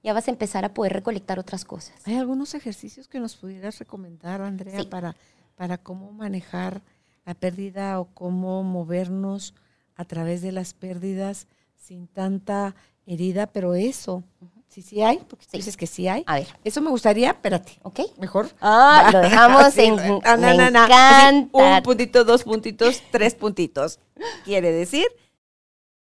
ya 0.05 0.13
vas 0.13 0.29
a 0.29 0.31
empezar 0.31 0.67
a 0.67 0.75
poder 0.75 0.93
recolectar 0.93 1.39
otras 1.39 1.65
cosas. 1.65 1.95
¿Hay 2.05 2.17
algunos 2.17 2.55
ejercicios 2.55 3.09
que 3.09 3.19
nos 3.19 3.37
pudieras 3.37 3.79
recomendar, 3.79 4.43
Andrea, 4.43 4.85
para, 4.89 5.17
para 5.57 5.79
cómo 5.79 6.13
manejar 6.13 6.83
la 7.25 7.33
pérdida 7.33 7.99
o 7.99 8.05
cómo 8.13 8.63
movernos 8.63 9.55
a 9.97 10.05
través 10.05 10.43
de 10.43 10.53
las 10.53 10.75
pérdidas 10.75 11.47
sin 11.75 12.07
tanta 12.07 12.75
herida, 13.07 13.47
pero 13.47 13.75
eso, 13.75 14.23
sí, 14.69 14.83
sí 14.83 15.03
hay, 15.03 15.19
porque 15.27 15.47
dices 15.53 15.77
que 15.77 15.87
sí 15.87 16.07
hay. 16.07 16.23
A 16.27 16.35
ver. 16.35 16.49
Eso 16.65 16.83
me 16.83 16.91
gustaría, 16.91 17.31
espérate. 17.31 17.73
¿Ok? 17.83 18.01
Mejor. 18.19 18.51
Ah, 18.61 19.09
lo 19.11 19.21
dejamos 19.23 19.77
en. 19.79 19.99
Ah, 20.23 20.37
me 20.37 20.53
encanta. 20.53 21.49
un 21.53 21.83
puntito, 21.83 22.25
dos 22.25 22.45
puntitos, 22.45 23.03
tres 23.11 23.35
puntitos. 23.35 24.01
Quiere 24.45 24.71
decir. 24.71 25.07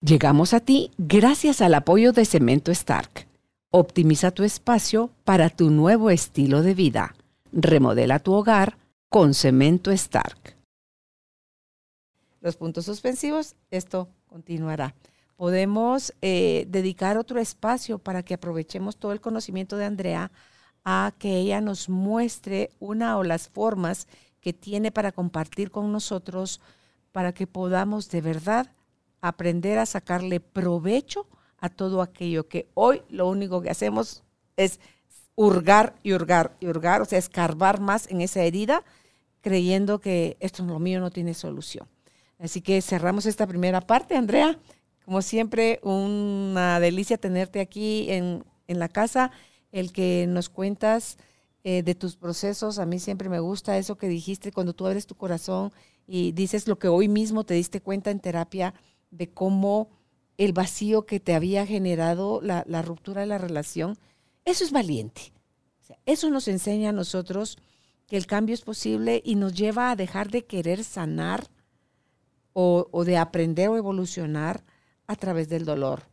Llegamos 0.01 0.53
a 0.53 0.59
ti 0.59 0.91
gracias 0.97 1.59
al 1.61 1.73
apoyo 1.73 2.13
de 2.13 2.25
Cemento 2.25 2.71
Stark. 2.71 3.28
Optimiza 3.71 4.31
tu 4.31 4.43
espacio 4.43 5.11
para 5.23 5.49
tu 5.49 5.69
nuevo 5.69 6.09
estilo 6.09 6.61
de 6.63 6.73
vida. 6.73 7.15
Remodela 7.51 8.19
tu 8.19 8.33
hogar 8.33 8.77
con 9.09 9.33
Cemento 9.33 9.91
Stark. 9.91 10.55
Los 12.41 12.55
puntos 12.55 12.85
suspensivos, 12.85 13.55
esto 13.69 14.07
continuará 14.27 14.95
podemos 15.39 16.13
eh, 16.21 16.65
dedicar 16.67 17.17
otro 17.17 17.39
espacio 17.39 17.97
para 17.97 18.23
que 18.23 18.33
aprovechemos 18.33 18.97
todo 18.97 19.13
el 19.13 19.21
conocimiento 19.21 19.77
de 19.77 19.85
Andrea 19.85 20.33
a 20.83 21.13
que 21.17 21.37
ella 21.37 21.61
nos 21.61 21.87
muestre 21.87 22.71
una 22.81 23.17
o 23.17 23.23
las 23.23 23.47
formas 23.47 24.09
que 24.41 24.51
tiene 24.51 24.91
para 24.91 25.13
compartir 25.13 25.71
con 25.71 25.93
nosotros 25.93 26.59
para 27.13 27.31
que 27.31 27.47
podamos 27.47 28.09
de 28.09 28.19
verdad 28.19 28.69
aprender 29.21 29.79
a 29.79 29.85
sacarle 29.85 30.41
provecho 30.41 31.25
a 31.61 31.69
todo 31.69 32.01
aquello 32.01 32.47
que 32.47 32.67
hoy 32.73 33.01
lo 33.09 33.27
único 33.27 33.61
que 33.61 33.69
hacemos 33.69 34.23
es 34.57 34.79
hurgar 35.35 35.95
y 36.03 36.13
hurgar 36.13 36.55
y 36.59 36.67
hurgar, 36.67 37.01
o 37.01 37.05
sea, 37.05 37.17
escarbar 37.17 37.79
más 37.79 38.07
en 38.09 38.21
esa 38.21 38.41
herida, 38.43 38.83
creyendo 39.41 39.99
que 39.99 40.35
esto 40.41 40.63
lo 40.63 40.79
mío 40.79 40.99
no 40.99 41.11
tiene 41.11 41.33
solución. 41.33 41.87
Así 42.39 42.61
que 42.61 42.81
cerramos 42.81 43.25
esta 43.25 43.47
primera 43.47 43.81
parte, 43.81 44.15
Andrea. 44.15 44.59
Como 45.05 45.21
siempre, 45.21 45.79
una 45.83 46.79
delicia 46.79 47.17
tenerte 47.17 47.59
aquí 47.59 48.11
en, 48.11 48.43
la 48.67 48.87
casa, 48.87 49.31
el 49.71 49.91
que 49.91 50.25
nos 50.27 50.49
cuentas 50.49 51.17
eh, 51.63 51.83
de 51.83 51.95
tus 51.95 52.15
procesos. 52.15 52.77
A 52.77 52.85
mí 52.85 52.99
siempre 52.99 53.29
me 53.29 53.39
gusta 53.39 53.77
eso 53.77 53.97
que 53.97 54.07
dijiste 54.07 54.51
cuando 54.51 54.73
tú 54.73 54.85
abres 54.85 55.07
tu 55.07 55.15
corazón 55.15 55.71
y 56.05 56.33
dices 56.33 56.67
lo 56.67 56.77
que 56.77 56.87
hoy 56.87 57.07
mismo 57.07 57.43
te 57.43 57.53
diste 57.53 57.81
cuenta 57.81 58.11
en 58.11 58.19
terapia 58.19 58.73
de 59.09 59.29
cómo 59.29 59.89
el 60.39 60.53
vacío 60.53 61.05
que 61.05 61.19
te 61.19 61.35
había 61.35 61.67
generado 61.67 62.39
la, 62.41 62.63
la 62.65 62.81
ruptura 62.81 63.21
de 63.21 63.27
la 63.27 63.37
relación. 63.37 63.97
Eso 64.45 64.63
es 64.63 64.71
valiente. 64.71 65.33
O 65.81 65.85
sea, 65.85 65.99
eso 66.05 66.29
nos 66.29 66.47
enseña 66.47 66.91
a 66.91 66.93
nosotros 66.93 67.57
que 68.07 68.15
el 68.15 68.25
cambio 68.25 68.53
es 68.53 68.61
posible 68.61 69.21
y 69.25 69.35
nos 69.35 69.53
lleva 69.53 69.91
a 69.91 69.97
dejar 69.97 70.31
de 70.31 70.45
querer 70.45 70.85
sanar 70.85 71.45
o, 72.53 72.87
o 72.91 73.03
de 73.03 73.17
aprender 73.17 73.67
o 73.67 73.75
evolucionar 73.75 74.63
a 75.07 75.17
través 75.17 75.49
del 75.49 75.65
dolor. 75.65 76.03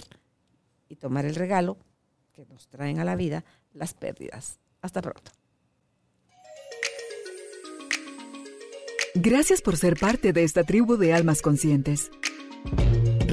y 0.90 0.96
tomar 0.96 1.26
el 1.26 1.36
regalo 1.36 1.78
que 2.34 2.46
nos 2.46 2.68
traen 2.68 3.00
a 3.00 3.06
la 3.06 3.16
vida 3.16 3.44
las 3.74 3.94
pérdidas. 3.94 4.60
Hasta 4.82 5.02
pronto. 5.02 5.32
Gracias 9.16 9.62
por 9.62 9.78
ser 9.78 9.98
parte 9.98 10.32
de 10.32 10.44
esta 10.44 10.64
tribu 10.64 10.96
de 10.96 11.14
almas 11.14 11.42
conscientes. 11.42 12.12